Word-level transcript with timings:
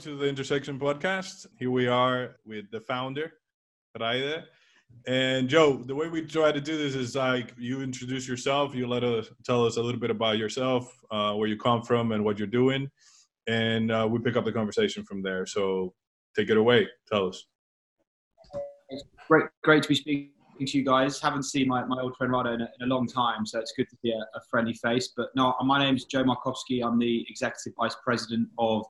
to 0.00 0.16
the 0.16 0.26
Intersection 0.26 0.78
podcast. 0.78 1.46
Here 1.58 1.70
we 1.70 1.86
are 1.86 2.36
with 2.46 2.70
the 2.70 2.80
founder, 2.80 3.34
Raide. 4.00 4.44
And 5.06 5.46
Joe, 5.46 5.82
the 5.84 5.94
way 5.94 6.08
we 6.08 6.22
try 6.22 6.52
to 6.52 6.60
do 6.60 6.78
this 6.78 6.94
is 6.94 7.14
like 7.14 7.52
you 7.58 7.82
introduce 7.82 8.26
yourself, 8.26 8.74
you 8.74 8.86
let 8.86 9.04
us 9.04 9.28
tell 9.44 9.66
us 9.66 9.76
a 9.76 9.82
little 9.82 10.00
bit 10.00 10.10
about 10.10 10.38
yourself, 10.38 10.90
uh, 11.10 11.34
where 11.34 11.48
you 11.48 11.58
come 11.58 11.82
from, 11.82 12.12
and 12.12 12.24
what 12.24 12.38
you're 12.38 12.48
doing, 12.48 12.90
and 13.46 13.92
uh, 13.92 14.08
we 14.10 14.18
pick 14.18 14.36
up 14.36 14.46
the 14.46 14.52
conversation 14.52 15.04
from 15.04 15.22
there. 15.22 15.44
So 15.44 15.92
take 16.34 16.48
it 16.48 16.56
away. 16.56 16.88
Tell 17.12 17.28
us. 17.28 17.44
Great, 19.28 19.50
great 19.62 19.82
to 19.82 19.88
be 19.90 19.96
speaking 19.96 20.30
to 20.60 20.78
you 20.78 20.84
guys. 20.84 21.20
Haven't 21.20 21.42
seen 21.42 21.68
my, 21.68 21.84
my 21.84 22.00
old 22.00 22.16
friend 22.16 22.32
Rado 22.32 22.54
in 22.54 22.62
a, 22.62 22.68
in 22.80 22.90
a 22.90 22.94
long 22.94 23.06
time, 23.06 23.44
so 23.44 23.58
it's 23.58 23.74
good 23.76 23.90
to 23.90 23.96
see 24.02 24.12
a, 24.12 24.38
a, 24.38 24.40
friendly 24.50 24.72
face. 24.72 25.12
But 25.14 25.28
no, 25.36 25.54
my 25.62 25.78
name 25.78 25.94
is 25.94 26.06
Joe 26.06 26.24
Markowski. 26.24 26.82
I'm 26.82 26.98
the 26.98 27.26
executive 27.28 27.74
vice 27.78 27.96
president 28.02 28.48
of 28.58 28.86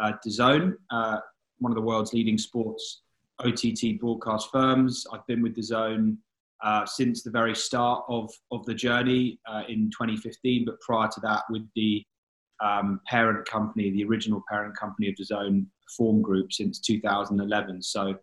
uh, 0.00 0.12
DAZN, 0.26 0.74
uh, 0.90 1.18
one 1.58 1.72
of 1.72 1.76
the 1.76 1.82
world's 1.82 2.12
leading 2.12 2.38
sports 2.38 3.02
OTT 3.40 3.98
broadcast 4.00 4.50
firms. 4.50 5.06
I've 5.12 5.26
been 5.26 5.42
with 5.42 5.56
DAZN 5.56 6.16
uh, 6.62 6.86
since 6.86 7.22
the 7.22 7.30
very 7.30 7.54
start 7.54 8.04
of, 8.08 8.30
of 8.50 8.64
the 8.66 8.74
journey 8.74 9.38
uh, 9.46 9.62
in 9.68 9.90
2015, 9.90 10.64
but 10.64 10.80
prior 10.80 11.08
to 11.08 11.20
that, 11.20 11.42
with 11.50 11.68
the 11.74 12.04
um, 12.62 13.00
parent 13.06 13.46
company, 13.46 13.90
the 13.90 14.04
original 14.04 14.42
parent 14.48 14.76
company 14.76 15.08
of 15.08 15.14
DAZN, 15.16 15.66
Perform 15.86 16.22
Group, 16.22 16.52
since 16.52 16.80
2011. 16.80 17.82
So, 17.82 18.14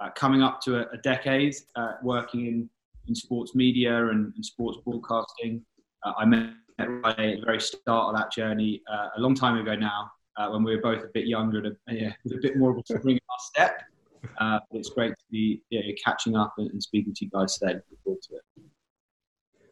uh, 0.00 0.10
coming 0.14 0.42
up 0.42 0.60
to 0.60 0.78
a, 0.78 0.92
a 0.92 0.98
decade 0.98 1.56
uh, 1.74 1.94
working 2.02 2.46
in, 2.46 2.70
in 3.08 3.14
sports 3.14 3.54
media 3.54 4.08
and, 4.08 4.32
and 4.34 4.44
sports 4.44 4.78
broadcasting. 4.84 5.64
Uh, 6.04 6.12
I 6.16 6.24
met 6.24 6.50
at 6.78 6.86
the 7.02 7.42
very 7.44 7.60
start 7.60 8.14
of 8.14 8.16
that 8.16 8.30
journey 8.30 8.82
uh, 8.90 9.08
a 9.16 9.20
long 9.20 9.34
time 9.34 9.58
ago 9.58 9.74
now, 9.74 10.10
when 10.46 10.62
we 10.62 10.74
were 10.74 10.82
both 10.82 11.02
a 11.02 11.08
bit 11.12 11.26
younger 11.26 11.58
and 11.58 11.66
a, 11.88 11.94
yeah, 11.94 12.12
a 12.32 12.40
bit 12.40 12.56
more 12.56 12.70
of 12.70 12.78
a 12.78 12.82
spring 12.84 13.16
in 13.16 13.20
our 13.30 13.38
step. 13.38 13.82
Uh, 14.40 14.58
but 14.70 14.78
it's 14.78 14.90
great 14.90 15.10
to 15.10 15.24
be 15.30 15.62
yeah, 15.70 15.80
catching 16.04 16.36
up 16.36 16.54
and, 16.58 16.70
and, 16.70 16.82
speaking 16.82 17.14
to 17.14 17.24
you 17.24 17.30
guys 17.30 17.56
today. 17.58 17.78
Forward 18.04 18.22
to 18.22 18.36
it. 18.36 18.64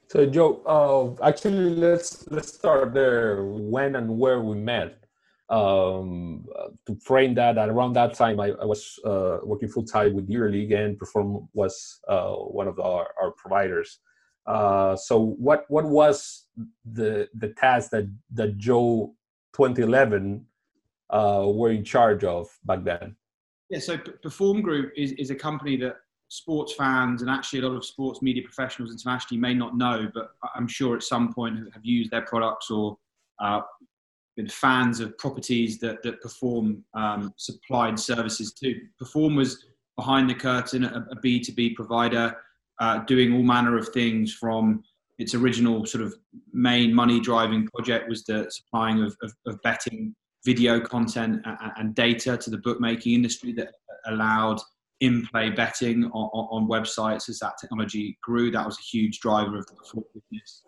So 0.08 0.26
Joe, 0.26 0.62
uh, 0.66 1.26
actually, 1.26 1.74
let's 1.74 2.28
let's 2.30 2.54
start 2.54 2.94
there. 2.94 3.44
When 3.44 3.96
and 3.96 4.18
where 4.18 4.40
we 4.40 4.56
met. 4.56 5.02
Um, 5.48 6.44
to 6.86 6.96
frame 7.04 7.34
that, 7.34 7.56
at 7.56 7.68
around 7.68 7.92
that 7.92 8.14
time, 8.14 8.40
I, 8.40 8.46
I 8.60 8.64
was 8.64 8.98
uh, 9.04 9.38
working 9.44 9.68
full 9.68 9.84
time 9.84 10.14
with 10.14 10.28
EuroLeague, 10.28 10.74
and 10.74 10.98
Perform 10.98 11.48
was 11.54 12.00
uh, 12.08 12.32
one 12.32 12.66
of 12.66 12.80
our, 12.80 13.06
our 13.22 13.30
providers. 13.30 14.00
Uh, 14.46 14.96
so, 14.96 15.36
what 15.38 15.64
what 15.68 15.84
was 15.84 16.46
the 16.84 17.28
the 17.34 17.48
task 17.50 17.90
that 17.90 18.08
that 18.32 18.58
Joe 18.58 19.14
2011 19.56 20.44
uh, 21.10 21.44
were 21.46 21.70
in 21.70 21.84
charge 21.84 22.24
of 22.24 22.48
back 22.64 22.84
then? 22.84 23.16
Yeah, 23.70 23.80
so 23.80 23.98
Perform 24.22 24.62
Group 24.62 24.92
is, 24.96 25.12
is 25.12 25.30
a 25.30 25.34
company 25.34 25.76
that 25.78 25.96
sports 26.28 26.74
fans 26.74 27.22
and 27.22 27.30
actually 27.30 27.60
a 27.60 27.68
lot 27.68 27.76
of 27.76 27.84
sports 27.84 28.22
media 28.22 28.42
professionals 28.42 28.90
internationally 28.90 29.40
may 29.40 29.54
not 29.54 29.76
know, 29.76 30.08
but 30.14 30.30
I'm 30.54 30.68
sure 30.68 30.96
at 30.96 31.02
some 31.02 31.32
point 31.32 31.58
have 31.72 31.84
used 31.84 32.10
their 32.10 32.22
products 32.22 32.70
or 32.70 32.96
uh, 33.40 33.60
been 34.36 34.48
fans 34.48 35.00
of 35.00 35.16
properties 35.18 35.78
that, 35.80 36.02
that 36.02 36.20
Perform 36.20 36.84
um, 36.94 37.32
supplied 37.36 37.98
services 37.98 38.52
to. 38.54 38.80
Perform 38.98 39.36
was 39.36 39.64
behind 39.96 40.28
the 40.28 40.34
curtain, 40.34 40.84
a 40.84 41.06
a 41.10 41.16
B2B 41.16 41.74
provider 41.74 42.36
uh, 42.80 42.98
doing 43.04 43.32
all 43.32 43.42
manner 43.42 43.76
of 43.76 43.88
things 43.88 44.34
from 44.34 44.82
its 45.18 45.34
original 45.34 45.86
sort 45.86 46.04
of 46.04 46.14
main 46.52 46.94
money 46.94 47.20
driving 47.20 47.66
project 47.68 48.08
was 48.08 48.24
the 48.24 48.46
supplying 48.50 49.02
of, 49.02 49.16
of, 49.22 49.32
of 49.46 49.60
betting 49.62 50.14
video 50.46 50.80
content 50.80 51.44
and 51.76 51.94
data 51.94 52.36
to 52.36 52.48
the 52.48 52.58
bookmaking 52.58 53.12
industry 53.12 53.52
that 53.52 53.74
allowed 54.06 54.60
in-play 55.00 55.50
betting 55.50 56.04
on, 56.04 56.30
on, 56.32 56.68
websites 56.68 57.28
as 57.28 57.38
that 57.40 57.52
technology 57.60 58.16
grew. 58.22 58.50
That 58.50 58.64
was 58.64 58.78
a 58.78 58.96
huge 58.96 59.18
driver 59.20 59.58
of 59.58 59.66
the 59.66 60.02
business, 60.14 60.62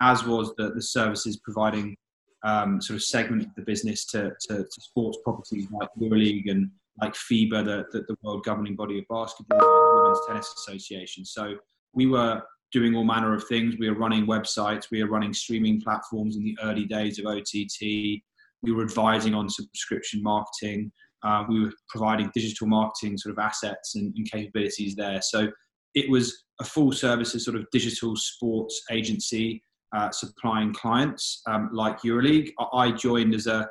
as 0.00 0.24
was 0.24 0.54
the, 0.56 0.70
the 0.70 0.80
services 0.80 1.38
providing 1.44 1.96
um, 2.44 2.80
sort 2.80 2.96
of 2.96 3.02
segment 3.02 3.42
of 3.42 3.54
the 3.56 3.62
business 3.62 4.06
to, 4.06 4.32
to, 4.48 4.58
to 4.58 4.80
sports 4.80 5.18
properties 5.24 5.66
like 5.70 5.88
EuroLeague 6.00 6.50
and 6.50 6.70
like 7.02 7.14
FIBA, 7.14 7.64
the, 7.64 7.84
the, 7.92 8.04
the, 8.06 8.16
world 8.22 8.44
governing 8.44 8.76
body 8.76 8.98
of 8.98 9.04
basketball, 9.10 9.58
the 9.58 10.00
Women's 10.02 10.26
Tennis 10.28 10.54
Association. 10.58 11.24
So 11.24 11.56
we 11.92 12.06
were 12.06 12.40
doing 12.70 12.94
all 12.94 13.04
manner 13.04 13.34
of 13.34 13.44
things. 13.48 13.76
We 13.78 13.90
were 13.90 13.96
running 13.96 14.26
websites, 14.26 14.90
we 14.90 15.02
were 15.02 15.10
running 15.10 15.32
streaming 15.32 15.80
platforms 15.80 16.36
in 16.36 16.44
the 16.44 16.56
early 16.62 16.84
days 16.84 17.18
of 17.18 17.26
OTT 17.26 18.22
we 18.64 18.72
were 18.72 18.82
advising 18.82 19.34
on 19.34 19.48
subscription 19.48 20.22
marketing. 20.22 20.90
Uh, 21.22 21.44
we 21.48 21.62
were 21.62 21.72
providing 21.88 22.30
digital 22.34 22.66
marketing 22.66 23.16
sort 23.16 23.32
of 23.32 23.38
assets 23.38 23.94
and, 23.94 24.14
and, 24.16 24.30
capabilities 24.30 24.94
there. 24.94 25.20
So 25.22 25.48
it 25.94 26.10
was 26.10 26.44
a 26.60 26.64
full 26.64 26.92
services 26.92 27.44
sort 27.44 27.56
of 27.56 27.66
digital 27.72 28.14
sports 28.16 28.82
agency 28.90 29.62
uh, 29.96 30.10
supplying 30.10 30.74
clients 30.74 31.40
um, 31.46 31.70
like 31.72 32.00
EuroLeague. 32.00 32.50
I 32.72 32.90
joined 32.92 33.34
as 33.34 33.46
a 33.46 33.68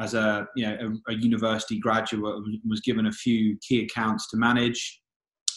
as 0.00 0.14
a 0.14 0.46
you 0.56 0.66
know 0.66 0.94
a, 1.08 1.12
a 1.12 1.14
university 1.16 1.78
graduate 1.78 2.36
and 2.36 2.58
was 2.68 2.80
given 2.80 3.06
a 3.06 3.12
few 3.12 3.58
key 3.66 3.82
accounts 3.82 4.28
to 4.30 4.36
manage. 4.36 5.00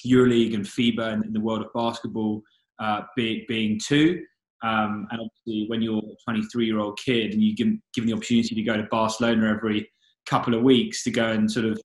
EuroLeague 0.05 0.53
and 0.55 0.65
FIBA 0.65 1.25
in, 1.25 1.33
the 1.33 1.39
world 1.39 1.61
of 1.61 1.67
basketball 1.73 2.41
uh, 2.79 3.01
being, 3.15 3.43
being 3.47 3.79
two. 3.85 4.21
Um, 4.61 5.07
and 5.11 5.21
obviously, 5.21 5.67
when 5.67 5.81
you're 5.81 5.99
a 5.99 6.23
23 6.25 6.65
year 6.65 6.79
old 6.79 6.99
kid 6.99 7.33
and 7.33 7.41
you 7.41 7.55
give 7.55 7.69
given 7.93 8.09
the 8.09 8.15
opportunity 8.15 8.55
to 8.55 8.63
go 8.63 8.75
to 8.75 8.83
Barcelona 8.83 9.49
every 9.49 9.89
couple 10.25 10.53
of 10.53 10.61
weeks 10.61 11.03
to 11.03 11.11
go 11.11 11.29
and 11.29 11.49
sort 11.49 11.65
of 11.65 11.81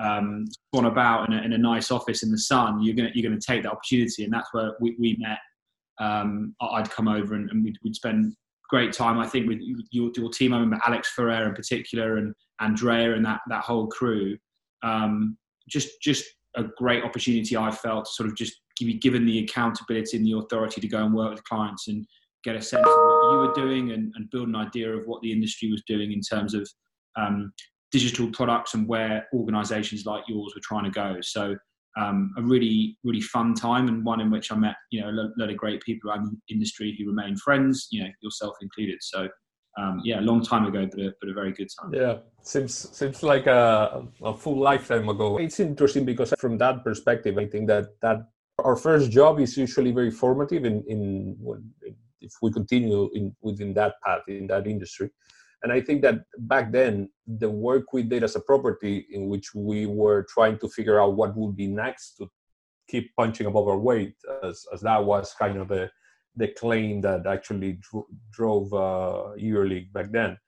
um, 0.00 0.46
swan 0.70 0.86
about 0.86 1.28
in 1.28 1.34
a, 1.34 1.42
in 1.42 1.52
a, 1.52 1.58
nice 1.58 1.90
office 1.90 2.22
in 2.22 2.30
the 2.30 2.38
sun, 2.38 2.82
you're 2.82 2.94
gonna 2.94 3.10
you're 3.14 3.28
gonna 3.28 3.40
take 3.40 3.62
that 3.62 3.72
opportunity, 3.72 4.24
and 4.24 4.32
that's 4.32 4.48
where 4.52 4.72
we, 4.80 4.96
we 4.98 5.16
met. 5.18 5.38
Um, 6.00 6.54
I'd 6.60 6.90
come 6.90 7.08
over 7.08 7.34
and, 7.34 7.50
and 7.50 7.64
we'd, 7.64 7.76
we'd, 7.82 7.96
spend 7.96 8.32
great 8.68 8.92
time. 8.92 9.18
I 9.18 9.26
think 9.26 9.48
with 9.48 9.58
your, 9.90 10.12
your, 10.14 10.30
team, 10.30 10.52
I 10.52 10.58
remember 10.58 10.80
Alex 10.86 11.10
Ferrer 11.16 11.48
in 11.48 11.54
particular, 11.54 12.18
and 12.18 12.32
Andrea 12.60 13.14
and 13.14 13.24
that 13.24 13.40
that 13.48 13.64
whole 13.64 13.88
crew. 13.88 14.36
Um, 14.82 15.36
just 15.68 16.00
just 16.00 16.24
a 16.56 16.64
great 16.76 17.04
opportunity 17.04 17.56
I 17.56 17.70
felt 17.70 18.04
to 18.04 18.10
sort 18.12 18.28
of 18.28 18.36
just 18.36 18.60
be 18.84 18.94
given 18.94 19.26
the 19.26 19.40
accountability 19.40 20.16
and 20.16 20.26
the 20.26 20.38
authority 20.38 20.80
to 20.80 20.88
go 20.88 21.04
and 21.04 21.14
work 21.14 21.30
with 21.30 21.44
clients 21.44 21.88
and 21.88 22.06
get 22.44 22.56
a 22.56 22.62
sense 22.62 22.86
of 22.86 22.92
what 22.92 23.32
you 23.32 23.38
were 23.38 23.54
doing 23.54 23.92
and, 23.92 24.12
and 24.14 24.30
build 24.30 24.48
an 24.48 24.56
idea 24.56 24.90
of 24.94 25.06
what 25.06 25.20
the 25.22 25.32
industry 25.32 25.70
was 25.70 25.82
doing 25.86 26.12
in 26.12 26.20
terms 26.20 26.54
of 26.54 26.68
um, 27.16 27.52
digital 27.90 28.30
products 28.30 28.74
and 28.74 28.86
where 28.86 29.26
organizations 29.34 30.04
like 30.06 30.22
yours 30.28 30.52
were 30.54 30.62
trying 30.62 30.84
to 30.84 30.90
go. 30.90 31.16
So 31.20 31.56
um, 31.98 32.32
a 32.36 32.42
really, 32.42 32.96
really 33.02 33.20
fun 33.20 33.54
time 33.54 33.88
and 33.88 34.04
one 34.04 34.20
in 34.20 34.30
which 34.30 34.52
I 34.52 34.56
met, 34.56 34.76
you 34.90 35.00
know, 35.00 35.08
a 35.08 35.16
lot 35.36 35.50
of 35.50 35.56
great 35.56 35.82
people 35.82 36.10
around 36.10 36.26
the 36.26 36.54
industry 36.54 36.96
who 36.98 37.08
remain 37.08 37.36
friends, 37.36 37.88
you 37.90 38.04
know, 38.04 38.10
yourself 38.22 38.54
included. 38.60 38.98
So 39.00 39.28
um, 39.78 40.00
yeah, 40.04 40.20
a 40.20 40.22
long 40.22 40.42
time 40.42 40.66
ago, 40.66 40.86
but 40.90 41.00
a, 41.00 41.14
but 41.20 41.30
a 41.30 41.34
very 41.34 41.52
good 41.52 41.68
time. 41.80 41.94
Yeah, 41.94 42.18
seems 42.42 42.74
seems 42.96 43.22
like 43.22 43.46
a, 43.46 44.02
a 44.22 44.34
full 44.34 44.58
lifetime 44.58 45.08
ago. 45.08 45.38
It's 45.38 45.60
interesting 45.60 46.04
because 46.04 46.34
from 46.38 46.58
that 46.58 46.82
perspective, 46.82 47.38
I 47.38 47.46
think 47.46 47.68
that 47.68 48.00
that 48.02 48.28
our 48.64 48.76
first 48.76 49.10
job 49.10 49.40
is 49.40 49.56
usually 49.56 49.92
very 49.92 50.10
formative 50.10 50.64
in, 50.64 50.82
in 50.88 51.36
if 52.20 52.32
we 52.42 52.52
continue 52.52 53.10
in 53.14 53.34
within 53.40 53.72
that 53.74 53.94
path 54.04 54.22
in 54.28 54.46
that 54.46 54.66
industry 54.66 55.10
and 55.62 55.72
i 55.72 55.80
think 55.80 56.02
that 56.02 56.16
back 56.38 56.72
then 56.72 57.08
the 57.38 57.48
work 57.48 57.92
we 57.92 58.02
did 58.02 58.24
as 58.24 58.36
a 58.36 58.40
property 58.40 59.06
in 59.12 59.28
which 59.28 59.54
we 59.54 59.86
were 59.86 60.26
trying 60.28 60.58
to 60.58 60.68
figure 60.68 61.00
out 61.00 61.14
what 61.14 61.36
would 61.36 61.56
be 61.56 61.66
next 61.66 62.16
to 62.16 62.28
keep 62.88 63.14
punching 63.16 63.46
above 63.46 63.68
our 63.68 63.78
weight 63.78 64.14
as, 64.42 64.64
as 64.72 64.80
that 64.80 65.04
was 65.04 65.34
kind 65.38 65.58
of 65.58 65.68
the 65.68 65.90
the 66.38 66.48
claim 66.48 67.00
that 67.00 67.26
actually 67.26 67.78
dro- 67.80 68.06
drove 68.30 68.72
uh, 68.72 69.34
EuroLeague 69.38 69.92
back 69.92 70.10
then. 70.12 70.38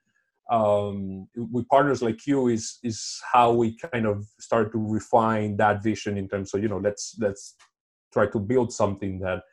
Um, 0.49 1.27
with 1.35 1.67
partners 1.69 2.01
like 2.01 2.25
you 2.27 2.47
is 2.47 2.79
is 2.83 3.21
how 3.31 3.53
we 3.53 3.77
kind 3.93 4.05
of 4.05 4.25
start 4.39 4.71
to 4.73 4.79
refine 4.79 5.55
that 5.57 5.81
vision 5.81 6.17
in 6.17 6.27
terms 6.27 6.53
of 6.53 6.61
you 6.61 6.67
know 6.67 6.77
let's 6.77 7.15
let's 7.19 7.55
try 8.13 8.27
to 8.27 8.39
build 8.39 8.73
something 8.73 9.19
that 9.19 9.43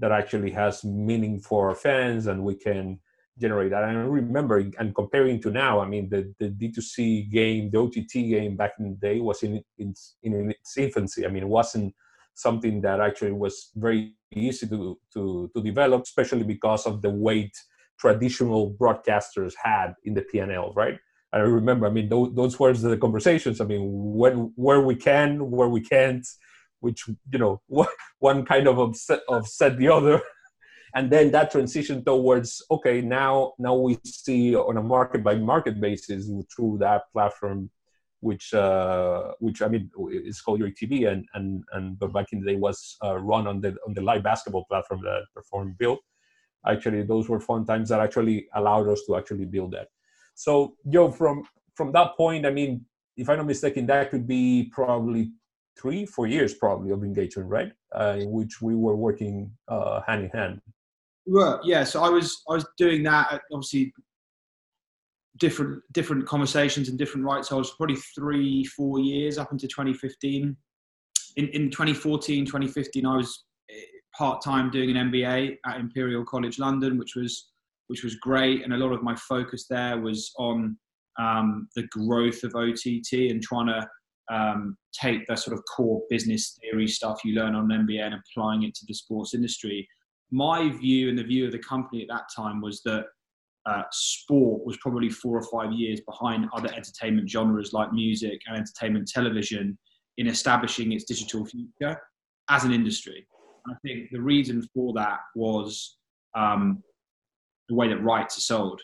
that 0.00 0.12
actually 0.12 0.50
has 0.50 0.84
meaning 0.84 1.40
for 1.40 1.68
our 1.68 1.74
fans 1.74 2.28
and 2.28 2.44
we 2.44 2.54
can 2.54 3.00
generate 3.40 3.70
that. 3.70 3.84
And 3.84 3.98
I 3.98 4.02
remember 4.02 4.58
and 4.78 4.94
comparing 4.94 5.40
to 5.42 5.50
now, 5.50 5.80
I 5.80 5.86
mean 5.86 6.08
the, 6.08 6.32
the 6.38 6.50
D2C 6.50 7.30
game, 7.30 7.70
the 7.70 7.78
OTT 7.78 8.12
game 8.12 8.56
back 8.56 8.74
in 8.78 8.90
the 8.90 8.96
day 8.96 9.20
was 9.20 9.42
in, 9.42 9.62
in 9.78 9.94
in 10.22 10.50
its 10.50 10.76
infancy. 10.76 11.26
I 11.26 11.28
mean 11.28 11.44
it 11.44 11.48
wasn't 11.48 11.94
something 12.34 12.80
that 12.82 13.00
actually 13.00 13.32
was 13.32 13.70
very 13.74 14.14
easy 14.32 14.66
to 14.68 14.98
to 15.14 15.50
to 15.54 15.62
develop, 15.62 16.02
especially 16.02 16.44
because 16.44 16.86
of 16.86 17.02
the 17.02 17.10
weight 17.10 17.56
traditional 17.98 18.74
broadcasters 18.80 19.54
had 19.62 19.94
in 20.04 20.14
the 20.14 20.22
PNL, 20.22 20.74
right? 20.76 20.98
I 21.32 21.38
remember, 21.38 21.86
I 21.86 21.90
mean, 21.90 22.08
those, 22.08 22.34
those 22.34 22.58
were 22.58 22.72
the 22.72 22.96
conversations. 22.96 23.60
I 23.60 23.64
mean, 23.64 23.82
when 23.90 24.52
where 24.56 24.80
we 24.80 24.94
can, 24.94 25.50
where 25.50 25.68
we 25.68 25.80
can't, 25.80 26.26
which 26.80 27.08
you 27.08 27.38
know 27.38 27.60
one 28.18 28.44
kind 28.44 28.66
of 28.66 28.78
upset, 28.78 29.20
offset 29.28 29.76
the 29.78 29.88
other 29.88 30.20
and 30.94 31.10
then 31.10 31.30
that 31.30 31.50
transition 31.50 32.04
towards 32.04 32.62
okay 32.70 33.00
now 33.00 33.52
now 33.58 33.74
we 33.74 33.98
see 34.04 34.54
on 34.54 34.76
a 34.76 34.82
market 34.82 35.22
by 35.22 35.34
market 35.34 35.80
basis 35.80 36.30
through 36.54 36.78
that 36.78 37.02
platform 37.12 37.70
which 38.20 38.52
uh, 38.54 39.32
which 39.38 39.62
I 39.62 39.68
mean 39.68 39.90
it's 40.08 40.40
called 40.40 40.60
YoYo 40.60 41.12
and 41.12 41.26
and 41.34 41.64
and 41.72 41.98
but 41.98 42.12
back 42.12 42.26
in 42.32 42.40
the 42.40 42.52
day 42.52 42.56
was 42.56 42.96
uh, 43.04 43.16
run 43.16 43.46
on 43.46 43.60
the 43.60 43.76
on 43.86 43.94
the 43.94 44.00
live 44.00 44.22
basketball 44.22 44.64
platform 44.64 45.00
that 45.04 45.22
Perform 45.34 45.76
built. 45.78 46.00
Actually, 46.66 47.02
those 47.02 47.28
were 47.28 47.40
fun 47.40 47.64
times 47.64 47.88
that 47.88 48.00
actually 48.00 48.48
allowed 48.54 48.88
us 48.88 49.02
to 49.06 49.16
actually 49.16 49.44
build 49.44 49.72
that. 49.72 49.88
So, 50.34 50.74
Joe, 50.88 51.10
from 51.10 51.44
from 51.74 51.92
that 51.92 52.16
point, 52.16 52.44
I 52.44 52.50
mean, 52.50 52.84
if 53.16 53.28
I'm 53.28 53.38
not 53.38 53.46
mistaken, 53.46 53.86
that 53.86 54.10
could 54.10 54.26
be 54.26 54.70
probably 54.72 55.30
three, 55.78 56.04
four 56.06 56.26
years 56.26 56.54
probably 56.54 56.90
of 56.90 57.02
engagement, 57.02 57.48
right? 57.48 57.72
Uh, 57.94 58.16
in 58.18 58.30
which 58.30 58.60
we 58.60 58.74
were 58.74 58.96
working 58.96 59.50
uh, 59.68 60.00
hand 60.06 60.24
in 60.24 60.30
hand. 60.30 60.60
We 61.26 61.34
were, 61.34 61.60
yeah. 61.64 61.84
So 61.84 62.02
I 62.02 62.08
was 62.08 62.42
I 62.48 62.54
was 62.54 62.66
doing 62.76 63.02
that. 63.04 63.40
Obviously, 63.52 63.92
different 65.38 65.82
different 65.92 66.26
conversations 66.26 66.88
and 66.88 66.98
different 66.98 67.24
rights. 67.24 67.50
Was 67.50 67.72
probably 67.72 67.96
three, 67.96 68.64
four 68.64 68.98
years 68.98 69.38
up 69.38 69.52
into 69.52 69.68
2015. 69.68 70.56
In, 71.36 71.48
in 71.48 71.70
2014, 71.70 72.46
2015, 72.46 73.06
I 73.06 73.16
was 73.16 73.44
eh, 73.70 73.74
part 74.16 74.42
time 74.42 74.70
doing 74.70 74.96
an 74.96 75.10
MBA 75.10 75.56
at 75.66 75.78
Imperial 75.78 76.24
College 76.24 76.58
London, 76.58 76.98
which 76.98 77.14
was 77.14 77.50
which 77.88 78.04
was 78.04 78.16
great. 78.16 78.64
And 78.64 78.72
a 78.72 78.76
lot 78.76 78.92
of 78.92 79.02
my 79.02 79.14
focus 79.16 79.66
there 79.68 79.98
was 79.98 80.32
on 80.38 80.76
um, 81.18 81.68
the 81.74 81.86
growth 81.88 82.42
of 82.44 82.54
OTT 82.54 83.30
and 83.30 83.42
trying 83.42 83.66
to 83.66 83.88
um, 84.30 84.76
take 84.92 85.26
the 85.26 85.36
sort 85.36 85.56
of 85.56 85.64
core 85.64 86.02
business 86.10 86.58
theory 86.60 86.86
stuff 86.86 87.24
you 87.24 87.34
learn 87.34 87.54
on 87.54 87.68
MBA 87.68 88.00
and 88.00 88.14
applying 88.14 88.62
it 88.62 88.74
to 88.74 88.86
the 88.86 88.94
sports 88.94 89.34
industry. 89.34 89.88
My 90.30 90.68
view 90.70 91.08
and 91.08 91.18
the 91.18 91.24
view 91.24 91.46
of 91.46 91.52
the 91.52 91.58
company 91.58 92.02
at 92.02 92.08
that 92.08 92.24
time 92.34 92.60
was 92.60 92.82
that 92.82 93.06
uh, 93.66 93.82
sport 93.92 94.64
was 94.64 94.76
probably 94.78 95.10
four 95.10 95.36
or 95.38 95.42
five 95.50 95.72
years 95.72 96.00
behind 96.00 96.46
other 96.54 96.72
entertainment 96.74 97.28
genres 97.28 97.72
like 97.72 97.92
music 97.92 98.40
and 98.46 98.56
entertainment 98.56 99.08
television 99.08 99.78
in 100.16 100.26
establishing 100.26 100.92
its 100.92 101.04
digital 101.04 101.44
future 101.46 101.98
as 102.50 102.64
an 102.64 102.72
industry. 102.72 103.26
And 103.66 103.76
I 103.76 103.78
think 103.86 104.10
the 104.10 104.20
reason 104.20 104.66
for 104.74 104.92
that 104.94 105.18
was 105.34 105.96
um, 106.34 106.82
the 107.68 107.74
way 107.74 107.88
that 107.88 108.02
rights 108.02 108.38
are 108.38 108.42
sold. 108.42 108.80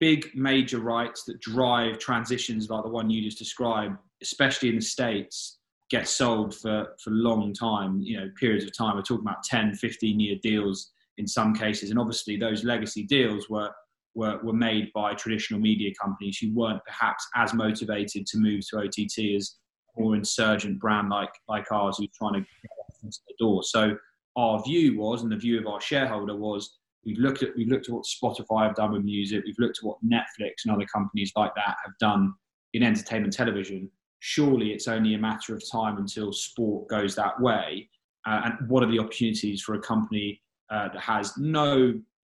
Big 0.00 0.30
major 0.34 0.80
rights 0.80 1.24
that 1.24 1.40
drive 1.40 1.98
transitions 1.98 2.68
like 2.68 2.82
the 2.84 2.90
one 2.90 3.10
you 3.10 3.22
just 3.22 3.38
described, 3.38 3.96
especially 4.22 4.68
in 4.68 4.76
the 4.76 4.82
States, 4.82 5.58
get 5.90 6.08
sold 6.08 6.54
for, 6.54 6.86
for 7.02 7.10
long 7.10 7.52
time, 7.52 8.00
you 8.00 8.18
know, 8.18 8.30
periods 8.38 8.64
of 8.64 8.76
time. 8.76 8.96
We're 8.96 9.02
talking 9.02 9.26
about 9.26 9.42
10, 9.44 9.74
15 9.74 10.20
year 10.20 10.36
deals 10.42 10.90
in 11.18 11.26
some 11.26 11.54
cases. 11.54 11.90
And 11.90 11.98
obviously 11.98 12.36
those 12.36 12.64
legacy 12.64 13.04
deals 13.04 13.48
were 13.48 13.70
were, 14.14 14.40
were 14.42 14.52
made 14.52 14.92
by 14.92 15.14
traditional 15.14 15.60
media 15.60 15.92
companies 16.00 16.38
who 16.38 16.52
weren't 16.52 16.84
perhaps 16.84 17.26
as 17.36 17.54
motivated 17.54 18.26
to 18.26 18.38
move 18.38 18.62
to 18.68 18.78
OTT 18.78 19.36
as 19.36 19.56
more 19.96 20.16
insurgent 20.16 20.78
brand 20.78 21.08
like, 21.10 21.30
like 21.48 21.70
ours 21.70 21.96
who's 21.98 22.08
trying 22.16 22.34
to 22.34 22.40
get 22.40 23.04
into 23.04 23.18
the 23.28 23.34
door. 23.38 23.62
So 23.62 23.96
our 24.36 24.62
view 24.62 24.98
was, 24.98 25.22
and 25.22 25.30
the 25.30 25.36
view 25.36 25.58
of 25.58 25.66
our 25.66 25.80
shareholder 25.80 26.36
was, 26.36 26.78
we've 27.04 27.18
looked 27.18 27.42
at 27.42 27.50
we've 27.56 27.68
looked 27.68 27.88
at 27.88 27.94
what 27.94 28.04
Spotify 28.04 28.66
have 28.66 28.76
done 28.76 28.92
with 28.92 29.04
music, 29.04 29.42
we've 29.44 29.58
looked 29.58 29.78
at 29.78 29.84
what 29.84 29.98
Netflix 30.04 30.64
and 30.64 30.74
other 30.74 30.86
companies 30.86 31.32
like 31.36 31.54
that 31.54 31.76
have 31.84 31.94
done 31.98 32.34
in 32.74 32.82
entertainment 32.82 33.32
television. 33.32 33.90
Surely 34.20 34.72
it's 34.72 34.88
only 34.88 35.14
a 35.14 35.18
matter 35.18 35.54
of 35.54 35.62
time 35.70 35.98
until 35.98 36.32
sport 36.32 36.88
goes 36.88 37.14
that 37.16 37.40
way. 37.40 37.88
Uh, 38.26 38.42
and 38.44 38.70
what 38.70 38.82
are 38.82 38.90
the 38.90 38.98
opportunities 38.98 39.62
for 39.62 39.74
a 39.74 39.80
company 39.80 40.40
uh, 40.70 40.88
that 40.92 41.00
has 41.00 41.36
no, 41.36 41.76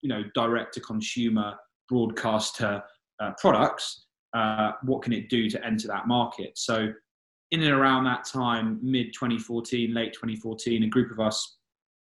you 0.02 0.08
know, 0.08 0.22
direct 0.34 0.74
to 0.74 0.80
consumer 0.80 1.54
broadcaster 1.88 2.82
uh, 3.20 3.32
products, 3.40 4.06
uh, 4.34 4.72
what 4.82 5.02
can 5.02 5.12
it 5.12 5.28
do 5.28 5.48
to 5.48 5.64
enter 5.64 5.88
that 5.88 6.06
market? 6.06 6.58
So, 6.58 6.88
in 7.52 7.62
and 7.62 7.72
around 7.72 8.04
that 8.04 8.24
time, 8.24 8.78
mid 8.82 9.12
2014, 9.14 9.94
late 9.94 10.12
2014, 10.12 10.82
a 10.82 10.88
group 10.88 11.12
of 11.12 11.20
us 11.20 11.58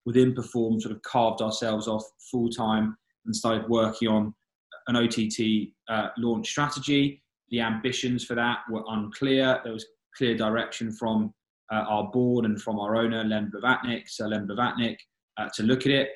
within 0.06 0.34
Perform 0.34 0.80
sort 0.80 0.96
of 0.96 1.02
carved 1.04 1.42
ourselves 1.42 1.88
off 1.88 2.04
full 2.32 2.50
time 2.50 2.98
and 3.26 3.36
started 3.36 3.70
working 3.70 4.08
on 4.08 4.34
an 4.88 4.96
OTT 4.96 5.70
uh, 5.90 6.10
launch 6.18 6.50
strategy. 6.50 7.22
The 7.50 7.62
ambitions 7.62 8.26
for 8.26 8.36
that 8.36 8.60
were 8.70 8.84
unclear. 8.88 9.60
There 9.64 9.74
was 9.74 9.86
clear 10.16 10.36
direction 10.36 10.92
from 10.92 11.34
uh, 11.72 11.86
our 11.88 12.10
board 12.12 12.46
and 12.46 12.62
from 12.62 12.80
our 12.80 12.96
owner, 12.96 13.24
Len 13.24 13.52
Blavatnik, 13.54 14.04
Sir 14.08 14.28
Len 14.28 14.48
Blavatnik, 14.48 14.98
uh, 15.38 15.50
to 15.56 15.64
look 15.64 15.86
at 15.86 15.92
it. 15.92 16.10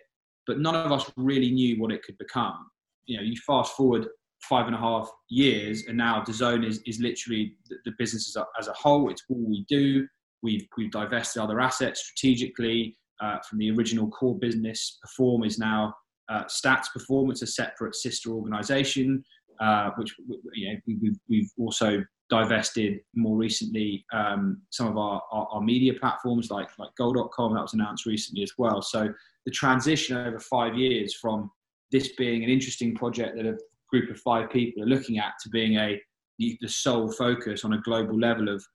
But 0.48 0.60
none 0.60 0.76
of 0.76 0.92
us 0.92 1.12
really 1.18 1.52
knew 1.52 1.80
what 1.80 1.92
it 1.92 2.04
could 2.04 2.18
become 2.18 2.72
you 3.06 3.18
know, 3.18 3.24
you 3.24 3.36
fast 3.46 3.76
forward 3.76 4.08
five 4.42 4.68
and 4.68 4.76
a 4.76 4.80
half 4.80 5.10
years, 5.30 5.86
and 5.88 5.98
now 5.98 6.24
DAZN 6.24 6.66
is 6.66 6.82
is 6.86 7.00
literally 7.00 7.56
the, 7.70 7.76
the 7.86 7.92
business 7.98 8.30
as 8.30 8.42
a, 8.42 8.46
as 8.60 8.68
a 8.68 8.74
whole. 8.74 9.10
It's 9.10 9.24
all 9.30 9.50
we 9.50 9.66
do. 9.68 10.08
We've 10.42 10.66
we've 10.78 10.92
divested 10.92 11.42
other 11.42 11.60
assets 11.60 12.02
strategically 12.02 12.98
uh, 13.22 13.38
from 13.48 13.60
the 13.60 13.72
original 13.72 14.10
core 14.10 14.38
business. 14.38 14.98
Perform 15.02 15.44
is 15.44 15.60
now 15.60 15.94
uh, 16.30 16.46
Stats 16.46 16.88
Perform. 16.94 17.32
It's 17.32 17.42
a 17.42 17.48
separate 17.48 17.96
sister 17.96 18.32
organisation, 18.32 19.24
uh, 19.62 19.92
which 19.96 20.16
you 20.54 20.74
know 20.74 20.80
we've, 20.88 21.20
we've 21.30 21.52
also 21.58 22.04
divested 22.30 23.00
more 23.14 23.38
recently 23.38 24.06
um, 24.14 24.62
some 24.72 24.88
of 24.88 24.98
our, 24.98 25.22
our, 25.32 25.48
our, 25.52 25.62
media 25.62 25.94
platforms 25.94 26.50
like 26.50 26.68
like 26.80 26.90
Goal.com 26.98 27.54
that 27.54 27.62
was 27.62 27.74
announced 27.74 28.06
recently 28.06 28.42
as 28.42 28.54
well. 28.58 28.82
So 28.82 29.14
the 29.46 29.52
transition 29.52 30.18
over 30.18 30.40
five 30.40 30.76
years 30.76 31.14
from 31.14 31.52
this 31.92 32.14
being 32.18 32.44
an 32.44 32.50
interesting 32.50 32.96
project 32.96 33.36
that 33.36 33.46
a 33.46 33.58
group 33.90 34.10
of 34.10 34.20
five 34.20 34.50
people 34.50 34.82
are 34.82 34.88
looking 34.88 35.20
at 35.20 35.34
to 35.44 35.50
being 35.50 35.76
a 35.76 36.02
the, 36.40 36.58
the 36.62 36.70
sole 36.70 37.12
focus 37.12 37.64
on 37.64 37.74
a 37.74 37.82
global 37.82 38.18
level 38.18 38.50
of 38.50 38.66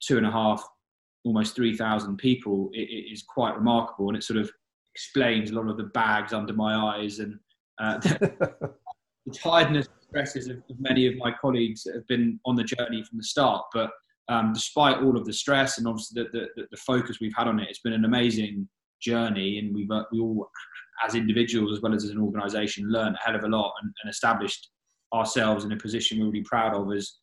two 0.00 0.16
and 0.16 0.26
a 0.26 0.30
half, 0.30 0.64
almost 1.24 1.54
3,000 1.56 2.16
people 2.16 2.70
it, 2.72 2.88
it 2.88 3.12
is 3.12 3.22
quite 3.22 3.54
remarkable. 3.54 4.08
And 4.08 4.16
it 4.16 4.24
sort 4.24 4.40
of 4.40 4.50
explains 4.94 5.50
a 5.50 5.54
lot 5.54 5.68
of 5.68 5.76
the 5.76 5.90
bags 5.94 6.32
under 6.32 6.54
my 6.54 6.74
eyes 6.74 7.18
and 7.18 7.38
uh, 7.78 7.98
the 7.98 8.74
tiredness 9.34 9.88
stresses 10.12 10.48
of, 10.48 10.58
of, 10.70 10.78
many 10.78 11.06
of 11.06 11.16
my 11.16 11.32
colleagues 11.40 11.82
that 11.82 11.94
have 11.94 12.06
been 12.06 12.38
on 12.44 12.54
the 12.54 12.64
journey 12.64 13.02
from 13.02 13.18
the 13.18 13.24
start. 13.24 13.64
But 13.72 13.90
um, 14.28 14.52
despite 14.52 14.98
all 14.98 15.16
of 15.16 15.24
the 15.24 15.32
stress 15.32 15.78
and 15.78 15.88
obviously 15.88 16.22
the, 16.22 16.48
the, 16.56 16.66
the, 16.70 16.76
focus 16.76 17.18
we've 17.20 17.34
had 17.36 17.48
on 17.48 17.58
it, 17.58 17.68
it's 17.68 17.80
been 17.80 17.92
an 17.92 18.04
amazing 18.04 18.68
journey 19.00 19.58
and 19.58 19.74
we've 19.74 19.90
uh, 19.90 20.04
we 20.12 20.20
all 20.20 20.48
as 21.04 21.14
individuals 21.14 21.72
as 21.72 21.82
well 21.82 21.94
as 21.94 22.04
as 22.04 22.10
an 22.10 22.20
organisation, 22.20 22.90
learned 22.90 23.16
a 23.16 23.18
hell 23.24 23.34
of 23.34 23.44
a 23.44 23.48
lot 23.48 23.72
and, 23.82 23.92
and, 24.02 24.10
established 24.10 24.70
ourselves 25.12 25.64
in 25.64 25.72
a 25.72 25.76
position 25.76 26.20
we're 26.20 26.26
really 26.26 26.42
proud 26.42 26.74
of 26.74 26.92
as 26.94 27.18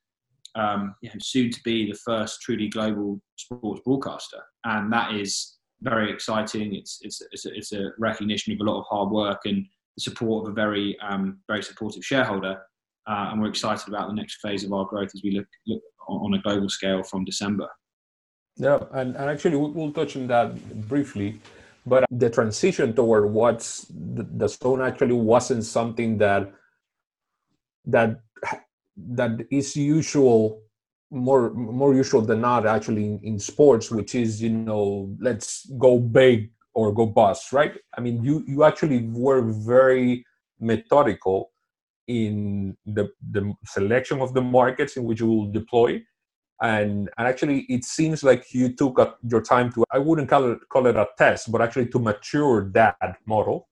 um, 0.55 0.95
you 1.01 1.09
know, 1.09 1.15
soon 1.21 1.51
to 1.51 1.59
be 1.63 1.89
the 1.89 1.97
first 1.97 2.41
truly 2.41 2.67
global 2.67 3.21
sports 3.37 3.81
broadcaster. 3.85 4.41
And 4.65 4.91
that 4.91 5.13
is 5.13 5.57
very 5.81 6.11
exciting. 6.11 6.75
It's, 6.75 6.99
it's, 7.01 7.21
it's, 7.31 7.45
a, 7.45 7.55
it's 7.55 7.71
a 7.71 7.91
recognition 7.97 8.53
of 8.53 8.59
a 8.59 8.63
lot 8.63 8.79
of 8.79 8.85
hard 8.89 9.11
work 9.11 9.41
and 9.45 9.65
the 9.95 10.01
support 10.01 10.45
of 10.45 10.51
a 10.51 10.55
very, 10.55 10.97
um, 10.99 11.39
very 11.47 11.63
supportive 11.63 12.03
shareholder. 12.03 12.59
Uh, 13.09 13.29
and 13.31 13.41
we're 13.41 13.49
excited 13.49 13.87
about 13.87 14.07
the 14.07 14.13
next 14.13 14.35
phase 14.35 14.63
of 14.63 14.71
our 14.71 14.85
growth 14.85 15.09
as 15.15 15.21
we 15.23 15.31
look, 15.31 15.47
look 15.65 15.81
on 16.07 16.35
a 16.35 16.41
global 16.41 16.69
scale 16.69 17.01
from 17.01 17.25
December. 17.25 17.67
Yeah, 18.55 18.79
and, 18.91 19.15
and 19.15 19.29
actually, 19.29 19.55
we'll 19.55 19.91
touch 19.91 20.15
on 20.15 20.27
that 20.27 20.87
briefly. 20.87 21.39
But 21.85 22.05
the 22.11 22.29
transition 22.29 22.93
toward 22.93 23.31
what's 23.31 23.85
the, 23.89 24.23
the 24.23 24.47
stone 24.47 24.81
actually 24.81 25.13
wasn't 25.13 25.63
something 25.63 26.19
that 26.19 26.53
that 27.85 28.19
that 28.97 29.47
is 29.49 29.75
usual 29.75 30.61
more 31.09 31.51
more 31.51 31.95
usual 31.95 32.21
than 32.21 32.41
not 32.41 32.67
actually 32.67 33.05
in, 33.05 33.19
in 33.23 33.39
sports 33.39 33.89
which 33.89 34.13
is 34.13 34.41
you 34.41 34.49
know 34.49 35.15
let's 35.19 35.65
go 35.79 35.97
big 35.97 36.51
or 36.73 36.93
go 36.93 37.05
bust 37.05 37.51
right 37.51 37.73
i 37.97 38.01
mean 38.01 38.23
you 38.23 38.43
you 38.45 38.63
actually 38.63 39.07
were 39.07 39.41
very 39.41 40.23
methodical 40.59 41.51
in 42.09 42.75
the 42.85 43.07
the 43.31 43.53
selection 43.65 44.19
of 44.19 44.33
the 44.33 44.41
markets 44.41 44.97
in 44.97 45.03
which 45.03 45.21
you 45.21 45.27
will 45.27 45.51
deploy. 45.51 46.01
And 46.61 47.09
and 47.17 47.27
actually 47.27 47.59
it 47.69 47.85
seems 47.85 48.23
like 48.23 48.53
you 48.53 48.75
took 48.75 48.99
a, 48.99 49.15
your 49.31 49.41
time 49.41 49.71
to 49.73 49.85
i 49.91 49.99
wouldn't 49.99 50.27
call 50.27 50.51
it 50.51 50.59
call 50.67 50.87
it 50.87 50.97
a 50.97 51.07
test 51.17 51.51
but 51.51 51.61
actually 51.61 51.87
to 51.87 51.99
mature 51.99 52.69
that 52.73 52.97
model. 53.25 53.69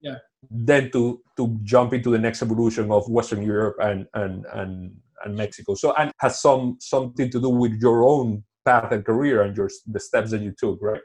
Yeah. 0.00 0.18
Then 0.50 0.90
to 0.92 1.20
to 1.36 1.58
jump 1.62 1.92
into 1.92 2.10
the 2.10 2.18
next 2.18 2.42
evolution 2.42 2.90
of 2.90 3.08
western 3.08 3.42
europe 3.42 3.76
and 3.80 4.06
and 4.14 4.44
and 4.52 4.96
and 5.24 5.36
mexico. 5.36 5.74
So 5.74 5.94
and 5.94 6.10
has 6.18 6.40
some 6.40 6.78
something 6.80 7.30
to 7.30 7.40
do 7.40 7.50
with 7.50 7.74
your 7.80 8.02
own 8.02 8.42
path 8.64 8.90
and 8.90 9.04
career 9.04 9.42
and 9.42 9.56
your 9.56 9.70
the 9.86 10.00
steps 10.00 10.30
that 10.32 10.40
you 10.40 10.52
took 10.58 10.78
right 10.82 11.02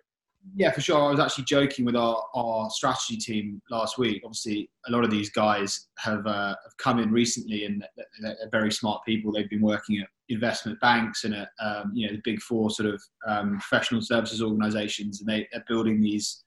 yeah, 0.55 0.71
for 0.71 0.81
sure. 0.81 0.99
I 0.99 1.11
was 1.11 1.19
actually 1.19 1.45
joking 1.45 1.85
with 1.85 1.95
our, 1.95 2.23
our 2.33 2.69
strategy 2.69 3.17
team 3.17 3.61
last 3.69 3.97
week. 3.97 4.21
Obviously, 4.25 4.69
a 4.87 4.91
lot 4.91 5.03
of 5.03 5.11
these 5.11 5.29
guys 5.29 5.87
have, 5.99 6.25
uh, 6.25 6.55
have 6.63 6.77
come 6.77 6.99
in 6.99 7.11
recently 7.11 7.65
and 7.65 7.85
they're, 7.95 8.05
they're, 8.21 8.49
very 8.51 8.71
smart 8.71 9.03
people. 9.05 9.31
They've 9.31 9.49
been 9.49 9.61
working 9.61 9.99
at 9.99 10.07
investment 10.29 10.79
banks 10.79 11.25
and 11.25 11.35
at 11.35 11.49
um, 11.59 11.91
you 11.93 12.07
know 12.07 12.13
the 12.13 12.21
big 12.23 12.41
four 12.41 12.69
sort 12.71 12.89
of 12.89 13.01
um, 13.27 13.59
professional 13.59 14.01
services 14.01 14.41
organisations, 14.41 15.21
and 15.21 15.29
they, 15.29 15.47
are 15.53 15.63
building 15.67 16.01
these 16.01 16.43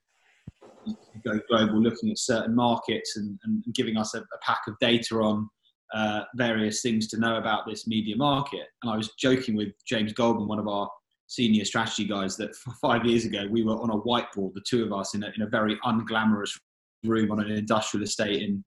go 1.25 1.41
global, 1.49 1.81
looking 1.81 2.11
at 2.11 2.19
certain 2.19 2.55
markets 2.55 3.17
and, 3.17 3.39
and 3.45 3.65
giving 3.75 3.97
us 3.97 4.15
a, 4.15 4.19
a, 4.19 4.39
pack 4.43 4.61
of 4.69 4.75
data 4.81 5.17
on 5.17 5.49
uh, 5.95 6.25
various 6.37 6.83
things 6.83 7.09
to 7.09 7.19
know 7.19 7.37
about 7.37 7.67
this 7.67 7.87
media 7.87 8.17
market. 8.17 8.67
And 8.83 8.93
I 8.93 8.97
was 8.97 9.13
joking 9.19 9.57
with 9.57 9.69
James 9.87 10.13
Goldman, 10.13 10.49
one 10.49 10.59
of 10.59 10.69
our 10.69 10.91
senior 11.27 11.65
strategy 11.65 12.05
guys, 12.05 12.37
that 12.37 12.55
five 12.81 13.05
years 13.05 13.25
ago 13.25 13.47
we 13.51 13.63
were 13.63 13.81
on 13.81 13.91
a 13.91 14.01
whiteboard, 14.01 14.55
the 14.55 14.65
two 14.67 14.85
of 14.85 14.93
us, 14.93 15.15
in 15.15 15.23
a, 15.23 15.33
in 15.37 15.43
a 15.43 15.49
very 15.49 15.79
unglamorous 15.85 16.59
room 17.05 17.31
on 17.31 17.41
an 17.41 17.51
industrial 17.51 18.05
estate 18.05 18.43
in, 18.43 18.65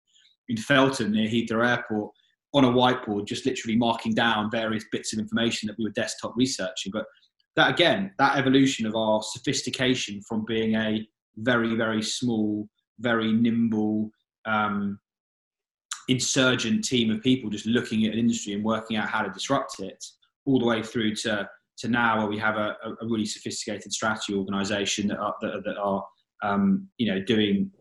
in 0.49 0.57
Feltham 0.57 1.11
near 1.11 1.27
Heathrow 1.27 1.67
Airport 1.67 2.11
on 2.53 2.65
a 2.65 2.69
whiteboard, 2.71 3.25
just 3.25 3.45
literally 3.45 3.75
marking 3.75 4.13
down 4.13 4.51
various 4.51 4.85
bits 4.91 5.13
of 5.13 5.19
information 5.19 5.67
that 5.67 5.75
we 5.77 5.85
were 5.85 5.91
desktop 5.91 6.33
researching. 6.35 6.91
But 6.91 7.05
that 7.55 7.71
again, 7.71 8.11
that 8.19 8.37
evolution 8.37 8.85
of 8.85 8.95
our 8.95 9.21
sophistication 9.23 10.21
from 10.21 10.45
being 10.45 10.75
a 10.75 11.07
very, 11.37 11.75
very 11.75 12.01
small, 12.01 12.67
very 12.99 13.31
nimble, 13.33 14.11
um, 14.45 14.99
insurgent 16.09 16.83
team 16.83 17.09
of 17.11 17.21
people 17.21 17.49
just 17.49 17.65
looking 17.65 18.05
at 18.05 18.13
an 18.13 18.19
industry 18.19 18.53
and 18.53 18.63
working 18.63 18.97
out 18.97 19.09
how 19.09 19.21
to 19.23 19.31
disrupt 19.31 19.79
it, 19.79 20.03
all 20.45 20.59
the 20.59 20.65
way 20.65 20.83
through 20.83 21.15
to 21.15 21.47
to 21.77 21.87
now 21.87 22.19
where 22.19 22.27
we 22.27 22.37
have 22.37 22.55
a, 22.55 22.75
a 23.01 23.05
really 23.07 23.25
sophisticated 23.25 23.91
strategy 23.91 24.33
organization 24.33 25.07
that 25.07 25.17
are, 25.17 25.35
that, 25.41 25.63
that 25.65 25.77
are 25.77 26.03
um, 26.43 26.87
you 26.97 27.11
know 27.11 27.21
doing 27.23 27.71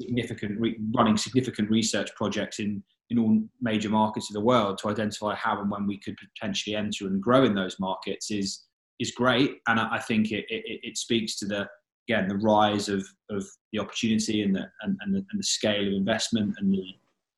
significant 0.00 0.58
running 0.94 1.16
significant 1.16 1.70
research 1.70 2.14
projects 2.16 2.58
in 2.58 2.82
in 3.10 3.18
all 3.18 3.38
major 3.60 3.90
markets 3.90 4.30
of 4.30 4.34
the 4.34 4.40
world 4.40 4.78
to 4.78 4.88
identify 4.88 5.34
how 5.34 5.60
and 5.60 5.70
when 5.70 5.86
we 5.86 5.98
could 5.98 6.16
potentially 6.34 6.74
enter 6.74 7.06
and 7.06 7.22
grow 7.22 7.44
in 7.44 7.54
those 7.54 7.78
markets 7.78 8.30
is 8.30 8.64
is 9.00 9.10
great. 9.10 9.58
And 9.66 9.80
I, 9.80 9.96
I 9.96 9.98
think 10.00 10.30
it, 10.30 10.44
it, 10.48 10.80
it 10.82 10.96
speaks 10.96 11.36
to 11.38 11.46
the 11.46 11.68
again 12.08 12.28
the 12.28 12.36
rise 12.36 12.88
of, 12.88 13.04
of 13.30 13.44
the 13.72 13.78
opportunity 13.78 14.42
and 14.42 14.54
the 14.54 14.66
and, 14.82 14.96
and, 15.00 15.14
the, 15.14 15.18
and 15.18 15.38
the 15.38 15.44
scale 15.44 15.86
of 15.86 15.94
investment 15.94 16.54
and 16.58 16.72
the 16.72 16.84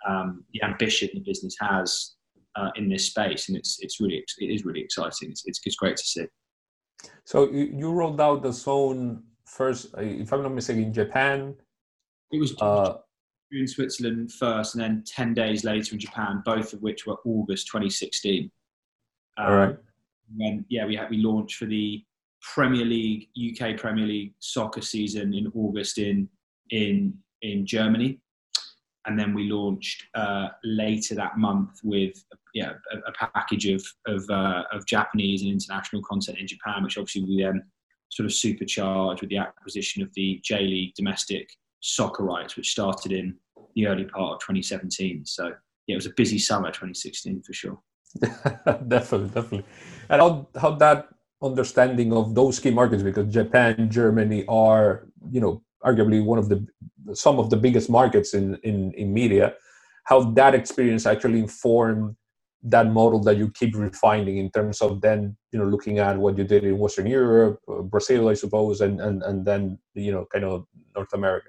um, 0.09 0.45
the 0.53 0.63
ambition 0.63 1.09
the 1.15 1.21
business 1.21 1.57
has 1.61 2.16
uh, 2.57 2.71
in 2.77 2.89
this 2.89 3.07
space, 3.07 3.49
and 3.49 3.57
it's 3.57 3.79
it's 3.81 4.01
really 4.01 4.25
it 4.39 4.51
is 4.51 4.65
really 4.65 4.81
exciting. 4.81 5.31
It's 5.31 5.45
it's, 5.47 5.61
it's 5.65 5.77
great 5.77 5.97
to 5.97 6.05
see. 6.05 6.27
So 7.25 7.51
you 7.51 7.93
rolled 7.93 8.21
out 8.21 8.43
DAZN 8.43 9.23
first, 9.45 9.95
uh, 9.97 10.01
if 10.01 10.33
I'm 10.33 10.43
not 10.43 10.55
mistaken, 10.55 10.85
in 10.85 10.93
Japan. 10.93 11.55
It 12.33 12.41
was 12.41 12.55
uh, 12.61 12.95
in 13.53 13.69
Switzerland 13.69 14.33
first, 14.33 14.75
and 14.75 14.83
then 14.83 15.05
ten 15.07 15.35
days 15.35 15.65
later 15.65 15.95
in 15.95 16.01
Japan, 16.01 16.43
both 16.45 16.73
of 16.73 16.83
which 16.83 17.07
were 17.07 17.17
August 17.25 17.69
2016. 17.69 18.51
Um, 19.39 19.47
all 19.47 19.55
right. 19.55 19.77
And 20.41 20.65
yeah, 20.69 20.87
we 20.87 20.97
had 20.97 21.11
we 21.11 21.19
launched 21.19 21.57
for 21.57 21.67
the 21.67 22.05
Premier 22.43 22.85
League 22.85 23.29
UK 23.37 23.77
Premier 23.77 24.07
League 24.07 24.35
soccer 24.41 24.81
season 24.81 25.35
in 25.35 25.51
August 25.55 25.99
in 25.99 26.29
in 26.71 27.15
in 27.43 27.67
Germany, 27.67 28.21
and 29.07 29.19
then 29.19 29.35
we 29.35 29.51
launched 29.51 30.05
uh, 30.15 30.49
later 30.65 31.15
that 31.15 31.39
month 31.39 31.81
with 31.83 32.23
yeah, 32.55 32.73
a, 32.93 32.99
a 32.99 33.29
package 33.33 33.67
of 33.67 33.85
of, 34.07 34.29
uh, 34.31 34.65
of 34.73 34.87
Japanese 34.87 35.43
and 35.43 35.51
international 35.51 36.03
content 36.03 36.39
in 36.39 36.47
Japan, 36.47 36.83
which 36.83 36.99
obviously 36.99 37.25
we 37.25 37.43
then 37.43 37.63
sort 38.11 38.27
of 38.27 38.33
supercharged 38.33 39.21
with 39.21 39.31
the 39.31 39.39
acquisition 39.39 40.03
of 40.03 40.13
the 40.15 40.41
J 40.45 40.61
League 40.61 40.95
domestic 40.95 41.49
soccer 41.81 42.25
rights, 42.25 42.57
which 42.57 42.71
started 42.71 43.13
in 43.13 43.37
the 43.75 43.87
early 43.87 44.05
part 44.05 44.35
of 44.35 44.41
2017. 44.41 45.25
So 45.27 45.53
yeah, 45.87 45.95
it 45.95 45.97
was 45.97 46.07
a 46.07 46.15
busy 46.17 46.39
summer 46.39 46.69
2016 46.69 47.43
for 47.43 47.53
sure. 47.53 47.79
definitely, 48.89 49.29
definitely. 49.29 49.65
And 50.09 50.21
how 50.23 50.49
how 50.61 50.71
that 50.77 51.09
understanding 51.43 52.13
of 52.13 52.35
those 52.35 52.59
key 52.59 52.71
markets 52.71 53.03
because 53.03 53.33
Japan, 53.33 53.91
Germany 53.91 54.45
are 54.49 55.07
you 55.31 55.41
know 55.41 55.63
arguably 55.85 56.25
one 56.25 56.39
of 56.39 56.49
the 56.49 56.67
some 57.15 57.39
of 57.39 57.51
the 57.51 57.57
biggest 57.57 57.89
markets 57.89 58.35
in, 58.35 58.57
in, 58.65 58.93
in 58.93 59.13
media, 59.13 59.55
how 60.05 60.23
that 60.33 60.55
experience 60.55 61.07
actually 61.07 61.39
informed 61.39 62.17
that 62.63 62.91
model 62.91 63.23
that 63.23 63.37
you 63.37 63.49
keep 63.51 63.77
refining 63.77 64.39
in 64.39 64.51
terms 64.51 64.81
of 64.81 65.01
then 65.01 65.37
you 65.53 65.59
know 65.59 65.65
looking 65.65 65.99
at 65.99 66.17
what 66.19 66.37
you 66.37 66.45
did 66.45 66.65
in 66.65 66.79
Western 66.79 67.07
Europe, 67.07 67.61
uh, 67.69 67.83
Brazil, 67.83 68.29
I 68.29 68.35
suppose, 68.35 68.81
and 68.81 69.01
and 69.01 69.23
and 69.23 69.45
then 69.45 69.79
you 69.95 70.13
know 70.13 70.27
kind 70.33 70.45
of 70.45 70.67
North 70.95 71.13
America. 71.13 71.49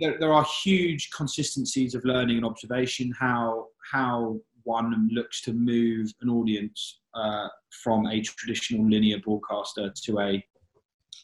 There, 0.00 0.18
there 0.18 0.32
are 0.32 0.46
huge 0.62 1.10
consistencies 1.10 1.94
of 1.94 2.04
learning 2.04 2.36
and 2.36 2.46
observation. 2.46 3.12
How 3.18 3.68
how 3.90 4.38
one 4.64 5.08
looks 5.12 5.40
to 5.42 5.52
move 5.52 6.12
an 6.20 6.28
audience 6.28 7.00
uh, 7.14 7.48
from 7.82 8.06
a 8.06 8.20
traditional 8.20 8.88
linear 8.88 9.18
broadcaster 9.18 9.92
to 10.04 10.20
a 10.20 10.44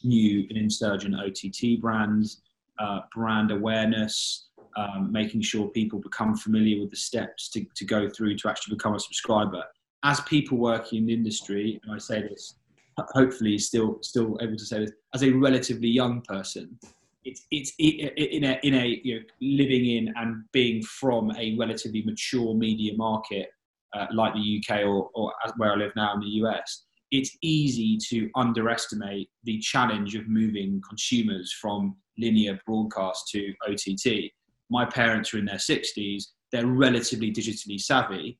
new 0.03 0.45
and 0.49 0.57
insurgent 0.57 1.15
OTT 1.15 1.81
brands, 1.81 2.41
uh, 2.79 3.01
brand 3.13 3.51
awareness, 3.51 4.47
um, 4.77 5.11
making 5.11 5.41
sure 5.41 5.67
people 5.67 5.99
become 5.99 6.35
familiar 6.35 6.79
with 6.79 6.89
the 6.89 6.95
steps 6.95 7.49
to, 7.49 7.65
to 7.75 7.85
go 7.85 8.09
through 8.09 8.35
to 8.37 8.49
actually 8.49 8.75
become 8.75 8.95
a 8.95 8.99
subscriber. 8.99 9.63
As 10.03 10.21
people 10.21 10.57
working 10.57 10.99
in 10.99 11.05
the 11.07 11.13
industry, 11.13 11.79
and 11.83 11.93
I 11.93 11.97
say 11.97 12.21
this, 12.21 12.55
hopefully 12.97 13.57
still 13.57 13.99
still 14.01 14.37
able 14.41 14.55
to 14.55 14.65
say 14.65 14.79
this, 14.79 14.91
as 15.13 15.23
a 15.23 15.31
relatively 15.31 15.89
young 15.89 16.21
person, 16.21 16.77
it's 17.25 17.45
it's 17.51 17.73
in 17.79 18.43
a 18.43 18.59
in 18.63 18.75
a 18.75 19.01
you 19.03 19.15
know, 19.15 19.21
living 19.41 19.85
in 19.85 20.13
and 20.15 20.43
being 20.51 20.81
from 20.83 21.35
a 21.37 21.55
relatively 21.57 22.01
mature 22.03 22.53
media 22.53 22.93
market 22.95 23.49
uh, 23.93 24.05
like 24.13 24.33
the 24.33 24.63
UK 24.63 24.85
or, 24.85 25.09
or 25.13 25.33
where 25.57 25.73
I 25.73 25.75
live 25.75 25.91
now 25.95 26.13
in 26.13 26.21
the 26.21 26.27
US 26.43 26.85
it's 27.11 27.35
easy 27.41 27.97
to 28.09 28.29
underestimate 28.35 29.29
the 29.43 29.59
challenge 29.59 30.15
of 30.15 30.27
moving 30.27 30.81
consumers 30.87 31.51
from 31.51 31.95
linear 32.17 32.59
broadcast 32.65 33.27
to 33.29 33.53
OTT. 33.67 34.31
My 34.69 34.85
parents 34.85 35.33
are 35.33 35.39
in 35.39 35.45
their 35.45 35.55
60s, 35.55 36.25
they're 36.51 36.67
relatively 36.67 37.31
digitally 37.31 37.79
savvy. 37.79 38.39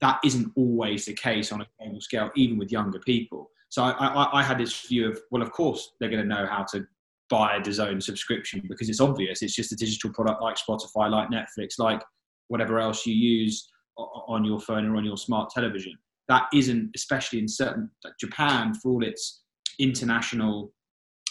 That 0.00 0.18
isn't 0.24 0.52
always 0.56 1.06
the 1.06 1.14
case 1.14 1.52
on 1.52 1.62
a 1.62 1.66
global 1.78 2.00
scale, 2.00 2.30
even 2.36 2.58
with 2.58 2.72
younger 2.72 3.00
people. 3.00 3.50
So 3.68 3.82
I, 3.82 3.90
I, 3.90 4.40
I 4.40 4.42
had 4.42 4.58
this 4.58 4.86
view 4.86 5.08
of, 5.08 5.18
well, 5.30 5.42
of 5.42 5.52
course, 5.52 5.92
they're 5.98 6.10
going 6.10 6.22
to 6.22 6.28
know 6.28 6.46
how 6.46 6.64
to 6.72 6.86
buy 7.28 7.56
a 7.56 7.60
DAZN 7.60 8.02
subscription 8.02 8.62
because 8.68 8.88
it's 8.88 9.00
obvious. 9.00 9.42
It's 9.42 9.54
just 9.54 9.72
a 9.72 9.76
digital 9.76 10.12
product 10.12 10.40
like 10.40 10.56
Spotify, 10.56 11.10
like 11.10 11.30
Netflix, 11.30 11.78
like 11.78 12.02
whatever 12.48 12.78
else 12.78 13.04
you 13.04 13.14
use 13.14 13.68
on 13.96 14.44
your 14.44 14.60
phone 14.60 14.86
or 14.86 14.96
on 14.96 15.04
your 15.04 15.16
smart 15.16 15.50
television 15.50 15.94
that 16.28 16.44
isn't, 16.52 16.90
especially 16.94 17.38
in 17.38 17.48
certain 17.48 17.90
like 18.04 18.14
Japan, 18.18 18.74
for 18.74 18.90
all 18.92 19.04
its 19.04 19.42
international 19.78 20.72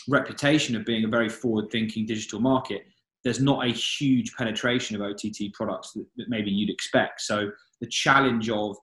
reputation 0.08 0.75
of 0.75 0.86
being 0.86 1.06
a 1.06 1.10
very 1.10 1.30
forward-thinking 1.30 2.06
digital 2.06 2.40
market, 2.40 2.84
there's 3.24 3.42
not 3.42 3.66
a 3.66 3.70
huge 3.70 4.34
penetration 4.36 4.96
of 4.96 5.02
OTT 5.02 5.54
products 5.54 5.94
that, 5.94 6.06
that 6.18 6.30
maybe 6.30 6.52
you'd 6.52 6.70
expect. 6.70 7.22
So 7.22 7.50
the 7.82 7.88
challenge 7.88 8.50
of 8.50 8.78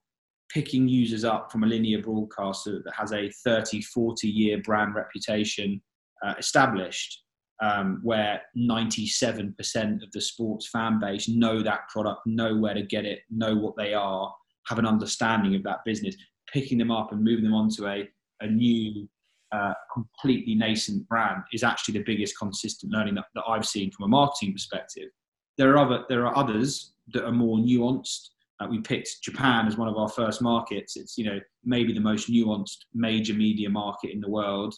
picking 0.53 0.89
users 0.89 1.25
up 1.25 1.51
from 1.51 1.63
a 1.63 1.67
linear 1.67 2.03
broadcaster 2.03 2.83
that 2.85 2.95
has 2.95 3.13
a 3.13 3.31
30, 3.45 3.81
40 3.83 4.29
year 4.29 4.61
brand 4.63 4.95
reputation 4.95 5.81
uh, 6.25 6.35
established, 6.39 7.23
um, 7.63 8.01
where 8.03 8.43
97% 8.59 10.03
of 10.03 10.13
the 10.13 10.21
sports 10.21 10.69
fan 10.69 10.99
base 11.01 11.29
know 11.29 11.63
that 11.63 11.89
product, 11.89 12.21
know 12.27 12.57
where 12.57 12.75
to 12.75 12.83
get 12.83 13.07
it, 13.07 13.21
know 13.31 13.55
what 13.55 13.77
they 13.77 13.95
are, 13.95 14.35
have 14.67 14.79
an 14.79 14.87
understanding 14.87 15.55
of 15.55 15.63
that 15.65 15.85
business, 15.85 16.17
picking 16.53 16.79
them 16.79 16.91
up 16.91 17.13
and 17.13 17.23
moving 17.23 17.45
them 17.45 17.55
onto 17.55 17.87
a, 17.87 18.09
a 18.41 18.47
new, 18.47 19.09
uh, 19.53 19.75
completely 19.93 20.55
nascent 20.55 21.07
brand 21.09 21.43
is 21.53 21.63
actually 21.63 21.99
the 21.99 22.05
biggest 22.05 22.39
consistent 22.39 22.93
learning 22.93 23.15
that, 23.15 23.27
that 23.35 23.45
I've 23.47 23.67
seen 23.67 23.91
from 23.91 24.05
a 24.05 24.09
marketing 24.09 24.53
perspective. 24.53 25.11
There 25.59 25.73
are 25.73 25.79
other, 25.79 26.05
there 26.09 26.27
are 26.27 26.37
others 26.37 26.95
that 27.13 27.25
are 27.25 27.33
more 27.33 27.59
nuanced. 27.59 28.31
Uh, 28.61 28.69
we 28.71 28.81
picked 28.81 29.23
Japan 29.23 29.67
as 29.67 29.77
one 29.77 29.89
of 29.89 29.97
our 29.97 30.09
first 30.09 30.41
markets. 30.41 30.97
It's 30.97 31.19
you 31.19 31.25
know 31.25 31.39
maybe 31.65 31.93
the 31.93 32.01
most 32.01 32.31
nuanced 32.31 32.79
major 32.95 33.35
media 33.35 33.69
market 33.69 34.13
in 34.13 34.21
the 34.21 34.31
world. 34.31 34.75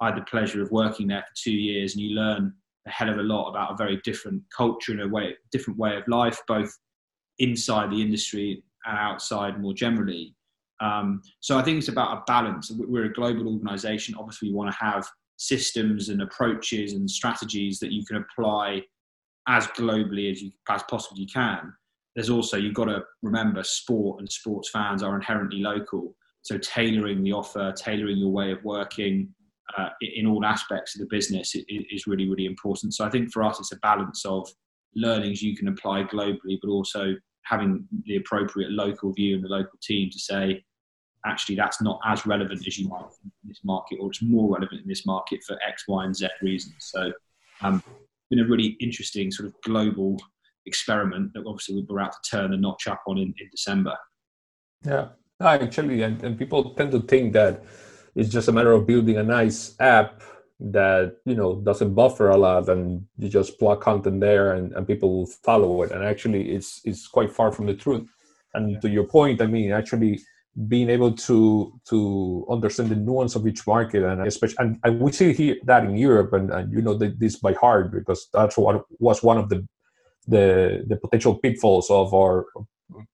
I 0.00 0.06
had 0.06 0.16
the 0.16 0.22
pleasure 0.22 0.62
of 0.62 0.70
working 0.70 1.08
there 1.08 1.22
for 1.22 1.34
two 1.34 1.52
years, 1.52 1.94
and 1.94 2.02
you 2.02 2.10
learn 2.10 2.52
a 2.86 2.90
hell 2.90 3.08
of 3.08 3.18
a 3.18 3.22
lot 3.22 3.50
about 3.50 3.72
a 3.72 3.76
very 3.76 3.98
different 4.04 4.42
culture 4.54 4.92
and 4.92 5.00
a 5.00 5.08
way, 5.08 5.34
different 5.52 5.78
way 5.78 5.96
of 5.96 6.06
life, 6.06 6.40
both 6.46 6.70
inside 7.38 7.90
the 7.90 8.02
industry 8.02 8.62
and 8.86 8.98
outside 8.98 9.60
more 9.60 9.74
generally. 9.74 10.34
Um, 10.80 11.22
so 11.40 11.58
I 11.58 11.62
think 11.62 11.78
it's 11.78 11.88
about 11.88 12.18
a 12.18 12.22
balance. 12.26 12.70
We're 12.70 13.06
a 13.06 13.12
global 13.12 13.48
organization. 13.48 14.14
Obviously, 14.18 14.50
we 14.50 14.54
want 14.54 14.70
to 14.70 14.84
have 14.84 15.08
systems 15.36 16.08
and 16.08 16.22
approaches 16.22 16.92
and 16.92 17.10
strategies 17.10 17.78
that 17.80 17.92
you 17.92 18.04
can 18.04 18.16
apply 18.16 18.82
as 19.48 19.66
globally 19.68 20.30
as 20.30 20.42
you 20.42 20.52
as 20.68 20.82
possibly 20.84 21.26
can. 21.26 21.72
There's 22.14 22.30
also 22.30 22.56
you've 22.56 22.74
got 22.74 22.86
to 22.86 23.04
remember 23.22 23.62
sport 23.62 24.20
and 24.20 24.30
sports 24.30 24.70
fans 24.70 25.02
are 25.02 25.14
inherently 25.14 25.60
local. 25.60 26.14
So 26.42 26.58
tailoring 26.58 27.22
the 27.22 27.32
offer, 27.32 27.72
tailoring 27.76 28.18
your 28.18 28.30
way 28.30 28.52
of 28.52 28.62
working 28.64 29.28
uh, 29.76 29.90
in 30.00 30.26
all 30.26 30.44
aspects 30.44 30.94
of 30.94 31.00
the 31.00 31.06
business 31.14 31.54
is 31.54 32.06
really 32.06 32.28
really 32.28 32.46
important. 32.46 32.94
So 32.94 33.04
I 33.04 33.10
think 33.10 33.32
for 33.32 33.42
us 33.42 33.58
it's 33.58 33.72
a 33.72 33.76
balance 33.76 34.24
of 34.24 34.48
learnings 34.94 35.42
you 35.42 35.56
can 35.56 35.68
apply 35.68 36.04
globally, 36.04 36.58
but 36.60 36.70
also 36.70 37.14
having 37.48 37.86
the 38.04 38.16
appropriate 38.16 38.70
local 38.70 39.12
view 39.12 39.36
and 39.36 39.44
the 39.44 39.48
local 39.48 39.78
team 39.82 40.10
to 40.10 40.18
say, 40.18 40.64
actually, 41.24 41.56
that's 41.56 41.80
not 41.80 41.98
as 42.06 42.26
relevant 42.26 42.66
as 42.66 42.78
you 42.78 42.88
might 42.88 43.00
think 43.00 43.32
in 43.42 43.48
this 43.48 43.60
market, 43.64 43.98
or 44.00 44.08
it's 44.08 44.22
more 44.22 44.54
relevant 44.54 44.82
in 44.82 44.88
this 44.88 45.06
market 45.06 45.40
for 45.46 45.58
X, 45.66 45.84
Y, 45.88 46.04
and 46.04 46.14
Z 46.14 46.28
reasons. 46.42 46.76
So, 46.80 47.12
um, 47.62 47.82
been 48.30 48.40
a 48.40 48.46
really 48.46 48.76
interesting 48.80 49.30
sort 49.30 49.48
of 49.48 49.54
global 49.64 50.20
experiment 50.66 51.32
that 51.32 51.44
obviously 51.46 51.84
we're 51.88 52.00
out 52.00 52.12
to 52.12 52.30
turn 52.30 52.50
the 52.50 52.56
notch 52.56 52.86
up 52.86 53.02
on 53.06 53.16
in, 53.16 53.34
in 53.38 53.48
December. 53.50 53.96
Yeah, 54.84 55.08
actually, 55.40 56.02
and, 56.02 56.22
and 56.22 56.38
people 56.38 56.74
tend 56.74 56.92
to 56.92 57.00
think 57.00 57.32
that 57.32 57.64
it's 58.14 58.28
just 58.28 58.48
a 58.48 58.52
matter 58.52 58.72
of 58.72 58.86
building 58.86 59.16
a 59.16 59.22
nice 59.22 59.74
app 59.80 60.22
that 60.60 61.16
you 61.24 61.34
know 61.34 61.60
doesn't 61.60 61.94
buffer 61.94 62.30
a 62.30 62.36
lot 62.36 62.68
and 62.68 63.04
you 63.16 63.28
just 63.28 63.58
plug 63.58 63.80
content 63.80 64.20
there 64.20 64.54
and, 64.54 64.72
and 64.72 64.86
people 64.86 65.18
will 65.18 65.26
follow 65.44 65.82
it 65.82 65.92
and 65.92 66.04
actually 66.04 66.50
it's 66.50 66.80
it's 66.84 67.06
quite 67.06 67.32
far 67.32 67.52
from 67.52 67.66
the 67.66 67.74
truth 67.74 68.08
and 68.54 68.72
yeah. 68.72 68.80
to 68.80 68.88
your 68.88 69.04
point 69.04 69.40
i 69.40 69.46
mean 69.46 69.70
actually 69.70 70.18
being 70.66 70.90
able 70.90 71.12
to 71.12 71.72
to 71.88 72.44
understand 72.50 72.88
the 72.90 72.96
nuance 72.96 73.36
of 73.36 73.46
each 73.46 73.64
market 73.68 74.02
and 74.02 74.26
especially 74.26 74.56
and, 74.58 74.78
and 74.82 75.00
we 75.00 75.12
see 75.12 75.32
here 75.32 75.56
that 75.62 75.84
in 75.84 75.96
europe 75.96 76.32
and, 76.32 76.50
and 76.50 76.72
you 76.72 76.82
know 76.82 76.94
this 76.94 77.36
by 77.36 77.52
heart 77.52 77.92
because 77.92 78.28
that's 78.32 78.58
what 78.58 78.84
was 78.98 79.22
one 79.22 79.38
of 79.38 79.48
the 79.48 79.64
the 80.26 80.84
the 80.88 80.96
potential 80.96 81.36
pitfalls 81.36 81.88
of 81.88 82.12
our 82.12 82.46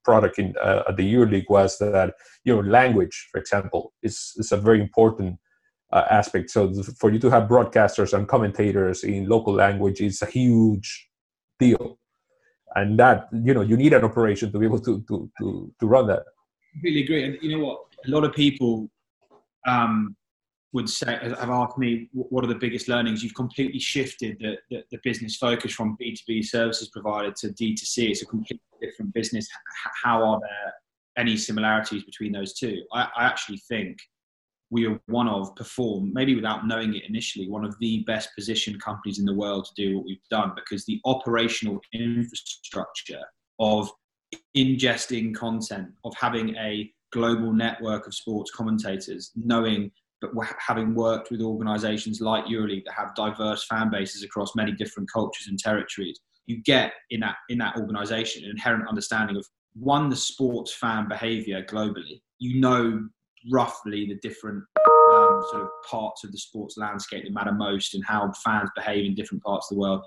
product 0.04 0.38
in 0.38 0.54
uh, 0.62 0.82
at 0.88 0.96
the 0.96 1.14
EuroLeague 1.14 1.48
was 1.48 1.78
that 1.78 2.14
you 2.44 2.54
know 2.54 2.60
language, 2.60 3.28
for 3.30 3.38
example, 3.38 3.92
is 4.02 4.32
is 4.36 4.52
a 4.52 4.56
very 4.56 4.80
important 4.80 5.38
uh, 5.94 6.04
aspect. 6.10 6.50
So 6.50 6.72
for 6.98 7.10
you 7.10 7.18
to 7.20 7.30
have 7.30 7.44
broadcasters 7.48 8.12
and 8.12 8.28
commentators 8.28 9.04
in 9.04 9.28
local 9.28 9.54
language 9.54 10.00
is 10.00 10.20
a 10.20 10.26
huge 10.26 11.08
deal, 11.58 11.98
and 12.74 12.98
that 12.98 13.28
you 13.32 13.54
know 13.54 13.62
you 13.62 13.76
need 13.76 13.92
an 13.92 14.04
operation 14.04 14.52
to 14.52 14.58
be 14.58 14.66
able 14.66 14.80
to 14.80 15.02
to 15.08 15.30
to, 15.38 15.72
to 15.80 15.86
run 15.86 16.08
that. 16.08 16.24
Completely 16.72 17.04
agree, 17.04 17.24
and 17.24 17.38
you 17.40 17.56
know 17.56 17.64
what? 17.64 17.78
A 18.06 18.10
lot 18.10 18.24
of 18.24 18.34
people 18.34 18.90
um, 19.66 20.16
would 20.72 20.90
say 20.90 21.16
have 21.22 21.50
asked 21.50 21.78
me 21.78 22.08
what 22.12 22.44
are 22.44 22.48
the 22.48 22.56
biggest 22.56 22.88
learnings 22.88 23.22
you've 23.22 23.34
completely 23.34 23.78
shifted 23.78 24.36
the, 24.40 24.56
the, 24.70 24.82
the, 24.90 24.98
business 25.04 25.36
focus 25.36 25.72
from 25.72 25.96
b2b 26.02 26.44
services 26.44 26.88
provider 26.88 27.30
to 27.30 27.46
d2c 27.48 28.10
it's 28.10 28.22
a 28.22 28.26
completely 28.26 28.60
different 28.82 29.14
business 29.14 29.48
how 30.02 30.22
are 30.22 30.40
there 30.40 30.74
any 31.16 31.36
similarities 31.36 32.02
between 32.02 32.32
those 32.32 32.52
two 32.52 32.82
i, 32.92 33.08
I 33.16 33.24
actually 33.24 33.58
think 33.68 33.96
we 34.70 34.86
are 34.86 34.98
one 35.06 35.28
of 35.28 35.54
perform 35.56 36.12
maybe 36.12 36.34
without 36.34 36.66
knowing 36.66 36.94
it 36.94 37.04
initially 37.08 37.48
one 37.48 37.64
of 37.64 37.76
the 37.80 38.02
best 38.06 38.30
positioned 38.34 38.80
companies 38.82 39.18
in 39.18 39.24
the 39.24 39.34
world 39.34 39.64
to 39.64 39.74
do 39.74 39.96
what 39.96 40.06
we've 40.06 40.18
done 40.30 40.52
because 40.54 40.84
the 40.84 41.00
operational 41.04 41.80
infrastructure 41.92 43.22
of 43.60 43.90
ingesting 44.56 45.34
content 45.34 45.88
of 46.04 46.14
having 46.16 46.56
a 46.56 46.90
global 47.12 47.52
network 47.52 48.06
of 48.06 48.14
sports 48.14 48.50
commentators 48.50 49.30
knowing 49.36 49.90
but 50.32 50.46
having 50.58 50.94
worked 50.94 51.30
with 51.30 51.40
organizations 51.40 52.20
like 52.20 52.44
EuroLeague 52.46 52.84
that 52.86 52.94
have 52.94 53.14
diverse 53.14 53.66
fan 53.66 53.90
bases 53.90 54.22
across 54.22 54.54
many 54.54 54.72
different 54.72 55.10
cultures 55.12 55.48
and 55.48 55.58
territories, 55.58 56.18
you 56.46 56.62
get 56.62 56.92
in 57.10 57.20
that 57.20 57.36
in 57.48 57.58
that 57.58 57.76
organization 57.76 58.44
an 58.44 58.50
inherent 58.50 58.88
understanding 58.88 59.36
of 59.36 59.46
one 59.74 60.08
the 60.08 60.16
sports 60.16 60.72
fan 60.72 61.08
behavior 61.08 61.64
globally. 61.68 62.22
You 62.38 62.60
know 62.60 63.08
roughly 63.50 64.06
the 64.06 64.18
different 64.26 64.62
um, 65.12 65.42
sort 65.50 65.62
of 65.62 65.68
parts 65.88 66.24
of 66.24 66.32
the 66.32 66.38
sports 66.38 66.76
landscape 66.76 67.24
that 67.24 67.32
matter 67.32 67.52
most 67.52 67.94
and 67.94 68.04
how 68.04 68.30
fans 68.44 68.70
behave 68.74 69.04
in 69.04 69.14
different 69.14 69.42
parts 69.42 69.70
of 69.70 69.76
the 69.76 69.80
world. 69.80 70.02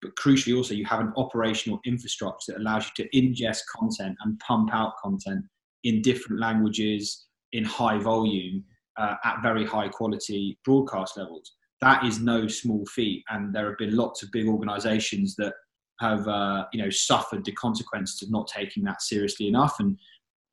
But 0.00 0.16
crucially, 0.16 0.56
also, 0.56 0.74
you 0.74 0.84
have 0.86 1.00
an 1.00 1.12
operational 1.16 1.80
infrastructure 1.84 2.52
that 2.52 2.60
allows 2.60 2.90
you 2.96 3.04
to 3.04 3.16
ingest 3.16 3.60
content 3.74 4.16
and 4.24 4.38
pump 4.40 4.70
out 4.74 4.94
content 5.02 5.44
in 5.84 6.02
different 6.02 6.40
languages 6.40 7.26
in 7.52 7.64
high 7.64 7.98
volume 7.98 8.64
uh, 8.96 9.14
at 9.24 9.42
very 9.42 9.64
high 9.64 9.88
quality 9.88 10.58
broadcast 10.64 11.16
levels. 11.16 11.52
That 11.80 12.04
is 12.04 12.20
no 12.20 12.48
small 12.48 12.84
feat, 12.86 13.24
and 13.30 13.54
there 13.54 13.68
have 13.68 13.78
been 13.78 13.96
lots 13.96 14.22
of 14.22 14.30
big 14.32 14.46
organisations 14.46 15.34
that 15.36 15.54
have 16.00 16.26
uh, 16.26 16.66
you 16.72 16.82
know 16.82 16.90
suffered 16.90 17.44
the 17.44 17.52
consequences 17.52 18.22
of 18.22 18.30
not 18.30 18.48
taking 18.48 18.82
that 18.84 19.02
seriously 19.02 19.48
enough. 19.48 19.78
And 19.78 19.98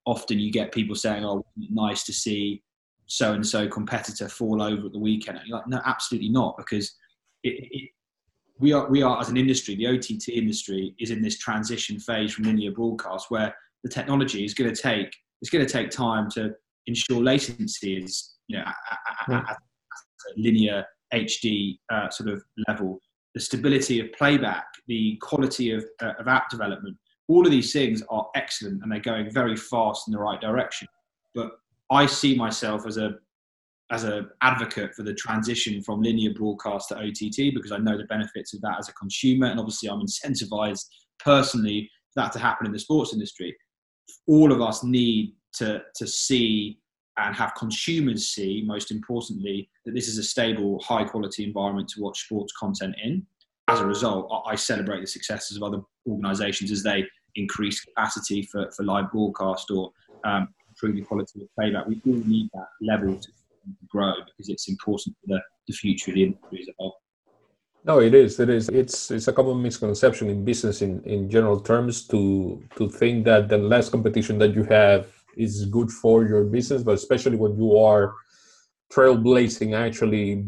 often 0.10 0.40
you 0.40 0.52
get 0.52 0.72
people 0.72 0.96
saying, 0.96 1.24
"Oh, 1.24 1.46
nice 1.58 2.04
to 2.06 2.14
see 2.14 2.64
so 3.06 3.34
and 3.34 3.46
so 3.46 3.68
competitor 3.68 4.28
fall 4.28 4.62
over 4.62 4.88
at 4.88 4.92
the 4.92 5.00
weekend." 5.00 5.38
And 5.38 5.48
you're 5.48 5.58
like, 5.58 5.68
"No, 5.68 5.82
absolutely 5.86 6.30
not," 6.30 6.58
because 6.58 6.96
it, 7.44 7.68
it, 7.72 7.90
we 8.60 8.74
are 8.74 8.90
we 8.90 9.02
are 9.02 9.20
as 9.20 9.30
an 9.30 9.38
industry, 9.38 9.76
the 9.76 9.88
OTT 9.88 10.30
industry 10.30 10.96
is 11.00 11.12
in 11.12 11.22
this 11.22 11.38
transition 11.38 12.00
phase 12.00 12.34
from 12.34 12.46
linear 12.46 12.72
broadcast 12.72 13.30
where 13.30 13.56
the 13.84 13.90
technology 13.90 14.44
is 14.44 14.54
going 14.54 14.74
to 14.74 14.82
take 14.82 15.14
it's 15.42 15.50
going 15.50 15.66
to 15.66 15.72
take 15.72 15.90
time 15.90 16.30
to 16.32 16.54
ensure 16.88 17.24
latency 17.24 17.98
is 17.98 18.36
you 18.48 18.58
know 18.58 18.66
at, 18.66 19.34
at, 19.34 19.50
at 19.50 19.58
linear 20.36 20.86
HD 21.14 21.78
uh, 21.92 22.10
sort 22.10 22.30
of 22.30 22.44
level, 22.68 23.00
the 23.34 23.40
stability 23.40 24.00
of 24.00 24.12
playback, 24.14 24.66
the 24.88 25.18
quality 25.22 25.72
of, 25.72 25.86
uh, 26.02 26.14
of 26.20 26.28
app 26.28 26.50
development, 26.50 26.98
all 27.30 27.46
of 27.46 27.52
these 27.52 27.72
things 27.72 28.04
are 28.10 28.28
excellent 28.36 28.82
and 28.82 28.92
they're 28.92 29.00
going 29.00 29.32
very 29.32 29.56
fast 29.56 30.08
in 30.08 30.12
the 30.12 30.20
right 30.20 30.42
direction. 30.42 30.88
But 31.36 31.52
I 31.92 32.08
see 32.08 32.36
myself 32.36 32.86
as 32.86 32.98
a 32.98 33.12
as 33.92 34.04
an 34.04 34.30
advocate 34.42 34.94
for 34.94 35.02
the 35.02 35.14
transition 35.16 35.82
from 35.82 36.02
linear 36.02 36.32
broadcast 36.34 36.90
to 36.90 36.98
OTT 36.98 37.56
because 37.56 37.72
I 37.72 37.78
know 37.78 37.98
the 37.98 38.04
benefits 38.04 38.54
of 38.54 38.62
that 38.62 38.78
as 38.78 38.88
a 38.88 38.94
consumer, 38.94 39.48
and 39.48 39.60
obviously 39.60 39.90
I'm 39.90 40.02
incentivized 40.02 40.86
personally 41.20 41.90
for 42.14 42.22
that 42.22 42.32
to 42.34 42.40
happen 42.40 42.68
in 42.68 42.72
the 42.72 42.78
sports 42.78 43.14
industry. 43.14 43.56
All 44.28 44.52
of 44.52 44.62
us 44.62 44.84
need 44.84 45.36
to 45.54 45.82
to 45.96 46.08
see 46.08 46.80
and 47.18 47.36
have 47.36 47.54
consumers 47.56 48.30
see, 48.30 48.64
most 48.66 48.92
importantly, 48.92 49.70
that 49.86 49.94
this 49.94 50.08
is 50.08 50.18
a 50.18 50.24
stable, 50.24 50.80
high 50.80 51.04
quality 51.04 51.44
environment 51.44 51.90
to 51.90 52.02
watch 52.02 52.22
sports 52.22 52.54
content 52.58 52.96
in. 53.04 53.26
As 53.68 53.82
a 53.82 53.86
result, 53.86 54.32
I 54.48 54.56
celebrate 54.56 55.02
the 55.02 55.08
successes 55.08 55.58
of 55.58 55.64
other 55.64 55.82
organisations 56.08 56.72
as 56.72 56.82
they 56.82 57.06
increase 57.36 57.82
capacity 57.82 58.44
for, 58.44 58.72
for 58.72 58.84
live 58.84 59.12
broadcast 59.12 59.72
or 59.72 59.92
um, 60.24 60.48
improve 60.70 60.96
the 60.96 61.02
quality 61.02 61.42
of 61.42 61.48
playback. 61.56 61.88
We 61.88 62.02
all 62.08 62.22
need 62.26 62.50
that 62.54 62.68
level 62.82 63.16
to 63.18 63.30
grow 63.88 64.14
because 64.26 64.50
it's 64.50 64.68
important 64.68 65.16
for 65.22 65.36
the, 65.36 65.42
the 65.68 65.74
future 65.74 66.12
of 66.12 66.16
the 66.16 66.24
industry 66.24 66.60
as 66.62 66.68
a 66.68 66.74
whole. 66.78 66.96
No, 67.86 68.00
it 68.00 68.14
is. 68.14 68.40
It 68.40 68.50
is. 68.50 68.68
It's 68.70 69.10
it's 69.10 69.30
a 69.30 69.34
common 69.34 69.62
misconception 69.62 70.30
in 70.30 70.44
business 70.44 70.82
in, 70.82 71.02
in 71.06 71.30
general 71.30 71.60
terms 71.62 72.06
to 72.08 72.62
to 72.76 72.90
think 72.90 73.24
that 73.26 73.48
the 73.48 73.58
less 73.58 73.90
competition 73.90 74.38
that 74.40 74.54
you 74.54 74.64
have 74.66 75.08
is 75.38 75.66
good 75.66 75.90
for 75.90 76.26
your 76.26 76.44
business, 76.44 76.84
but 76.84 76.96
especially 76.96 77.38
when 77.38 77.56
you 77.56 77.78
are 77.78 78.14
trailblazing, 78.92 79.78
actually 79.78 80.44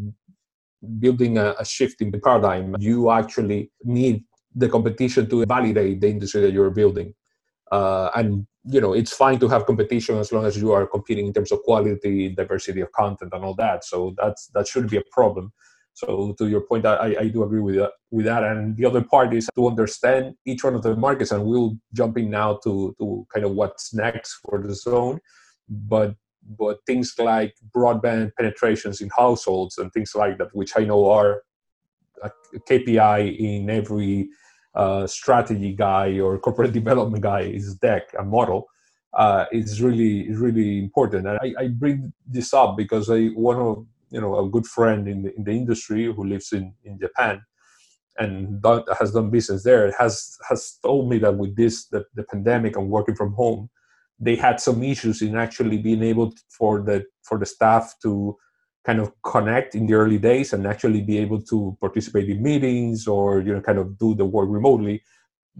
building 0.98 1.38
a, 1.38 1.54
a 1.58 1.64
shift 1.64 2.02
in 2.02 2.10
the 2.10 2.18
paradigm, 2.18 2.76
you 2.78 3.10
actually 3.10 3.70
need 3.84 4.24
the 4.54 4.68
competition 4.68 5.28
to 5.28 5.44
validate 5.46 6.00
the 6.00 6.08
industry 6.08 6.42
that 6.42 6.52
you're 6.52 6.70
building. 6.70 7.14
Uh, 7.70 8.10
and 8.14 8.46
you 8.64 8.80
know 8.80 8.92
it's 8.92 9.12
fine 9.12 9.38
to 9.38 9.48
have 9.48 9.66
competition 9.66 10.16
as 10.18 10.30
long 10.30 10.44
as 10.44 10.56
you 10.56 10.70
are 10.72 10.86
competing 10.86 11.26
in 11.26 11.32
terms 11.32 11.50
of 11.50 11.60
quality 11.62 12.28
diversity 12.28 12.80
of 12.80 12.92
content 12.92 13.32
and 13.32 13.44
all 13.44 13.54
that 13.54 13.82
so 13.82 14.14
that's 14.18 14.48
that 14.54 14.68
shouldn't 14.68 14.90
be 14.90 14.98
a 14.98 15.02
problem 15.10 15.50
so 15.94 16.34
to 16.38 16.48
your 16.48 16.62
point, 16.62 16.86
I, 16.86 17.16
I 17.20 17.28
do 17.28 17.42
agree 17.42 17.60
with 17.60 17.76
that, 17.76 17.92
with 18.10 18.24
that. 18.24 18.44
And 18.44 18.76
the 18.76 18.86
other 18.86 19.02
part 19.02 19.34
is 19.34 19.48
to 19.54 19.68
understand 19.68 20.34
each 20.46 20.64
one 20.64 20.74
of 20.74 20.82
the 20.82 20.96
markets, 20.96 21.32
and 21.32 21.44
we'll 21.44 21.76
jump 21.92 22.16
in 22.18 22.30
now 22.30 22.58
to 22.64 22.94
to 22.98 23.26
kind 23.32 23.44
of 23.44 23.52
what's 23.52 23.92
next 23.92 24.38
for 24.42 24.62
DAZN. 24.62 25.18
But 25.68 26.14
but 26.58 26.78
things 26.86 27.14
like 27.18 27.54
broadband 27.74 28.32
penetrations 28.36 29.00
in 29.00 29.10
households 29.16 29.78
and 29.78 29.92
things 29.92 30.14
like 30.14 30.38
that, 30.38 30.54
which 30.54 30.72
I 30.76 30.84
know 30.84 31.10
are 31.10 31.42
a 32.22 32.30
KPI 32.70 33.38
in 33.38 33.70
every 33.70 34.28
uh, 34.74 35.06
strategy 35.06 35.72
guy 35.72 36.18
or 36.18 36.38
corporate 36.38 36.72
development 36.80 37.22
guy 37.22 37.42
is 37.42 37.74
deck 37.76 38.04
a 38.18 38.24
model 38.24 38.66
uh, 39.14 39.44
is 39.52 39.82
really 39.82 40.30
really 40.32 40.78
important. 40.78 41.26
And 41.26 41.38
I, 41.42 41.64
I 41.64 41.68
bring 41.68 42.12
this 42.26 42.54
up 42.54 42.76
because 42.76 43.10
I 43.10 43.26
one 43.28 43.58
of 43.58 43.86
you 44.10 44.20
know 44.20 44.38
a 44.38 44.48
good 44.48 44.66
friend 44.66 45.08
in 45.08 45.22
the 45.22 45.34
in 45.36 45.44
the 45.44 45.52
industry 45.52 46.04
who 46.04 46.24
lives 46.24 46.52
in 46.52 46.74
in 46.84 46.98
Japan 46.98 47.42
and 48.18 48.60
done, 48.60 48.84
has 48.98 49.12
done 49.12 49.30
business 49.30 49.62
there 49.62 49.90
has 49.98 50.36
has 50.48 50.78
told 50.82 51.08
me 51.08 51.18
that 51.18 51.36
with 51.36 51.56
this 51.56 51.86
the, 51.86 52.04
the 52.14 52.22
pandemic 52.24 52.76
and 52.76 52.90
working 52.90 53.14
from 53.14 53.32
home 53.32 53.70
they 54.20 54.36
had 54.36 54.60
some 54.60 54.82
issues 54.82 55.22
in 55.22 55.34
actually 55.34 55.78
being 55.78 56.02
able 56.02 56.30
to, 56.30 56.42
for 56.56 56.82
the 56.82 57.04
for 57.22 57.38
the 57.38 57.46
staff 57.46 57.94
to 58.02 58.36
kind 58.84 59.00
of 59.00 59.12
connect 59.22 59.74
in 59.74 59.86
the 59.86 59.94
early 59.94 60.18
days 60.18 60.52
and 60.52 60.66
actually 60.66 61.00
be 61.02 61.18
able 61.18 61.40
to 61.40 61.76
participate 61.80 62.28
in 62.28 62.42
meetings 62.42 63.06
or 63.06 63.40
you 63.40 63.54
know 63.54 63.60
kind 63.60 63.78
of 63.78 63.98
do 63.98 64.14
the 64.14 64.24
work 64.24 64.48
remotely 64.50 65.02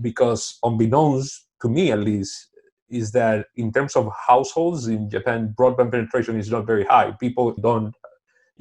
because 0.01 0.59
unbeknownst 0.63 1.47
to 1.61 1.69
me 1.69 1.93
at 1.93 2.01
least 2.01 2.49
is 2.89 3.13
that 3.13 3.47
in 3.57 3.73
terms 3.73 3.97
of 3.97 4.11
households 4.27 4.89
in 4.89 5.09
Japan 5.09 5.55
broadband 5.57 5.93
penetration 5.93 6.39
is 6.39 6.51
not 6.51 6.67
very 6.67 6.85
high 6.85 7.13
people 7.21 7.55
don't 7.61 7.95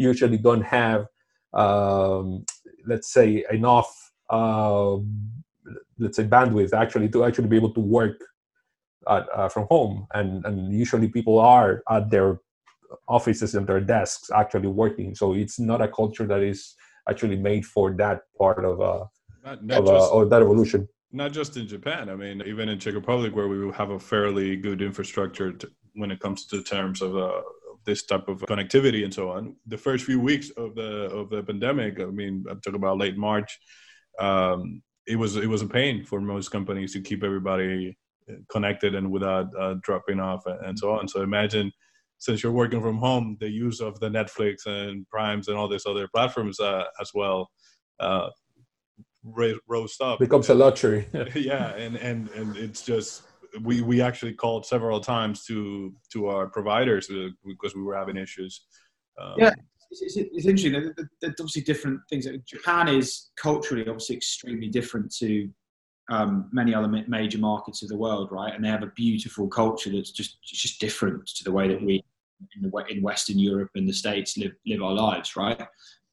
usually 0.01 0.37
don't 0.37 0.63
have, 0.63 1.05
um, 1.53 2.45
let's 2.85 3.11
say, 3.11 3.45
enough, 3.51 4.11
uh, 4.29 4.95
let's 5.99 6.17
say, 6.17 6.23
bandwidth 6.23 6.73
actually 6.73 7.09
to 7.09 7.23
actually 7.23 7.47
be 7.47 7.55
able 7.55 7.73
to 7.73 7.79
work 7.79 8.19
at, 9.07 9.27
uh, 9.33 9.49
from 9.49 9.67
home. 9.69 10.07
And, 10.13 10.45
and 10.45 10.73
usually 10.73 11.07
people 11.07 11.39
are 11.39 11.83
at 11.89 12.09
their 12.09 12.39
offices 13.07 13.55
and 13.55 13.67
their 13.67 13.81
desks 13.81 14.29
actually 14.31 14.67
working. 14.67 15.15
So 15.15 15.33
it's 15.33 15.59
not 15.59 15.81
a 15.81 15.87
culture 15.87 16.27
that 16.27 16.41
is 16.41 16.75
actually 17.09 17.37
made 17.37 17.65
for 17.65 17.91
that 17.93 18.21
part 18.37 18.63
of, 18.65 18.81
uh, 18.81 19.05
not, 19.43 19.63
not 19.65 19.77
of, 19.79 19.87
uh, 19.87 19.99
just, 19.99 20.11
uh, 20.13 20.25
that 20.25 20.41
evolution. 20.41 20.87
not 21.11 21.31
just 21.31 21.57
in 21.57 21.67
Japan. 21.67 22.09
I 22.09 22.15
mean, 22.15 22.41
even 22.45 22.69
in 22.69 22.79
Czech 22.79 22.93
Republic, 22.93 23.35
where 23.35 23.47
we 23.47 23.71
have 23.73 23.89
a 23.89 23.99
fairly 23.99 24.55
good 24.55 24.81
infrastructure 24.81 25.51
to, 25.51 25.69
when 25.93 26.11
it 26.11 26.19
comes 26.19 26.45
to 26.47 26.63
terms 26.63 27.01
of 27.01 27.17
uh, 27.17 27.41
this 27.85 28.05
type 28.05 28.27
of 28.27 28.41
connectivity 28.41 29.03
and 29.03 29.13
so 29.13 29.29
on. 29.29 29.55
The 29.67 29.77
first 29.77 30.05
few 30.05 30.19
weeks 30.19 30.49
of 30.51 30.75
the 30.75 31.09
of 31.09 31.29
the 31.29 31.43
pandemic, 31.43 31.99
I 31.99 32.05
mean, 32.05 32.45
I'm 32.49 32.61
talking 32.61 32.75
about 32.75 32.97
late 32.97 33.17
March. 33.17 33.59
Um, 34.19 34.81
it 35.07 35.17
was 35.17 35.35
it 35.35 35.47
was 35.47 35.61
a 35.63 35.67
pain 35.67 36.05
for 36.05 36.21
most 36.21 36.49
companies 36.49 36.93
to 36.93 37.01
keep 37.01 37.23
everybody 37.23 37.97
connected 38.49 38.95
and 38.95 39.11
without 39.11 39.47
uh, 39.59 39.75
dropping 39.81 40.19
off 40.19 40.43
and 40.45 40.77
so 40.77 40.91
on. 40.91 41.07
So 41.07 41.21
imagine 41.21 41.71
since 42.21 42.43
you're 42.43 42.51
working 42.51 42.81
from 42.81 42.99
home, 42.99 43.35
the 43.39 43.49
use 43.49 43.81
of 43.81 43.99
the 43.99 44.07
Netflix 44.07 44.67
and 44.67 45.09
Primes 45.09 45.47
and 45.47 45.57
all 45.57 45.67
these 45.67 45.87
other 45.87 46.07
platforms 46.07 46.59
uh, 46.59 46.83
as 47.01 47.11
well 47.15 47.49
uh, 47.99 48.29
rose 49.23 49.95
up. 49.99 50.19
Becomes 50.19 50.49
a 50.49 50.53
luxury. 50.53 51.07
yeah, 51.35 51.69
and 51.73 51.95
and 51.95 52.29
and 52.29 52.55
it's 52.57 52.83
just 52.83 53.23
we 53.63 53.81
we 53.81 54.01
actually 54.01 54.33
called 54.33 54.67
several 54.67 54.99
times 54.99 55.45
to 55.45 55.95
to 56.13 56.27
our 56.27 56.47
providers 56.47 57.09
uh, 57.09 57.29
because 57.43 57.75
we 57.75 57.81
were 57.81 57.95
having 57.95 58.17
issues. 58.17 58.65
Um, 59.19 59.33
yeah, 59.37 59.53
it's, 59.89 60.03
it's, 60.03 60.15
it's 60.15 60.45
interesting. 60.45 60.93
There's 61.21 61.33
obviously 61.39 61.63
different 61.63 62.01
things. 62.07 62.27
Japan 62.45 62.87
is 62.87 63.31
culturally 63.35 63.81
obviously 63.87 64.15
extremely 64.15 64.69
different 64.69 65.11
to 65.15 65.49
um, 66.11 66.49
many 66.51 66.75
other 66.75 67.03
major 67.07 67.39
markets 67.39 67.81
of 67.81 67.89
the 67.89 67.97
world, 67.97 68.29
right? 68.31 68.53
And 68.53 68.63
they 68.63 68.69
have 68.69 68.83
a 68.83 68.91
beautiful 68.95 69.47
culture 69.47 69.89
that's 69.89 70.11
just 70.11 70.37
just 70.43 70.79
different 70.79 71.25
to 71.25 71.43
the 71.43 71.51
way 71.51 71.67
that 71.67 71.81
we 71.81 72.03
in, 72.55 72.61
the, 72.69 72.85
in 72.89 73.01
Western 73.01 73.39
Europe 73.39 73.71
and 73.75 73.87
the 73.87 73.93
States 73.93 74.37
live 74.37 74.53
live 74.65 74.81
our 74.81 74.93
lives, 74.93 75.35
right? 75.35 75.61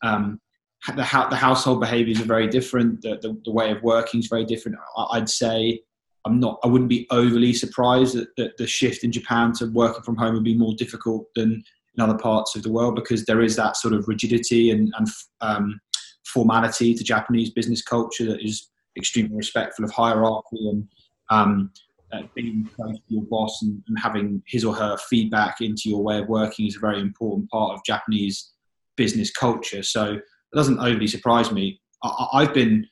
Um, 0.02 0.40
the, 0.88 1.26
the 1.30 1.36
household 1.36 1.80
behaviors 1.80 2.20
are 2.20 2.24
very 2.24 2.46
different. 2.46 3.02
The, 3.02 3.18
the, 3.20 3.40
the, 3.44 3.50
way 3.50 3.72
of 3.72 3.82
working 3.82 4.20
is 4.20 4.28
very 4.28 4.44
different. 4.44 4.78
I'd 5.10 5.28
say 5.28 5.80
I'm 6.24 6.38
not. 6.38 6.58
I 6.62 6.68
wouldn't 6.68 6.90
be 6.90 7.06
overly 7.10 7.52
surprised 7.52 8.14
that, 8.16 8.28
that 8.36 8.56
the 8.56 8.66
shift 8.66 9.04
in 9.04 9.12
Japan 9.12 9.52
to 9.54 9.66
working 9.66 10.02
from 10.02 10.16
home 10.16 10.34
would 10.34 10.44
be 10.44 10.56
more 10.56 10.74
difficult 10.74 11.26
than 11.34 11.62
in 11.96 12.04
other 12.04 12.18
parts 12.18 12.54
of 12.54 12.62
the 12.62 12.70
world 12.70 12.94
because 12.94 13.24
there 13.24 13.42
is 13.42 13.56
that 13.56 13.76
sort 13.76 13.94
of 13.94 14.06
rigidity 14.06 14.70
and, 14.70 14.92
and 14.98 15.08
um, 15.40 15.80
formality 16.24 16.94
to 16.94 17.02
Japanese 17.02 17.50
business 17.50 17.82
culture 17.82 18.26
that 18.26 18.44
is 18.44 18.70
extremely 18.96 19.36
respectful 19.36 19.84
of 19.84 19.90
hierarchy 19.90 20.68
and 20.68 20.88
um, 21.30 21.72
uh, 22.12 22.22
being 22.34 22.68
close 22.74 22.96
to 22.96 23.04
your 23.08 23.24
boss 23.24 23.62
and, 23.62 23.82
and, 23.88 23.98
having 23.98 24.42
his 24.46 24.64
or 24.64 24.74
her 24.74 24.96
feedback 25.08 25.60
into 25.60 25.88
your 25.88 26.02
way 26.02 26.18
of 26.18 26.28
working 26.28 26.66
is 26.66 26.76
a 26.76 26.80
very 26.80 27.00
important 27.00 27.48
part 27.50 27.74
of 27.74 27.84
Japanese 27.84 28.52
business 28.96 29.30
culture. 29.30 29.82
So 29.82 30.14
it 30.14 30.22
doesn't 30.54 30.78
overly 30.78 31.06
surprise 31.06 31.52
me. 31.52 31.80
I, 32.02 32.44
have 32.44 32.54
been 32.54 32.86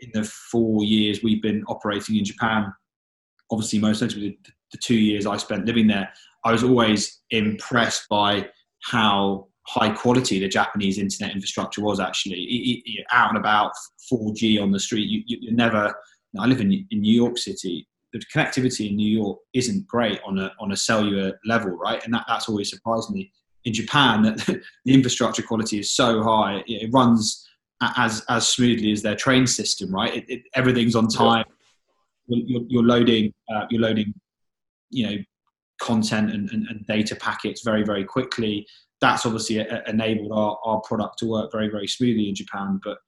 in 0.00 0.10
the 0.14 0.24
four 0.24 0.84
years 0.84 1.22
we've 1.22 1.42
been 1.42 1.64
operating 1.68 2.16
in 2.16 2.24
Japan. 2.24 2.72
Obviously, 3.50 3.78
most 3.78 4.00
notably 4.00 4.38
the, 4.44 4.52
the 4.72 4.78
two 4.78 4.96
years 4.96 5.26
I 5.26 5.36
spent 5.36 5.66
living 5.66 5.86
there, 5.86 6.08
I 6.44 6.52
was 6.52 6.62
always 6.62 7.20
impressed 7.30 8.08
by 8.08 8.48
how 8.84 9.48
high 9.66 9.90
quality 9.90 10.38
the 10.38 10.48
Japanese 10.48 10.98
internet 10.98 11.34
infrastructure 11.34 11.82
was 11.82 12.00
actually 12.00 13.04
out 13.12 13.30
and 13.30 13.38
about 13.38 13.72
4G 14.10 14.62
on 14.62 14.70
the 14.70 14.80
street. 14.80 15.08
You, 15.08 15.22
you 15.26 15.52
never. 15.52 15.94
I 16.38 16.46
live 16.46 16.60
in, 16.60 16.86
in 16.90 17.00
New 17.00 17.14
York 17.14 17.38
City. 17.38 17.88
The 18.12 18.20
connectivity 18.34 18.90
in 18.90 18.96
New 18.96 19.08
York 19.08 19.38
isn't 19.54 19.86
great 19.86 20.20
on 20.26 20.38
a 20.38 20.52
on 20.60 20.72
a 20.72 20.76
cellular 20.76 21.38
level, 21.44 21.70
right? 21.70 22.02
And 22.04 22.14
that, 22.14 22.24
that's 22.28 22.48
always 22.48 22.70
surprised 22.70 23.10
me. 23.10 23.32
In 23.64 23.72
Japan, 23.74 24.22
the 24.46 24.62
infrastructure 24.94 25.42
quality 25.42 25.78
is 25.78 25.90
so 25.90 26.22
high; 26.22 26.62
it 26.66 26.90
runs 26.92 27.46
as 27.82 28.24
as 28.28 28.48
smoothly 28.48 28.92
as 28.92 29.02
their 29.02 29.16
train 29.16 29.46
system, 29.46 29.94
right? 29.94 30.16
It, 30.16 30.24
it, 30.28 30.42
everything's 30.54 30.96
on 30.96 31.08
time. 31.08 31.44
You're, 32.28 32.62
you're 32.68 32.82
loading, 32.82 33.32
uh, 33.54 33.64
you're 33.70 33.80
loading, 33.80 34.12
you 34.90 35.06
know, 35.06 35.16
content 35.80 36.32
and, 36.32 36.50
and, 36.50 36.66
and, 36.68 36.86
data 36.86 37.14
packets 37.16 37.62
very 37.64 37.84
very 37.84 38.04
quickly 38.04 38.66
that's 39.00 39.24
obviously 39.24 39.58
a, 39.58 39.82
a 39.86 39.90
enabled 39.90 40.32
our, 40.32 40.58
our 40.64 40.80
product 40.80 41.18
to 41.18 41.26
work 41.26 41.50
very 41.52 41.68
very 41.68 41.86
smoothly 41.86 42.28
in 42.28 42.34
japan 42.34 42.80
but 42.82 42.98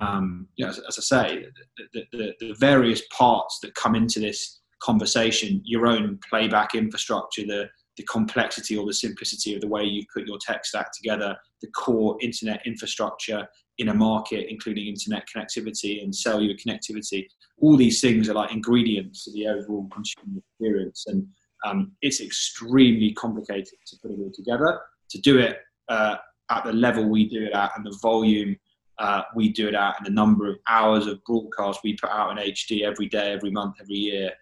um, 0.00 0.46
yeah, 0.56 0.68
as, 0.68 0.78
as, 0.78 0.98
i 0.98 1.02
say 1.02 1.46
the, 1.92 2.04
the, 2.12 2.32
the, 2.40 2.54
various 2.58 3.02
parts 3.16 3.58
that 3.62 3.74
come 3.74 3.94
into 3.94 4.20
this 4.20 4.60
conversation 4.80 5.60
your 5.64 5.86
own 5.86 6.18
playback 6.28 6.74
infrastructure 6.74 7.42
the 7.42 7.68
the 7.96 8.04
complexity 8.04 8.76
or 8.76 8.86
the 8.86 8.92
simplicity 8.92 9.54
of 9.56 9.60
the 9.60 9.66
way 9.66 9.82
you 9.82 10.04
put 10.14 10.26
your 10.26 10.38
tech 10.40 10.64
stack 10.64 10.92
together 10.92 11.36
the 11.62 11.68
core 11.68 12.16
internet 12.20 12.60
infrastructure 12.64 13.46
in 13.78 13.88
a 13.88 13.94
market 13.94 14.46
including 14.48 14.86
internet 14.86 15.24
connectivity 15.34 16.02
and 16.02 16.14
cellular 16.14 16.54
connectivity 16.54 17.26
all 17.60 17.76
these 17.76 18.00
things 18.00 18.28
are 18.28 18.34
like 18.34 18.52
ingredients 18.52 19.24
to 19.24 19.32
the 19.32 19.48
overall 19.48 19.88
consumer 19.92 20.38
experience 20.38 21.04
and 21.08 21.26
um, 21.66 21.92
it's 22.02 22.20
extremely 22.20 23.12
complicated 23.12 23.74
to 23.86 23.96
put 24.00 24.10
it 24.12 24.18
all 24.20 24.32
together. 24.34 24.80
To 25.10 25.20
do 25.20 25.38
it 25.38 25.58
uh, 25.88 26.16
at 26.50 26.64
the 26.64 26.72
level 26.72 27.08
we 27.08 27.28
do 27.28 27.46
it 27.46 27.52
at 27.52 27.72
and 27.76 27.84
the 27.84 27.96
volume 28.02 28.56
uh, 28.98 29.22
we 29.34 29.48
do 29.48 29.68
it 29.68 29.74
out 29.74 29.94
and 29.98 30.06
the 30.06 30.10
number 30.10 30.48
of 30.48 30.56
hours 30.68 31.06
of 31.06 31.22
broadcast 31.24 31.80
we 31.84 31.94
put 31.94 32.10
out 32.10 32.30
in 32.30 32.52
HD 32.52 32.82
every 32.82 33.06
day, 33.06 33.32
every 33.32 33.50
month, 33.50 33.76
every 33.80 33.94
year 33.94 34.32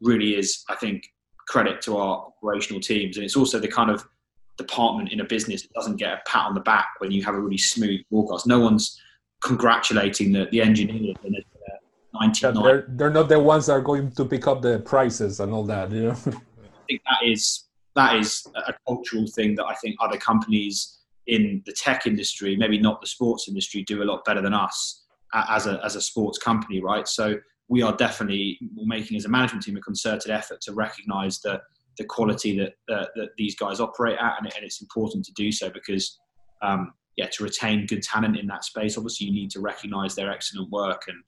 really 0.00 0.36
is, 0.36 0.64
I 0.68 0.74
think, 0.76 1.04
credit 1.48 1.80
to 1.82 1.96
our 1.96 2.26
operational 2.26 2.80
teams. 2.80 3.16
And 3.16 3.24
it's 3.24 3.36
also 3.36 3.58
the 3.58 3.68
kind 3.68 3.90
of 3.90 4.04
department 4.58 5.12
in 5.12 5.20
a 5.20 5.24
business 5.24 5.62
that 5.62 5.72
doesn't 5.72 5.96
get 5.96 6.12
a 6.12 6.20
pat 6.26 6.46
on 6.46 6.54
the 6.54 6.60
back 6.60 6.88
when 6.98 7.10
you 7.10 7.22
have 7.24 7.34
a 7.34 7.40
really 7.40 7.58
smooth 7.58 8.00
broadcast. 8.10 8.46
No 8.46 8.60
one's 8.60 9.00
congratulating 9.42 10.32
the, 10.32 10.46
the 10.50 10.60
engineers 10.60 11.16
and 11.24 11.34
the, 11.34 11.42
99. 12.14 12.54
Yeah, 12.54 12.62
they're, 12.62 12.84
they're 12.88 13.10
not 13.10 13.28
the 13.28 13.40
ones 13.40 13.66
that 13.66 13.72
are 13.72 13.80
going 13.80 14.10
to 14.12 14.24
pick 14.24 14.46
up 14.46 14.60
the 14.60 14.80
prices 14.80 15.40
and 15.40 15.52
all 15.52 15.64
that, 15.64 15.90
you 15.90 16.02
know. 16.02 16.10
I 16.26 16.84
think 16.86 17.02
that 17.08 17.24
is 17.24 17.64
that 17.94 18.16
is 18.16 18.46
a 18.54 18.74
cultural 18.86 19.26
thing 19.26 19.54
that 19.56 19.64
I 19.64 19.74
think 19.74 19.96
other 20.00 20.18
companies 20.18 20.98
in 21.26 21.62
the 21.66 21.72
tech 21.72 22.06
industry, 22.06 22.56
maybe 22.56 22.78
not 22.78 23.00
the 23.00 23.06
sports 23.06 23.48
industry, 23.48 23.82
do 23.82 24.02
a 24.02 24.04
lot 24.04 24.24
better 24.24 24.40
than 24.40 24.54
us 24.54 25.04
as 25.34 25.66
a 25.66 25.80
as 25.84 25.96
a 25.96 26.00
sports 26.00 26.38
company, 26.38 26.82
right? 26.82 27.06
So 27.08 27.36
we 27.68 27.82
are 27.82 27.96
definitely 27.96 28.58
making 28.74 29.16
as 29.16 29.24
a 29.24 29.28
management 29.28 29.64
team 29.64 29.76
a 29.76 29.80
concerted 29.80 30.30
effort 30.30 30.60
to 30.62 30.72
recognise 30.72 31.40
the 31.40 31.60
the 31.98 32.04
quality 32.04 32.58
that, 32.58 32.72
that, 32.88 33.28
these 33.36 33.54
guys 33.54 33.78
operate 33.78 34.18
at, 34.18 34.38
and, 34.38 34.50
and, 34.54 34.64
it's 34.64 34.80
important 34.80 35.22
to 35.26 35.32
do 35.32 35.52
so 35.52 35.68
because 35.68 36.18
um, 36.62 36.94
yeah, 37.16 37.26
to 37.26 37.44
retain 37.44 37.84
good 37.84 38.02
talent 38.02 38.38
in 38.38 38.46
that 38.46 38.64
space, 38.64 38.96
obviously 38.96 39.26
you 39.26 39.32
need 39.34 39.50
to 39.50 39.60
recognise 39.60 40.14
their 40.14 40.30
excellent 40.30 40.70
work, 40.70 41.02
and 41.08 41.22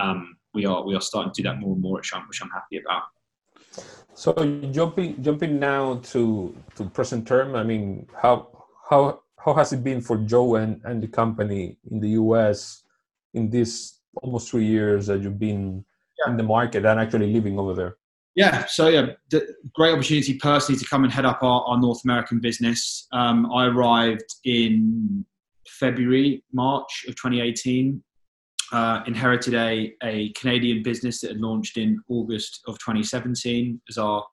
um, 0.00 0.36
we 0.54 0.64
are 0.64 0.84
we 0.86 0.94
are 0.94 1.00
starting 1.00 1.32
to 1.32 1.42
do 1.42 1.48
that 1.48 1.58
more 1.58 1.74
and 1.74 1.82
more, 1.82 1.94
which 1.94 2.14
I'm, 2.14 2.26
which 2.28 2.40
I'm 2.42 2.50
happy 2.50 2.78
about. 2.78 3.02
So 4.14 4.32
jumping 4.72 5.22
jumping 5.22 5.58
now 5.58 5.96
to 6.12 6.56
to 6.76 6.84
present 6.84 7.28
term, 7.28 7.54
I 7.54 7.62
mean, 7.62 8.06
how 8.22 8.48
how 8.88 9.20
how 9.46 9.54
has 9.54 9.72
it 9.72 9.82
been 9.84 10.00
for 10.00 10.18
Joe 10.18 10.56
and, 10.56 10.80
and 10.84 11.02
the 11.02 11.06
company 11.06 11.78
in 11.90 12.00
the 12.00 12.10
US 12.10 12.82
in 13.32 13.48
this 13.48 14.00
almost 14.22 14.50
three 14.50 14.66
years 14.66 15.06
that 15.06 15.22
you've 15.22 15.38
been 15.38 15.84
yeah. 16.18 16.32
in 16.32 16.36
the 16.36 16.42
market 16.42 16.84
and 16.84 16.98
actually 16.98 17.32
living 17.32 17.58
over 17.58 17.72
there? 17.72 17.96
Yeah, 18.34 18.66
so 18.66 18.88
yeah, 18.88 19.06
great 19.74 19.92
opportunity 19.92 20.34
personally 20.34 20.78
to 20.78 20.86
come 20.86 21.04
and 21.04 21.12
head 21.12 21.24
up 21.24 21.42
our, 21.42 21.62
our 21.62 21.80
North 21.80 22.02
American 22.04 22.38
business. 22.38 23.06
Um, 23.12 23.50
I 23.50 23.66
arrived 23.66 24.34
in 24.44 25.24
February, 25.66 26.44
March 26.52 27.06
of 27.08 27.14
2018 27.14 28.02
uh, 28.72 29.02
inherited 29.06 29.54
a, 29.54 29.94
a 30.02 30.32
Canadian 30.32 30.82
business 30.82 31.20
that 31.20 31.30
had 31.30 31.40
launched 31.40 31.76
in 31.76 32.00
August 32.08 32.62
of 32.66 32.78
2017 32.78 33.80
as 33.88 33.96
our 33.96 34.26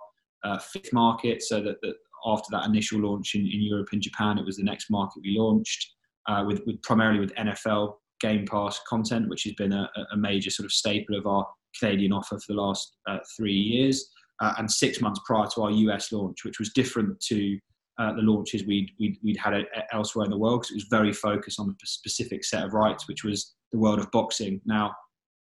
uh, 0.43 0.57
fifth 0.57 0.91
market. 0.91 1.43
So 1.43 1.61
that, 1.61 1.79
that, 1.81 1.95
after 2.25 2.47
that 2.51 2.65
initial 2.65 2.99
launch 2.99 3.35
in, 3.35 3.41
in, 3.41 3.61
Europe 3.61 3.89
and 3.91 4.01
Japan, 4.01 4.37
it 4.37 4.45
was 4.45 4.57
the 4.57 4.63
next 4.63 4.89
market 4.89 5.21
we 5.23 5.37
launched 5.37 5.93
uh, 6.27 6.43
with, 6.45 6.61
with, 6.65 6.81
primarily 6.81 7.19
with 7.19 7.33
NFL 7.35 7.95
Game 8.19 8.45
Pass 8.45 8.79
content, 8.87 9.29
which 9.29 9.43
has 9.43 9.53
been 9.53 9.73
a, 9.73 9.89
a, 10.11 10.17
major 10.17 10.49
sort 10.49 10.65
of 10.65 10.71
staple 10.71 11.17
of 11.17 11.27
our 11.27 11.45
Canadian 11.79 12.13
offer 12.13 12.37
for 12.39 12.53
the 12.53 12.61
last 12.61 12.95
uh, 13.07 13.17
three 13.35 13.53
years. 13.53 14.09
Uh, 14.41 14.53
and 14.57 14.69
six 14.69 14.99
months 14.99 15.21
prior 15.25 15.47
to 15.47 15.61
our 15.61 15.71
US 15.71 16.11
launch, 16.11 16.43
which 16.43 16.59
was 16.59 16.73
different 16.73 17.19
to 17.21 17.57
uh, 17.99 18.13
the 18.13 18.21
launches 18.21 18.65
we'd, 18.65 18.89
we'd, 18.99 19.17
we'd 19.23 19.37
had 19.37 19.53
elsewhere 19.91 20.25
in 20.25 20.31
the 20.31 20.37
world 20.37 20.61
because 20.61 20.71
it 20.71 20.75
was 20.75 20.87
very 20.89 21.13
focused 21.13 21.59
on 21.59 21.69
a 21.69 21.87
specific 21.87 22.43
set 22.43 22.63
of 22.63 22.73
rights, 22.73 23.07
which 23.07 23.23
was 23.23 23.53
the 23.71 23.77
world 23.77 23.99
of 23.99 24.09
boxing. 24.11 24.59
Now, 24.65 24.91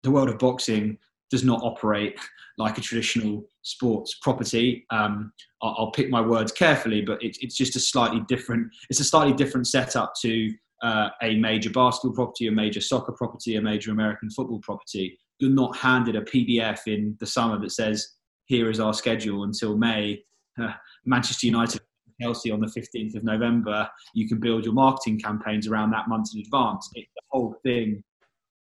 the 0.03 0.11
world 0.11 0.29
of 0.29 0.39
boxing 0.39 0.99
does 1.33 1.43
not 1.43 1.63
operate 1.63 2.17
like 2.59 2.77
a 2.77 2.81
traditional 2.83 3.43
sports 3.63 4.19
property. 4.21 4.85
Um, 4.91 5.33
I'll, 5.63 5.75
I'll, 5.79 5.91
pick 5.91 6.11
my 6.11 6.21
words 6.21 6.53
carefully, 6.53 7.01
but 7.01 7.21
it, 7.23 7.39
it's 7.41 7.57
just 7.57 7.75
a 7.75 7.81
slightly 7.81 8.21
different. 8.29 8.69
It's 8.91 9.01
a 9.01 9.05
slightly 9.05 9.33
different 9.33 9.67
setup 9.67 10.13
to 10.21 10.53
uh, 10.83 11.09
a 11.23 11.37
major 11.37 11.71
basketball 11.71 12.15
property, 12.15 12.49
a 12.49 12.53
major 12.53 12.83
soccer 12.83 13.13
property, 13.13 13.57
a 13.57 13.63
major 13.63 13.93
American 13.93 14.31
football 14.31 14.61
property. 14.61 15.19
You're 15.39 15.51
not 15.51 15.75
handed 15.75 16.17
a 16.17 16.21
PDF 16.21 16.81
in 16.87 17.17
the 17.19 17.27
summer 17.27 17.59
that 17.61 17.73
says, 17.73 18.07
"Here 18.45 18.69
is 18.71 18.79
our 18.79 18.93
schedule 18.93 19.45
until 19.45 19.77
May." 19.77 20.23
Uh, 20.61 20.75
Manchester 21.07 21.47
United 21.47 21.81
Chelsea 22.21 22.51
on 22.51 22.61
the 22.61 22.67
15th 22.67 23.17
of 23.17 23.25
November, 23.25 23.89
you 24.15 24.29
can 24.29 24.39
build 24.39 24.67
your 24.67 24.75
marketing 24.75 25.19
campaigns 25.19 25.67
around 25.67 25.91
that 25.93 26.09
month 26.09 26.29
in 26.35 26.41
advance. 26.43 26.91
It, 26.95 27.07
the 27.17 27.23
whole 27.31 27.57
thing 27.65 28.05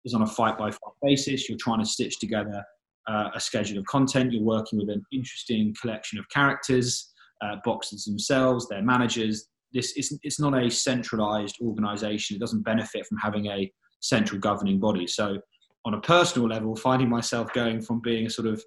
is 0.05 0.15
on 0.15 0.23
a 0.23 0.27
fight 0.27 0.59
by 0.59 0.71
fight 0.71 0.95
basis. 1.03 1.49
You're 1.49 1.59
trying 1.59 1.81
to 1.81 1.87
stitch 1.87 2.19
together 2.19 2.63
uh, 3.09 3.31
a 3.35 3.41
schedule 3.41 3.79
of 3.79 3.85
content. 3.87 4.33
You're 4.33 4.43
working 4.43 4.79
with 4.79 4.91
an 4.91 5.05
interesting 5.13 5.75
collection 5.81 6.19
of 6.19 6.29
characters, 6.29 7.13
uh, 7.43 7.57
boxers 7.65 8.05
themselves, 8.05 8.69
their 8.69 8.83
managers. 8.83 9.49
This 9.73 9.97
is 9.97 10.19
it's 10.23 10.41
not 10.41 10.55
a 10.55 10.71
centralized 10.71 11.57
organization. 11.63 12.37
It 12.37 12.41
doesn't 12.41 12.63
benefit 12.63 13.07
from 13.07 13.19
having 13.19 13.47
a 13.47 13.71
central 14.01 14.41
governing 14.41 14.79
body. 14.79 15.07
So, 15.07 15.39
on 15.85 15.95
a 15.95 16.01
personal 16.01 16.49
level, 16.49 16.77
finding 16.77 17.09
myself 17.09 17.53
going 17.53 17.83
from 17.83 18.01
being 18.01 18.27
a 18.27 18.31
sort 18.31 18.47
of, 18.47 18.63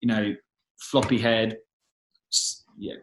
you 0.00 0.08
know, 0.08 0.34
floppy 0.80 1.18
head, 1.18 1.56
yeah, 2.78 2.94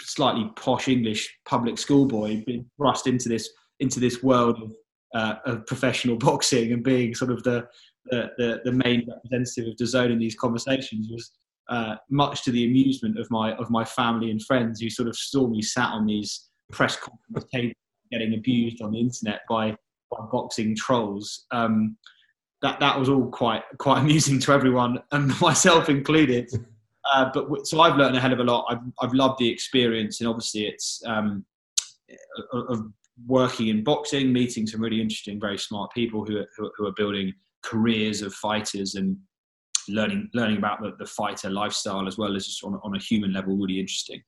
slightly 0.00 0.50
posh 0.56 0.88
English 0.88 1.36
public 1.44 1.78
school 1.78 2.06
boy, 2.06 2.42
being 2.46 2.66
thrust 2.76 3.06
into 3.06 3.28
this 3.28 3.50
into 3.80 4.00
this 4.00 4.22
world 4.22 4.62
of, 4.62 4.72
uh, 5.14 5.36
of 5.46 5.66
professional 5.66 6.16
boxing 6.28 6.72
and 6.72 6.82
being 6.82 7.14
sort 7.14 7.30
of 7.30 7.42
the 7.42 7.66
the, 8.06 8.30
the, 8.36 8.60
the 8.64 8.72
main 8.72 9.06
representative 9.08 9.68
of 9.68 9.76
DAZN 9.76 10.10
in 10.10 10.18
these 10.18 10.34
conversations 10.34 11.08
was 11.08 11.30
uh, 11.68 11.94
much 12.10 12.42
to 12.42 12.50
the 12.50 12.66
amusement 12.66 13.18
of 13.18 13.30
my 13.30 13.54
of 13.54 13.70
my 13.70 13.84
family 13.84 14.30
and 14.30 14.42
friends 14.42 14.80
who 14.80 14.90
sort 14.90 15.08
of 15.08 15.16
saw 15.16 15.46
me 15.46 15.62
sat 15.62 15.90
on 15.90 16.06
these 16.06 16.48
press 16.72 16.96
conference 16.96 17.48
tables 17.52 17.74
getting 18.10 18.34
abused 18.34 18.82
on 18.82 18.92
the 18.92 19.00
internet 19.00 19.40
by, 19.48 19.70
by 20.10 20.18
boxing 20.30 20.76
trolls. 20.76 21.46
Um, 21.50 21.96
that 22.60 22.78
that 22.80 22.98
was 22.98 23.08
all 23.08 23.26
quite 23.30 23.62
quite 23.78 24.00
amusing 24.02 24.38
to 24.40 24.52
everyone 24.52 24.98
and 25.12 25.32
myself 25.40 25.88
included. 25.88 26.50
Uh, 27.12 27.30
but 27.34 27.66
so 27.66 27.80
I've 27.80 27.96
learned 27.96 28.16
a 28.16 28.20
hell 28.20 28.32
of 28.32 28.38
a 28.38 28.44
lot. 28.44 28.66
I've, 28.68 28.78
I've 29.00 29.14
loved 29.14 29.38
the 29.38 29.48
experience, 29.48 30.20
and 30.20 30.28
obviously 30.28 30.66
it's 30.66 31.02
um, 31.06 31.44
of 32.52 32.92
working 33.26 33.68
in 33.68 33.84
boxing, 33.84 34.32
meeting 34.32 34.66
some 34.66 34.80
really 34.80 35.00
interesting, 35.00 35.40
very 35.40 35.58
smart 35.58 35.92
people 35.92 36.24
who 36.24 36.38
are, 36.38 36.46
who 36.76 36.86
are 36.86 36.92
building 36.96 37.32
careers 37.62 38.22
of 38.22 38.34
fighters 38.34 38.94
and 38.94 39.16
learning 39.88 40.28
learning 40.34 40.58
about 40.58 40.80
the, 40.80 40.92
the 40.98 41.06
fighter 41.06 41.50
lifestyle 41.50 42.06
as 42.06 42.16
well 42.16 42.36
as 42.36 42.46
just 42.46 42.62
on, 42.64 42.78
on 42.82 42.94
a 42.94 42.98
human 42.98 43.32
level, 43.32 43.56
really 43.56 43.80
interesting. 43.80 44.20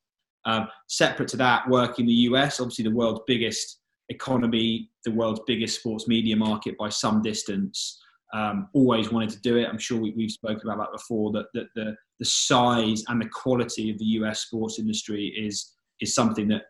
Um, 0.46 0.68
separate 0.88 1.28
to 1.30 1.36
that, 1.38 1.68
work 1.68 1.98
in 1.98 2.06
the 2.06 2.12
US, 2.12 2.60
obviously 2.60 2.84
the 2.84 2.94
world's 2.94 3.22
biggest 3.26 3.80
economy, 4.08 4.90
the 5.04 5.10
world's 5.10 5.40
biggest 5.46 5.78
sports 5.80 6.06
media 6.06 6.36
market 6.36 6.76
by 6.76 6.88
some 6.88 7.22
distance. 7.22 8.00
Um, 8.32 8.68
always 8.74 9.12
wanted 9.12 9.30
to 9.30 9.40
do 9.40 9.56
it. 9.56 9.68
I'm 9.68 9.78
sure 9.78 10.00
we, 10.00 10.12
have 10.20 10.30
spoken 10.30 10.68
about 10.68 10.78
that 10.78 10.98
before. 10.98 11.30
That, 11.32 11.46
that 11.54 11.66
the 11.74 11.96
the 12.18 12.24
size 12.24 13.02
and 13.08 13.20
the 13.20 13.28
quality 13.28 13.90
of 13.90 13.98
the 13.98 14.04
US 14.04 14.40
sports 14.40 14.78
industry 14.78 15.26
is 15.36 15.74
is 16.00 16.14
something 16.14 16.48
that 16.48 16.62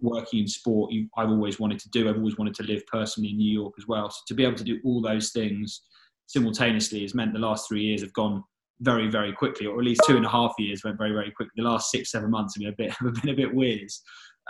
working 0.00 0.40
in 0.40 0.48
sport 0.48 0.92
you, 0.92 1.08
I've 1.16 1.30
always 1.30 1.58
wanted 1.58 1.78
to 1.80 1.90
do. 1.90 2.08
I've 2.08 2.16
always 2.16 2.38
wanted 2.38 2.54
to 2.54 2.62
live 2.64 2.86
personally 2.86 3.30
in 3.30 3.36
New 3.36 3.52
York 3.52 3.74
as 3.78 3.86
well. 3.86 4.10
So 4.10 4.20
to 4.28 4.34
be 4.34 4.44
able 4.44 4.56
to 4.56 4.64
do 4.64 4.78
all 4.84 5.00
those 5.00 5.30
things 5.30 5.82
simultaneously 6.26 7.02
has 7.02 7.14
meant 7.14 7.32
the 7.32 7.38
last 7.38 7.68
three 7.68 7.82
years 7.82 8.02
have 8.02 8.12
gone 8.12 8.44
very 8.80 9.08
very 9.08 9.32
quickly, 9.32 9.66
or 9.66 9.78
at 9.78 9.84
least 9.84 10.02
two 10.06 10.16
and 10.16 10.26
a 10.26 10.28
half 10.28 10.52
years 10.58 10.84
went 10.84 10.98
very 10.98 11.12
very 11.12 11.30
quickly. 11.30 11.52
The 11.56 11.68
last 11.68 11.90
six 11.90 12.12
seven 12.12 12.30
months 12.30 12.54
have 12.54 12.76
been 12.76 12.86
a 12.86 12.88
bit 12.88 12.96
have 13.00 13.22
been 13.22 13.30
a 13.30 13.36
bit 13.36 13.54
weird. 13.54 13.88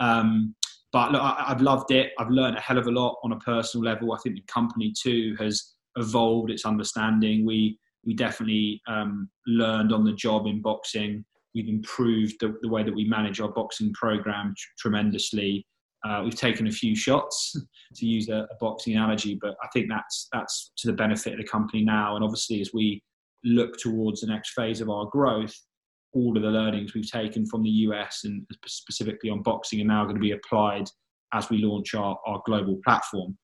Um, 0.01 0.55
but 0.93 1.13
look, 1.13 1.23
I, 1.23 1.45
have 1.49 1.61
loved 1.61 1.91
it. 1.91 2.13
I've 2.19 2.31
learned 2.31 2.57
a 2.57 2.61
hell 2.61 2.79
of 2.79 2.87
a 2.87 2.91
lot 2.91 3.19
on 3.23 3.33
a 3.33 3.39
personal 3.41 3.85
level. 3.85 4.13
I 4.13 4.19
think 4.19 4.37
the 4.37 4.53
company 4.53 4.93
too 4.99 5.37
has 5.39 5.75
evolved 5.97 6.51
its 6.51 6.65
understanding. 6.65 7.45
We 7.45 7.79
we 8.05 8.15
definitely 8.15 8.81
um, 8.87 9.29
learned 9.47 9.93
on 9.93 10.05
the 10.05 10.13
job 10.13 10.47
in 10.47 10.63
boxing. 10.63 11.25
We've 11.55 11.69
improved 11.69 12.37
the, 12.41 12.55
the 12.63 12.69
way 12.69 12.83
that 12.83 12.95
we 12.95 13.05
manage 13.05 13.41
our 13.41 13.49
boxing 13.49 13.93
program 13.93 14.55
tremendously. 14.79 15.67
Uh, 16.05 16.23
we've 16.25 16.35
taken 16.35 16.67
a 16.69 16.73
few 16.73 16.95
shots, 16.95 17.57
to 17.97 18.07
use 18.07 18.29
a, 18.29 18.47
a, 18.51 18.57
boxing 18.61 18.95
analogy, 18.95 19.39
but 19.41 19.57
I 19.63 19.69
think 19.73 19.89
that's 19.89 20.29
that's 20.33 20.73
to 20.79 20.89
the 20.89 20.93
benefit 20.93 21.33
of 21.33 21.39
the 21.39 21.45
company 21.45 21.83
now. 21.85 22.15
And 22.15 22.25
obviously, 22.25 22.61
as 22.61 22.71
we 22.73 23.03
look 23.45 23.77
towards 23.79 24.21
the 24.21 24.27
next 24.27 24.51
phase 24.51 24.81
of 24.81 24.91
our 24.91 25.07
growth, 25.07 25.55
all 26.13 26.37
of 26.37 26.43
the 26.43 26.49
learnings 26.49 26.95
we've 26.95 27.11
taken 27.11 27.47
from 27.47 27.63
the 27.63 27.71
US 27.71 28.23
and 28.25 28.47
specifically 28.67 29.31
on 29.31 29.43
boxing 29.43 29.81
are 29.81 29.85
now 29.85 30.05
going 30.05 30.17
to 30.17 30.21
be 30.21 30.33
applied 30.33 30.89
as 31.35 31.51
we 31.51 31.59
launch 31.59 31.95
our, 31.95 32.19
our 32.27 32.41
global 32.47 32.79
platform 32.85 33.37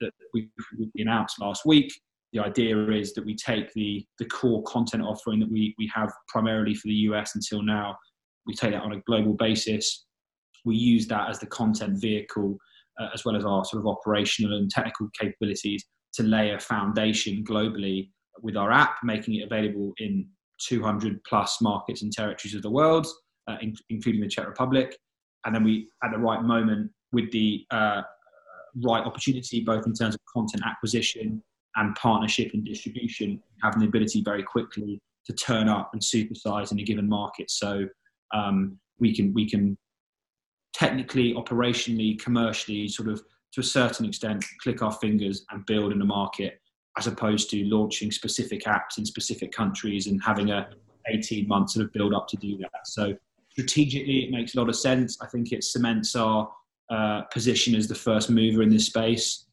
that 0.00 0.10
we, 0.34 0.48
we 0.78 0.90
announced 0.96 1.40
last 1.40 1.64
week 1.64 1.92
the 2.32 2.40
idea 2.40 2.76
is 2.90 3.14
that 3.14 3.24
we 3.24 3.34
take 3.34 3.72
the 3.72 4.04
the 4.18 4.26
core 4.26 4.62
content 4.64 5.02
offering 5.02 5.40
that 5.40 5.50
we 5.50 5.74
we 5.78 5.90
have 5.94 6.12
primarily 6.28 6.74
for 6.74 6.88
the 6.88 6.94
US 6.94 7.34
until 7.34 7.62
now, 7.62 7.96
we 8.46 8.54
take 8.54 8.72
that 8.72 8.82
on 8.82 8.92
a 8.92 9.00
global 9.00 9.34
basis. 9.34 10.06
We 10.64 10.76
use 10.76 11.06
that 11.08 11.30
as 11.30 11.38
the 11.38 11.46
content 11.46 12.00
vehicle, 12.00 12.58
uh, 13.00 13.08
as 13.14 13.24
well 13.24 13.36
as 13.36 13.44
our 13.44 13.64
sort 13.64 13.80
of 13.80 13.86
operational 13.86 14.58
and 14.58 14.70
technical 14.70 15.08
capabilities 15.18 15.84
to 16.14 16.22
lay 16.22 16.50
a 16.50 16.58
foundation 16.58 17.44
globally 17.44 18.10
with 18.42 18.56
our 18.56 18.72
app, 18.72 18.96
making 19.02 19.36
it 19.36 19.44
available 19.44 19.92
in 19.98 20.26
200 20.66 21.22
plus 21.24 21.58
markets 21.62 22.02
and 22.02 22.12
territories 22.12 22.54
of 22.54 22.62
the 22.62 22.70
world, 22.70 23.06
uh, 23.48 23.56
in, 23.62 23.74
including 23.88 24.20
the 24.20 24.28
Czech 24.28 24.46
Republic. 24.46 24.96
And 25.44 25.54
then 25.54 25.64
we, 25.64 25.88
at 26.02 26.10
the 26.10 26.18
right 26.18 26.42
moment, 26.42 26.90
with 27.12 27.30
the 27.30 27.64
uh, 27.70 28.02
right 28.82 29.04
opportunity, 29.04 29.60
both 29.60 29.86
in 29.86 29.94
terms 29.94 30.14
of 30.14 30.20
content 30.32 30.62
acquisition 30.66 31.42
and 31.78 31.94
partnership 31.94 32.50
and 32.52 32.64
distribution, 32.64 33.40
having 33.62 33.80
the 33.80 33.86
ability 33.86 34.22
very 34.22 34.42
quickly 34.42 35.00
to 35.26 35.32
turn 35.32 35.68
up 35.68 35.90
and 35.92 36.02
supersize 36.02 36.72
in 36.72 36.80
a 36.80 36.82
given 36.82 37.08
market. 37.08 37.50
So 37.50 37.86
um, 38.34 38.78
we 38.98 39.14
can 39.14 39.32
we 39.32 39.48
can 39.48 39.78
technically, 40.74 41.34
operationally, 41.34 42.20
commercially, 42.20 42.88
sort 42.88 43.08
of 43.08 43.22
to 43.52 43.60
a 43.60 43.64
certain 43.64 44.04
extent, 44.06 44.44
click 44.62 44.82
our 44.82 44.92
fingers 44.92 45.44
and 45.50 45.64
build 45.66 45.92
in 45.92 46.02
a 46.02 46.04
market, 46.04 46.60
as 46.98 47.06
opposed 47.06 47.48
to 47.50 47.64
launching 47.64 48.10
specific 48.10 48.64
apps 48.64 48.98
in 48.98 49.06
specific 49.06 49.52
countries 49.52 50.06
and 50.06 50.20
having 50.22 50.50
a 50.50 50.68
18 51.08 51.48
month 51.48 51.70
sort 51.70 51.86
of 51.86 51.92
build 51.92 52.12
up 52.12 52.28
to 52.28 52.36
do 52.36 52.58
that. 52.58 52.86
So 52.86 53.14
strategically, 53.50 54.24
it 54.24 54.30
makes 54.30 54.54
a 54.54 54.58
lot 54.58 54.68
of 54.68 54.76
sense. 54.76 55.16
I 55.22 55.26
think 55.26 55.52
it 55.52 55.64
cements 55.64 56.14
our 56.14 56.50
uh, 56.90 57.22
position 57.22 57.74
as 57.74 57.88
the 57.88 57.94
first 57.94 58.30
mover 58.30 58.62
in 58.62 58.68
this 58.68 58.86
space 58.86 59.46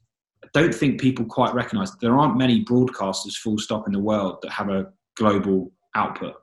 don't 0.56 0.74
think 0.74 1.02
people 1.02 1.26
quite 1.26 1.54
recognize 1.54 1.94
there 1.98 2.18
aren't 2.18 2.38
many 2.38 2.64
broadcasters 2.64 3.36
full 3.36 3.58
stop 3.58 3.88
in 3.88 3.94
the 3.94 4.00
world 4.00 4.38
that 4.42 4.52
have 4.52 4.70
a 4.70 4.88
global 5.18 5.72
output. 5.96 6.36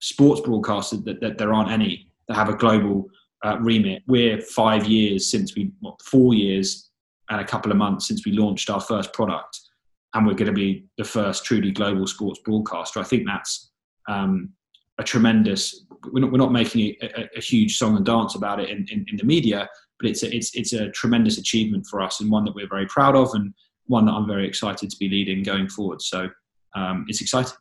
Sports 0.00 0.40
broadcasters 0.40 1.04
that, 1.04 1.20
that 1.20 1.38
there 1.38 1.54
aren't 1.54 1.70
any 1.70 2.10
that 2.26 2.34
have 2.34 2.48
a 2.48 2.56
global 2.56 3.06
uh, 3.44 3.56
remit. 3.60 4.02
We're 4.08 4.40
five 4.40 4.86
years 4.86 5.30
since 5.30 5.54
we 5.54 5.70
what, 5.78 6.02
four 6.02 6.34
years 6.34 6.90
and 7.30 7.40
a 7.40 7.44
couple 7.44 7.70
of 7.70 7.78
months 7.78 8.08
since 8.08 8.26
we 8.26 8.32
launched 8.32 8.68
our 8.68 8.80
first 8.80 9.12
product 9.12 9.60
and 10.14 10.26
we're 10.26 10.34
going 10.34 10.46
to 10.46 10.52
be 10.52 10.84
the 10.98 11.04
first 11.04 11.44
truly 11.44 11.70
global 11.70 12.06
sports 12.08 12.40
broadcaster. 12.44 12.98
I 12.98 13.04
think 13.04 13.26
that's 13.26 13.70
um, 14.08 14.50
a 14.98 15.04
tremendous 15.04 15.86
we're 16.12 16.20
not, 16.20 16.32
we're 16.32 16.38
not 16.38 16.52
making 16.52 16.96
a, 17.00 17.06
a, 17.06 17.28
a, 17.36 17.40
huge 17.40 17.78
song 17.78 17.96
and 17.96 18.04
dance 18.04 18.34
about 18.34 18.60
it 18.60 18.70
in, 18.70 18.86
in, 18.90 19.04
in 19.08 19.16
the 19.16 19.24
media 19.24 19.68
but 19.98 20.10
it's 20.10 20.22
a, 20.22 20.34
it's 20.34 20.54
it's 20.54 20.72
a 20.72 20.90
tremendous 20.90 21.38
achievement 21.38 21.86
for 21.86 22.00
us 22.00 22.20
and 22.20 22.30
one 22.30 22.44
that 22.44 22.54
we're 22.54 22.68
very 22.68 22.86
proud 22.86 23.16
of 23.16 23.30
and 23.34 23.54
one 23.86 24.04
that 24.06 24.12
I'm 24.12 24.26
very 24.26 24.46
excited 24.46 24.90
to 24.90 24.96
be 24.98 25.08
leading 25.08 25.42
going 25.42 25.68
forward. 25.68 26.02
So 26.02 26.28
um, 26.74 27.04
it's 27.08 27.20
exciting. 27.20 27.56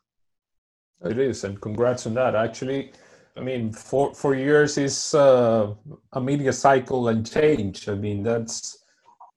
It 1.03 1.19
is, 1.19 1.43
and 1.43 1.59
congrats 1.61 2.07
on 2.07 2.13
that. 2.15 2.35
Actually, 2.35 2.91
I 3.37 3.41
mean, 3.41 3.71
four 3.71 4.13
four 4.13 4.33
years 4.33 4.77
is 4.77 5.13
uh, 5.13 5.73
a 6.13 6.21
media 6.21 6.53
cycle 6.53 7.09
and 7.09 7.29
change. 7.29 7.87
I 7.89 7.95
mean, 7.95 8.23
that's 8.23 8.85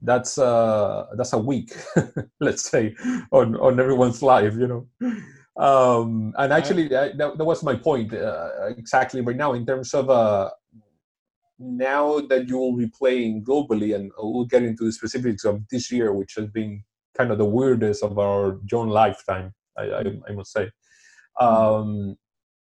that's 0.01 0.39
uh, 0.39 1.07
that's 1.17 1.33
a 1.33 1.39
week, 1.39 1.77
let's 2.41 2.71
say, 2.71 2.95
on 3.33 3.57
on 3.57 3.81
everyone's 3.81 4.23
life, 4.23 4.55
you 4.55 4.69
know. 4.69 4.87
Um, 5.59 6.33
and 6.39 6.53
actually, 6.53 6.87
that, 6.89 7.19
that 7.19 7.45
was 7.45 7.65
my 7.65 7.75
point 7.75 8.15
uh, 8.15 8.69
exactly 8.77 9.21
right 9.21 9.37
now 9.37 9.55
in 9.55 9.67
terms 9.67 9.93
of 9.93 10.09
uh, 10.09 10.51
now 11.59 12.21
that 12.21 12.49
you 12.49 12.59
will 12.59 12.77
be 12.77 12.87
playing 12.87 13.45
globally, 13.45 13.95
and 13.95 14.13
we'll 14.19 14.45
get 14.45 14.63
into 14.63 14.85
the 14.85 14.93
specifics 14.93 15.45
of 15.45 15.63
this 15.71 15.91
year, 15.91 16.13
which 16.13 16.35
has 16.37 16.47
been 16.47 16.85
kind 17.17 17.33
of 17.33 17.39
the 17.39 17.45
weirdest 17.45 18.03
of 18.03 18.19
our 18.19 18.61
young 18.71 18.89
lifetime, 18.89 19.53
I, 19.77 19.83
I, 19.83 20.05
I 20.29 20.33
must 20.33 20.53
say. 20.53 20.71
Um, 21.41 22.17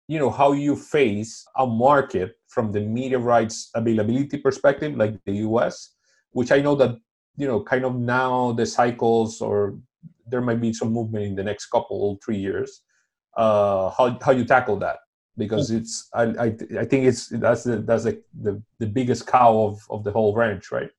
you 0.08 0.18
know 0.18 0.30
how 0.30 0.52
you 0.52 0.74
face 0.74 1.44
a 1.56 1.66
market 1.66 2.36
from 2.48 2.72
the 2.72 2.80
media 2.80 3.18
rights 3.18 3.70
availability 3.74 4.38
perspective, 4.38 4.96
like 4.96 5.14
the 5.24 5.34
U.S., 5.48 5.94
which 6.32 6.50
I 6.50 6.60
know 6.60 6.74
that 6.76 6.96
you 7.36 7.46
know 7.46 7.62
kind 7.62 7.84
of 7.84 7.94
now 7.94 8.52
the 8.52 8.66
cycles 8.66 9.40
or 9.40 9.78
there 10.26 10.40
might 10.40 10.60
be 10.60 10.72
some 10.72 10.92
movement 10.92 11.26
in 11.26 11.34
the 11.36 11.44
next 11.44 11.66
couple 11.66 12.18
three 12.24 12.38
years. 12.38 12.82
Uh, 13.36 13.90
how 13.90 14.18
how 14.20 14.32
you 14.32 14.44
tackle 14.44 14.78
that? 14.78 14.98
Because 15.36 15.70
it's 15.70 16.08
I, 16.12 16.22
I, 16.22 16.44
I 16.78 16.84
think 16.84 17.06
it's 17.06 17.28
that's 17.28 17.64
the 17.64 17.78
that's 17.78 18.04
the, 18.04 18.22
the, 18.42 18.62
the 18.78 18.86
biggest 18.86 19.26
cow 19.26 19.58
of, 19.58 19.80
of 19.90 20.04
the 20.04 20.10
whole 20.10 20.34
ranch, 20.34 20.70
right? 20.70 20.90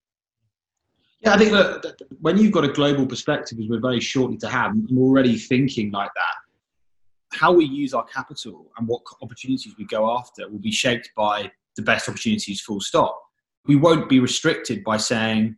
Yeah, 1.22 1.34
I 1.34 1.38
think 1.38 1.52
that 1.52 1.96
when 2.20 2.38
you've 2.38 2.52
got 2.52 2.64
a 2.64 2.70
global 2.70 3.06
perspective, 3.06 3.60
as 3.60 3.68
we're 3.70 3.80
very 3.80 4.00
shortly 4.00 4.38
to 4.38 4.48
have, 4.48 4.72
I'm 4.72 4.98
already 4.98 5.38
thinking 5.38 5.92
like 5.92 6.10
that. 6.16 7.38
How 7.38 7.54
we 7.54 7.66
use 7.66 7.94
our 7.94 8.04
capital 8.06 8.72
and 8.78 8.88
what 8.88 9.02
opportunities 9.22 9.76
we 9.78 9.86
go 9.86 10.18
after 10.18 10.50
will 10.50 10.60
be 10.60 10.72
shaped 10.72 11.12
by 11.16 11.52
the 11.76 11.84
best 11.84 12.10
opportunities, 12.10 12.62
full 12.62 12.82
stop. 12.82 13.22
We 13.66 13.76
won't 13.76 14.10
be 14.10 14.20
restricted 14.20 14.84
by 14.84 14.98
saying 14.98 15.56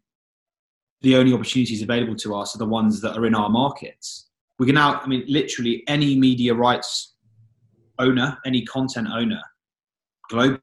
the 1.01 1.15
only 1.15 1.33
opportunities 1.33 1.81
available 1.81 2.15
to 2.17 2.35
us 2.35 2.55
are 2.55 2.59
the 2.59 2.65
ones 2.65 3.01
that 3.01 3.17
are 3.17 3.25
in 3.25 3.33
our 3.33 3.49
markets. 3.49 4.29
we 4.59 4.65
can 4.65 4.75
now, 4.75 4.99
I 4.99 5.07
mean, 5.07 5.23
literally 5.27 5.83
any 5.87 6.17
media 6.17 6.53
rights 6.53 7.12
owner, 8.03 8.37
any 8.45 8.61
content 8.65 9.07
owner 9.19 9.41
globally 10.31 10.59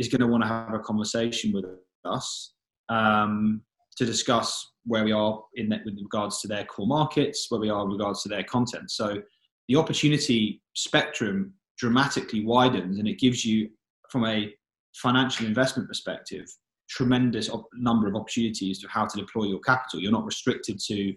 is 0.00 0.08
going 0.08 0.20
to 0.20 0.26
want 0.26 0.42
to 0.42 0.48
have 0.48 0.74
a 0.74 0.78
conversation 0.90 1.52
with 1.52 1.64
us 2.04 2.54
um, 2.88 3.62
to 3.96 4.04
discuss 4.04 4.48
where 4.84 5.04
we 5.04 5.12
are 5.12 5.40
in 5.54 5.68
that 5.70 5.80
with 5.84 5.96
regards 6.02 6.40
to 6.40 6.48
their 6.48 6.64
core 6.64 6.86
markets, 6.86 7.46
where 7.48 7.60
we 7.60 7.70
are 7.70 7.84
in 7.84 7.90
regards 7.90 8.22
to 8.22 8.28
their 8.28 8.44
content. 8.44 8.90
So 8.90 9.22
the 9.68 9.76
opportunity 9.76 10.62
spectrum 10.74 11.54
dramatically 11.78 12.44
widens 12.44 12.98
and 12.98 13.08
it 13.08 13.18
gives 13.18 13.44
you, 13.44 13.70
from 14.10 14.26
a 14.26 14.52
financial 14.94 15.46
investment 15.46 15.88
perspective, 15.88 16.46
tremendous 16.88 17.48
op- 17.48 17.68
number 17.74 18.06
of 18.08 18.14
opportunities 18.14 18.78
to 18.80 18.88
how 18.88 19.06
to 19.06 19.16
deploy 19.16 19.44
your 19.44 19.60
capital. 19.60 20.00
You're 20.00 20.12
not 20.12 20.26
restricted 20.26 20.78
to 20.88 21.14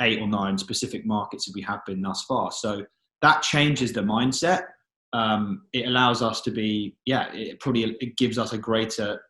eight 0.00 0.20
or 0.20 0.28
nine 0.28 0.56
specific 0.56 1.04
markets 1.04 1.46
that 1.46 1.54
we 1.54 1.62
have 1.62 1.84
been 1.86 2.00
thus 2.00 2.24
far. 2.28 2.50
So 2.52 2.84
that 3.22 3.42
changes 3.42 3.92
the 3.92 4.00
mindset. 4.00 4.64
Um, 5.12 5.62
it 5.72 5.86
allows 5.86 6.22
us 6.22 6.40
to 6.42 6.50
be, 6.50 6.96
yeah, 7.04 7.32
it 7.32 7.60
probably 7.60 7.96
it 8.00 8.16
gives 8.16 8.38
us 8.38 8.52
a 8.52 8.58
greater 8.58 9.20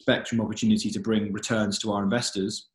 spectrum 0.00 0.40
opportunity 0.40 0.90
to 0.90 1.00
bring 1.00 1.32
returns 1.32 1.78
to 1.80 1.92
our 1.92 2.02
investors, 2.02 2.68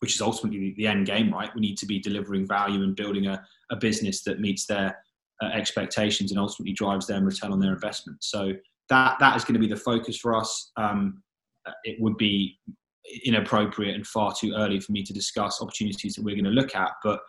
which 0.00 0.14
is 0.14 0.20
ultimately 0.20 0.74
the 0.76 0.86
end 0.86 1.06
game, 1.06 1.32
right? 1.32 1.54
We 1.54 1.60
need 1.60 1.78
to 1.78 1.86
be 1.86 1.98
delivering 1.98 2.46
value 2.46 2.82
and 2.82 2.96
building 2.96 3.26
a, 3.26 3.44
a 3.70 3.76
business 3.76 4.22
that 4.24 4.40
meets 4.40 4.66
their 4.66 4.96
uh, 5.42 5.46
expectations 5.46 6.30
and 6.30 6.40
ultimately 6.40 6.72
drives 6.72 7.06
them 7.06 7.24
return 7.24 7.52
on 7.52 7.60
their 7.60 7.72
investment. 7.72 8.22
So 8.22 8.52
that 8.88 9.16
that 9.20 9.36
is 9.36 9.44
going 9.44 9.54
to 9.54 9.60
be 9.60 9.68
the 9.68 9.76
focus 9.76 10.16
for 10.16 10.34
us. 10.34 10.72
Um, 10.76 11.22
it 11.84 12.00
would 12.00 12.16
be 12.16 12.58
inappropriate 13.24 13.94
and 13.94 14.06
far 14.06 14.32
too 14.32 14.54
early 14.56 14.80
for 14.80 14.92
me 14.92 15.02
to 15.02 15.12
discuss 15.12 15.60
opportunities 15.60 16.14
that 16.14 16.24
we're 16.24 16.34
going 16.34 16.44
to 16.44 16.50
look 16.50 16.74
at, 16.74 16.90
but 17.02 17.20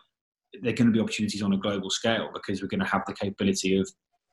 they're 0.62 0.72
going 0.72 0.86
to 0.86 0.92
be 0.92 1.00
opportunities 1.00 1.42
on 1.42 1.52
a 1.52 1.58
global 1.58 1.90
scale 1.90 2.30
because 2.32 2.62
we're 2.62 2.68
going 2.68 2.80
to 2.80 2.86
have 2.86 3.02
the 3.06 3.14
capability 3.14 3.78
of 3.78 3.88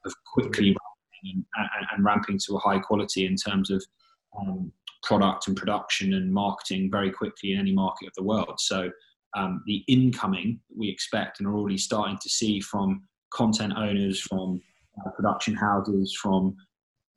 of 0.06 0.14
quickly 0.34 0.70
ramping 0.70 1.46
and, 1.56 1.70
and, 1.78 1.88
and 1.96 2.06
ramping 2.06 2.40
to 2.46 2.56
a 2.56 2.60
high 2.60 2.80
quality 2.80 3.26
in 3.26 3.36
terms 3.36 3.70
of 3.70 3.84
um, 4.40 4.72
product 5.04 5.48
and 5.48 5.56
production 5.56 6.14
and 6.14 6.32
marketing 6.34 6.90
very 6.92 7.12
quickly 7.12 7.54
in 7.54 7.60
any 7.60 7.74
market 7.74 8.08
of 8.08 8.14
the 8.18 8.24
world. 8.24 8.60
So 8.60 8.90
um, 9.36 9.64
the 9.66 9.84
incoming 9.88 10.60
we 10.76 10.90
expect 10.90 11.40
and 11.40 11.48
are 11.48 11.56
already 11.56 11.78
starting 11.78 12.18
to 12.22 12.30
see 12.30 12.60
from 12.60 13.02
content 13.34 13.74
owners, 13.78 14.20
from 14.20 14.62
uh, 15.06 15.10
production 15.12 15.56
houses, 15.56 16.18
from 16.22 16.56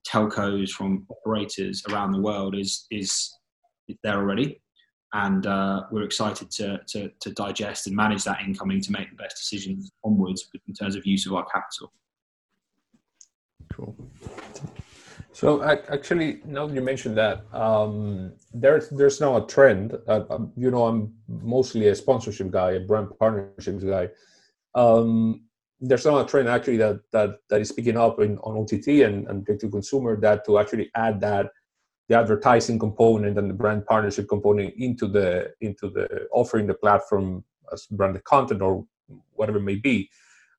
telcos, 0.06 0.70
from 0.70 1.06
operators 1.10 1.82
around 1.88 2.12
the 2.12 2.20
world 2.20 2.54
is 2.56 2.86
is 2.90 3.34
there 4.02 4.16
already, 4.18 4.60
and 5.14 5.46
uh, 5.46 5.84
we're 5.90 6.02
excited 6.02 6.50
to, 6.50 6.80
to 6.88 7.08
to 7.20 7.30
digest 7.32 7.86
and 7.86 7.96
manage 7.96 8.24
that 8.24 8.40
incoming 8.42 8.80
to 8.82 8.92
make 8.92 9.08
the 9.10 9.16
best 9.16 9.36
decisions 9.36 9.90
onwards 10.04 10.48
in 10.68 10.74
terms 10.74 10.96
of 10.96 11.06
use 11.06 11.24
of 11.26 11.32
our 11.32 11.46
capital. 11.46 11.92
Cool. 13.72 13.96
So 15.32 15.62
actually, 15.64 16.42
now 16.44 16.68
you 16.68 16.80
mentioned 16.80 17.16
that, 17.18 17.44
um, 17.52 18.32
there's 18.52 18.88
there's 18.90 19.20
now 19.20 19.36
a 19.36 19.46
trend. 19.46 19.96
Uh, 20.06 20.38
you 20.56 20.70
know, 20.70 20.86
I'm 20.86 21.14
mostly 21.28 21.88
a 21.88 21.94
sponsorship 21.94 22.50
guy, 22.50 22.72
a 22.72 22.80
brand 22.80 23.08
partnerships 23.18 23.84
guy. 23.84 24.08
Um, 24.74 25.44
there's 25.80 26.06
now 26.06 26.18
a 26.18 26.26
trend 26.26 26.48
actually 26.48 26.78
that 26.78 27.00
that 27.12 27.38
that 27.50 27.60
is 27.60 27.72
picking 27.72 27.96
up 27.96 28.20
in 28.20 28.38
on 28.38 28.58
OTT 28.58 28.88
and, 29.06 29.28
and 29.28 29.46
to 29.46 29.68
consumer 29.68 30.20
that 30.20 30.44
to 30.46 30.58
actually 30.58 30.90
add 30.94 31.20
that 31.20 31.50
the 32.08 32.18
advertising 32.18 32.78
component 32.78 33.38
and 33.38 33.48
the 33.48 33.54
brand 33.54 33.86
partnership 33.86 34.28
component 34.28 34.74
into 34.76 35.06
the 35.06 35.52
into 35.60 35.88
the 35.88 36.26
offering 36.32 36.66
the 36.66 36.74
platform 36.74 37.44
as 37.72 37.86
branded 37.90 38.24
content 38.24 38.60
or 38.60 38.84
whatever 39.32 39.58
it 39.58 39.62
may 39.62 39.76
be 39.76 40.08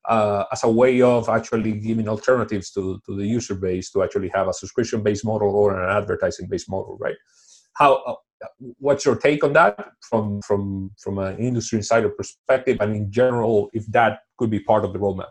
uh, 0.08 0.44
as 0.52 0.64
a 0.64 0.70
way 0.70 1.02
of 1.02 1.28
actually 1.28 1.72
giving 1.72 2.08
alternatives 2.08 2.70
to, 2.70 3.00
to 3.04 3.16
the 3.16 3.26
user 3.26 3.54
base 3.54 3.90
to 3.90 4.02
actually 4.02 4.30
have 4.34 4.48
a 4.48 4.52
subscription 4.52 5.02
based 5.02 5.24
model 5.24 5.50
or 5.50 5.80
an 5.80 5.96
advertising 5.96 6.48
based 6.48 6.70
model 6.70 6.96
right? 7.00 7.16
How 7.74 8.02
uh, 8.06 8.14
what's 8.78 9.04
your 9.04 9.16
take 9.16 9.42
on 9.44 9.52
that 9.54 9.92
from 10.00 10.42
from 10.42 10.90
from 10.98 11.18
an 11.18 11.38
industry 11.38 11.78
insider 11.78 12.10
perspective 12.10 12.78
and 12.80 12.94
in 12.94 13.10
general 13.10 13.70
if 13.72 13.86
that 13.86 14.20
could 14.36 14.50
be 14.50 14.60
part 14.60 14.84
of 14.84 14.92
the 14.92 14.98
roadmap 14.98 15.30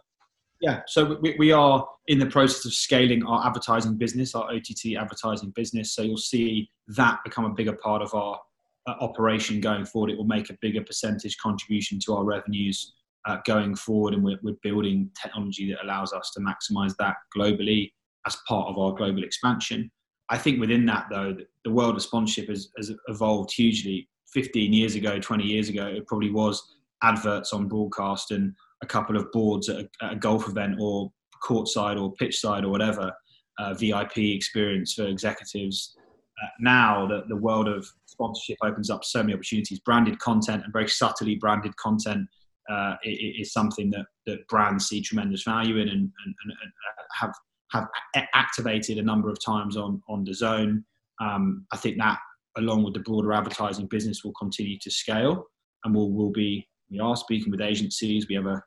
yeah 0.65 0.82
so 0.88 1.17
we, 1.21 1.36
we 1.38 1.51
are 1.51 1.88
in 2.08 2.19
the 2.19 2.25
process 2.25 2.65
of 2.65 2.73
scaling 2.73 3.23
our 3.25 3.45
advertising 3.45 3.95
business 3.95 4.36
our 4.36 4.45
ott 4.54 4.86
advertising 4.97 5.51
business 5.56 5.93
so 5.93 6.01
you'll 6.01 6.17
see 6.17 6.69
that 6.88 7.19
become 7.23 7.45
a 7.45 7.49
bigger 7.49 7.73
part 7.73 8.01
of 8.01 8.13
our 8.13 8.39
uh, 8.88 8.93
operation 8.99 9.62
going 9.62 9.86
forward 9.86 10.12
it 10.12 10.17
will 10.17 10.25
make 10.25 10.49
a 10.49 10.58
bigger 10.62 10.84
percentage 10.84 11.38
contribution 11.38 11.99
to 11.99 12.13
our 12.13 12.23
revenues 12.23 12.93
uh, 13.25 13.38
going 13.45 13.75
forward, 13.75 14.13
and 14.13 14.23
we're, 14.23 14.39
we're 14.43 14.56
building 14.62 15.10
technology 15.19 15.71
that 15.71 15.84
allows 15.84 16.13
us 16.13 16.32
to 16.32 16.39
maximize 16.39 16.95
that 16.97 17.15
globally 17.36 17.91
as 18.28 18.38
part 18.47 18.67
of 18.67 18.78
our 18.78 18.93
global 18.93 19.23
expansion. 19.23 19.91
I 20.30 20.38
think 20.38 20.60
within 20.60 20.86
that, 20.88 21.08
though, 21.12 21.36
the 21.63 21.71
world 21.71 21.95
of 21.95 22.01
sponsorship 22.01 22.49
has, 22.49 22.69
has 22.78 22.91
evolved 23.08 23.51
hugely. 23.51 24.08
15 24.34 24.73
years 24.73 24.95
ago, 24.95 25.17
20 25.17 25.43
years 25.43 25.69
ago, 25.69 25.88
it 25.88 26.06
probably 26.08 26.32
was 26.32 26.75
adverts 27.04 27.54
on 27.54 27.67
broadcast 27.67 28.32
and 28.32 28.54
a 28.86 28.88
couple 28.88 29.17
of 29.17 29.32
boards 29.32 29.67
at 29.69 29.78
a, 29.78 29.89
at 30.02 30.13
a 30.13 30.15
golf 30.15 30.48
event 30.48 30.78
or 30.80 31.12
courtside 31.43 32.02
or 32.02 32.13
pitch 32.13 32.39
side 32.39 32.63
or 32.63 32.69
whatever, 32.69 33.12
uh, 33.60 33.74
VIP 33.74 34.17
experience 34.17 34.93
for 34.93 35.06
executives. 35.08 35.95
Uh, 36.41 36.48
now 36.60 37.08
that 37.08 37.28
the 37.28 37.36
world 37.36 37.67
of 37.67 37.88
sponsorship 38.06 38.58
opens 38.63 38.89
up 38.89 39.04
so 39.04 39.21
many 39.21 39.34
opportunities, 39.34 39.80
branded 39.80 40.19
content 40.19 40.63
and 40.63 40.74
very 40.74 40.88
subtly 40.88 41.36
branded 41.36 41.76
content 41.78 42.28
uh, 42.69 42.95
is 43.04 43.54
something 43.54 43.89
that, 43.91 44.06
that 44.26 44.48
brands 44.48 44.88
see 44.88 45.02
tremendous 45.02 45.43
value 45.43 45.78
in 45.78 45.88
and, 45.88 46.00
and, 46.00 46.36
and 46.45 46.71
have 47.19 47.34
have 47.71 47.88
activated 48.34 48.98
a 48.98 49.04
number 49.04 49.30
of 49.30 49.38
times 49.43 49.76
on 49.78 50.02
on 50.10 50.26
DAZN. 50.26 50.84
Um, 51.21 51.65
I 51.71 51.78
think 51.78 51.98
that 51.98 52.17
along 52.58 52.84
with 52.84 52.93
the 52.93 53.02
broader 53.02 53.34
advertising 53.34 53.88
business 53.88 54.24
will 54.24 54.34
continue 54.34 54.78
to 54.80 54.91
scale 54.91 55.45
and 55.84 55.93
we'll, 55.93 56.10
we'll 56.12 56.32
be 56.32 56.67
we 56.89 57.00
are 57.00 57.15
speaking 57.15 57.52
with 57.52 57.62
agencies. 57.62 58.28
We 58.28 58.36
have 58.36 58.45
a, 58.45 58.62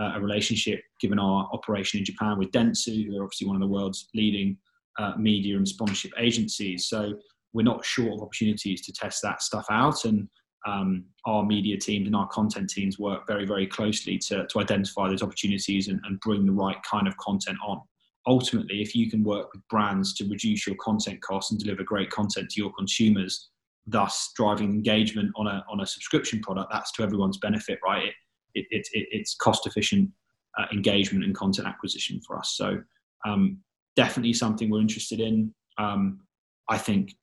a 0.00 0.20
relationship 0.20 0.80
given 1.00 1.18
our 1.18 1.48
operation 1.52 1.98
in 1.98 2.04
Japan 2.04 2.38
with 2.38 2.50
Dentsu, 2.50 3.06
who 3.06 3.18
are 3.18 3.24
obviously 3.24 3.46
one 3.46 3.56
of 3.56 3.60
the 3.60 3.68
world's 3.68 4.08
leading 4.14 4.56
uh, 4.98 5.12
media 5.16 5.56
and 5.56 5.66
sponsorship 5.66 6.12
agencies. 6.18 6.88
So 6.88 7.14
we're 7.52 7.62
not 7.62 7.84
short 7.84 8.14
of 8.14 8.22
opportunities 8.22 8.80
to 8.86 8.92
test 8.92 9.22
that 9.22 9.42
stuff 9.42 9.66
out 9.70 10.04
and 10.04 10.28
um, 10.66 11.04
our 11.26 11.44
media 11.44 11.76
teams 11.76 12.06
and 12.06 12.16
our 12.16 12.28
content 12.28 12.70
teams 12.70 12.98
work 12.98 13.26
very, 13.26 13.44
very 13.44 13.66
closely 13.66 14.18
to, 14.18 14.46
to 14.46 14.60
identify 14.60 15.08
those 15.08 15.22
opportunities 15.22 15.88
and, 15.88 16.00
and 16.04 16.20
bring 16.20 16.46
the 16.46 16.52
right 16.52 16.80
kind 16.88 17.08
of 17.08 17.16
content 17.16 17.58
on. 17.66 17.80
Ultimately, 18.26 18.80
if 18.80 18.94
you 18.94 19.10
can 19.10 19.24
work 19.24 19.52
with 19.52 19.66
brands 19.68 20.14
to 20.14 20.24
reduce 20.28 20.66
your 20.66 20.76
content 20.76 21.20
costs 21.22 21.50
and 21.50 21.60
deliver 21.60 21.82
great 21.82 22.10
content 22.10 22.50
to 22.50 22.60
your 22.60 22.72
consumers, 22.74 23.50
thus 23.86 24.30
driving 24.36 24.72
engagement 24.72 25.32
on 25.34 25.48
a, 25.48 25.64
on 25.68 25.80
a 25.80 25.86
subscription 25.86 26.40
product, 26.40 26.70
that's 26.70 26.92
to 26.92 27.02
everyone's 27.02 27.38
benefit, 27.38 27.80
right? 27.84 28.06
It, 28.06 28.14
it, 28.54 28.66
it, 28.70 28.88
it 28.92 29.08
it's 29.10 29.34
cost 29.34 29.66
efficient 29.66 30.10
uh, 30.58 30.66
engagement 30.72 31.24
and 31.24 31.34
content 31.34 31.66
acquisition 31.66 32.20
for 32.26 32.38
us. 32.38 32.54
So, 32.56 32.82
um, 33.26 33.58
definitely 33.96 34.32
something 34.32 34.70
we're 34.70 34.80
interested 34.80 35.20
in. 35.20 35.54
Um, 35.78 36.20
I 36.68 36.78
think 36.78 37.14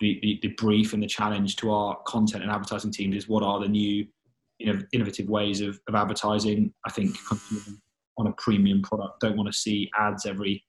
the, 0.00 0.18
the, 0.22 0.38
the, 0.42 0.48
brief 0.54 0.92
and 0.92 1.02
the 1.02 1.06
challenge 1.06 1.56
to 1.56 1.70
our 1.70 1.98
content 2.06 2.42
and 2.42 2.52
advertising 2.52 2.90
teams 2.90 3.14
is 3.14 3.28
what 3.28 3.42
are 3.42 3.60
the 3.60 3.68
new 3.68 4.06
you 4.58 4.72
know, 4.72 4.80
innovative 4.92 5.28
ways 5.28 5.60
of, 5.60 5.78
of 5.88 5.94
advertising. 5.94 6.72
I 6.86 6.90
think 6.90 7.16
on 8.18 8.26
a 8.26 8.32
premium 8.32 8.82
product 8.82 9.20
don't 9.20 9.36
want 9.36 9.52
to 9.52 9.58
see 9.58 9.90
ads 9.98 10.26
every 10.26 10.64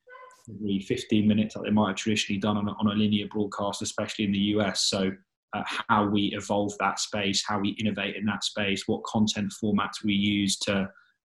every 0.49 0.79
15 0.79 1.27
minutes 1.27 1.55
like 1.55 1.65
they 1.65 1.71
might 1.71 1.89
have 1.89 1.97
traditionally 1.97 2.39
done 2.39 2.55
on 2.55 2.67
a, 2.69 2.71
on 2.71 2.87
a 2.87 2.93
linear 2.93 3.27
broadcast, 3.29 3.81
especially 3.81 4.25
in 4.25 4.31
the 4.31 4.39
US. 4.39 4.85
So 4.85 5.11
uh, 5.53 5.63
how 5.65 6.05
we 6.05 6.33
evolve 6.35 6.73
that 6.79 6.99
space, 6.99 7.43
how 7.45 7.59
we 7.59 7.69
innovate 7.79 8.15
in 8.15 8.25
that 8.25 8.43
space, 8.43 8.87
what 8.87 9.03
content 9.03 9.53
formats 9.63 10.03
we 10.03 10.13
use 10.13 10.57
to 10.57 10.89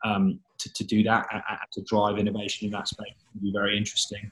um, 0.04 0.40
to, 0.60 0.74
to 0.74 0.84
do 0.84 1.04
that, 1.04 1.28
uh, 1.34 1.56
to 1.74 1.82
drive 1.84 2.18
innovation 2.18 2.66
in 2.66 2.72
that 2.72 2.88
space 2.88 3.14
will 3.34 3.42
be 3.42 3.52
very 3.52 3.78
interesting. 3.78 4.32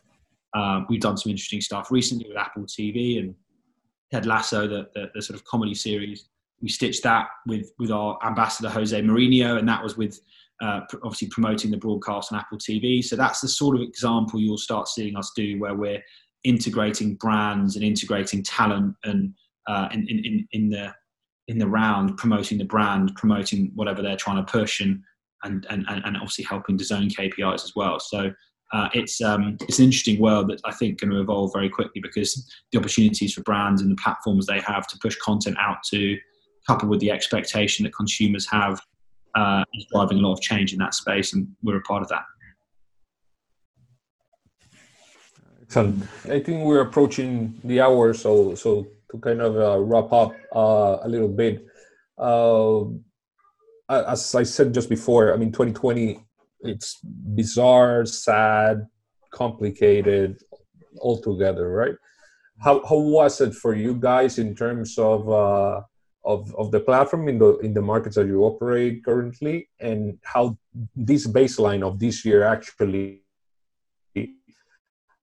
Um, 0.55 0.87
we've 0.89 1.01
done 1.01 1.17
some 1.17 1.29
interesting 1.29 1.61
stuff 1.61 1.91
recently 1.91 2.27
with 2.27 2.37
Apple 2.37 2.63
TV 2.63 3.19
and 3.19 3.35
Ted 4.11 4.25
Lasso, 4.25 4.67
the, 4.67 4.87
the, 4.95 5.11
the, 5.13 5.21
sort 5.21 5.39
of 5.39 5.45
comedy 5.45 5.75
series. 5.75 6.29
We 6.61 6.69
stitched 6.69 7.03
that 7.03 7.27
with 7.45 7.71
with 7.77 7.91
our 7.91 8.17
ambassador 8.25 8.69
Jose 8.69 8.99
Mourinho, 8.99 9.59
and 9.59 9.69
that 9.69 9.83
was 9.83 9.95
with 9.95 10.19
uh, 10.61 10.81
obviously 11.03 11.29
promoting 11.29 11.71
the 11.71 11.77
broadcast 11.77 12.33
on 12.33 12.39
Apple 12.39 12.57
TV. 12.57 13.03
So 13.03 13.15
that's 13.15 13.41
the 13.41 13.47
sort 13.47 13.75
of 13.75 13.81
example 13.81 14.39
you'll 14.39 14.57
start 14.57 14.87
seeing 14.87 15.15
us 15.15 15.31
do, 15.35 15.59
where 15.59 15.75
we're 15.75 16.03
integrating 16.43 17.15
brands 17.15 17.75
and 17.75 17.85
integrating 17.85 18.43
talent, 18.43 18.95
and 19.03 19.33
uh, 19.69 19.87
in, 19.93 20.07
in 20.09 20.47
in 20.51 20.69
the 20.69 20.93
in 21.47 21.57
the 21.57 21.67
round 21.67 22.17
promoting 22.17 22.57
the 22.57 22.65
brand, 22.65 23.15
promoting 23.15 23.71
whatever 23.75 24.01
they're 24.01 24.17
trying 24.17 24.43
to 24.43 24.51
push, 24.51 24.81
and 24.81 25.01
and 25.43 25.65
and, 25.69 25.87
and 25.87 26.17
obviously 26.17 26.43
helping 26.43 26.75
design 26.75 27.09
KPIs 27.09 27.63
as 27.63 27.73
well. 27.75 27.99
So 27.99 28.31
uh, 28.73 28.89
it's 28.93 29.21
um, 29.21 29.57
it's 29.67 29.79
an 29.79 29.85
interesting 29.85 30.19
world 30.19 30.49
that 30.49 30.59
I 30.65 30.73
think 30.73 30.99
going 30.99 31.11
to 31.11 31.21
evolve 31.21 31.51
very 31.53 31.69
quickly 31.69 32.01
because 32.01 32.51
the 32.71 32.79
opportunities 32.79 33.33
for 33.33 33.41
brands 33.41 33.81
and 33.81 33.91
the 33.91 33.95
platforms 33.95 34.45
they 34.45 34.59
have 34.59 34.87
to 34.87 34.97
push 35.01 35.15
content 35.17 35.57
out 35.59 35.77
to, 35.91 36.17
coupled 36.67 36.89
with 36.89 36.99
the 36.99 37.11
expectation 37.11 37.83
that 37.83 37.95
consumers 37.95 38.47
have 38.49 38.79
uh, 39.35 39.63
is 39.73 39.85
driving 39.91 40.19
a 40.19 40.21
lot 40.21 40.33
of 40.33 40.41
change 40.41 40.73
in 40.73 40.79
that 40.79 40.93
space, 40.93 41.33
and 41.33 41.47
we're 41.63 41.77
a 41.77 41.81
part 41.81 42.01
of 42.01 42.09
that. 42.09 42.23
Excellent. 45.61 46.03
I 46.25 46.39
think 46.39 46.63
we're 46.63 46.81
approaching 46.81 47.59
the 47.63 47.81
hour, 47.81 48.13
so 48.13 48.55
so 48.55 48.87
to 49.11 49.19
kind 49.19 49.41
of 49.41 49.57
uh, 49.57 49.79
wrap 49.79 50.11
up 50.11 50.33
uh, 50.55 50.97
a 51.03 51.07
little 51.07 51.29
bit. 51.29 51.65
Uh, 52.17 52.85
as 53.89 54.35
I 54.35 54.43
said 54.43 54.73
just 54.73 54.89
before, 54.89 55.33
I 55.33 55.37
mean, 55.37 55.51
2020, 55.51 56.19
it's 56.61 56.99
bizarre, 57.03 58.05
sad, 58.05 58.85
complicated, 59.31 60.37
altogether, 61.01 61.69
right? 61.69 61.95
How 62.59 62.85
how 62.85 62.97
was 62.97 63.39
it 63.41 63.53
for 63.53 63.73
you 63.73 63.95
guys 63.95 64.37
in 64.37 64.53
terms 64.53 64.97
of 64.97 65.29
uh, 65.29 65.81
of 66.25 66.53
of 66.55 66.71
the 66.71 66.81
platform 66.81 67.29
in 67.29 67.39
the 67.39 67.57
in 67.59 67.73
the 67.73 67.81
markets 67.81 68.17
that 68.17 68.27
you 68.27 68.43
operate 68.43 69.03
currently, 69.05 69.69
and 69.79 70.19
how 70.23 70.57
this 70.95 71.25
baseline 71.25 71.83
of 71.83 71.99
this 71.99 72.25
year 72.25 72.43
actually 72.43 73.23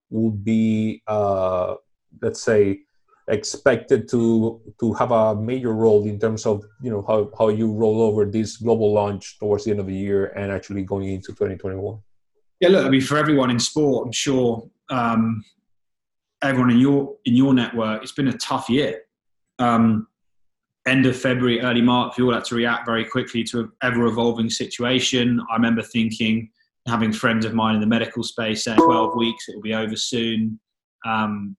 would 0.08 0.44
be, 0.44 1.02
uh, 1.06 1.74
let's 2.22 2.40
say, 2.42 2.80
expected 3.28 4.08
to 4.08 4.60
to 4.78 4.92
have 4.94 5.10
a 5.10 5.34
major 5.34 5.72
role 5.72 6.04
in 6.06 6.18
terms 6.18 6.46
of 6.46 6.64
you 6.80 6.90
know 6.90 7.04
how, 7.08 7.30
how 7.36 7.48
you 7.48 7.72
roll 7.72 8.00
over 8.02 8.24
this 8.24 8.56
global 8.58 8.92
launch 8.92 9.38
towards 9.38 9.64
the 9.64 9.70
end 9.70 9.80
of 9.80 9.86
the 9.86 9.94
year 9.94 10.26
and 10.36 10.52
actually 10.52 10.82
going 10.82 11.08
into 11.08 11.32
2021 11.32 11.98
yeah 12.60 12.68
look 12.68 12.86
i 12.86 12.88
mean 12.88 13.00
for 13.00 13.18
everyone 13.18 13.50
in 13.50 13.58
sport 13.58 14.06
i'm 14.06 14.12
sure 14.12 14.68
um, 14.90 15.44
everyone 16.42 16.70
in 16.70 16.78
your 16.78 17.16
in 17.24 17.34
your 17.34 17.52
network 17.52 18.02
it's 18.02 18.12
been 18.12 18.28
a 18.28 18.38
tough 18.38 18.68
year. 18.68 19.02
Um, 19.58 20.06
end 20.86 21.06
of 21.06 21.16
february 21.16 21.60
early 21.60 21.82
march 21.82 22.16
we 22.16 22.22
all 22.22 22.32
had 22.32 22.44
to 22.44 22.54
react 22.54 22.86
very 22.86 23.04
quickly 23.04 23.42
to 23.42 23.60
an 23.60 23.72
ever 23.82 24.06
evolving 24.06 24.50
situation. 24.50 25.40
I 25.50 25.54
remember 25.56 25.82
thinking 25.82 26.50
having 26.86 27.12
friends 27.12 27.44
of 27.44 27.54
mine 27.54 27.74
in 27.74 27.80
the 27.80 27.86
medical 27.86 28.22
space 28.22 28.64
saying 28.64 28.78
12 28.78 29.16
weeks, 29.16 29.48
it 29.48 29.56
will 29.56 29.62
be 29.62 29.74
over 29.74 29.96
soon. 29.96 30.58
Um, 31.04 31.56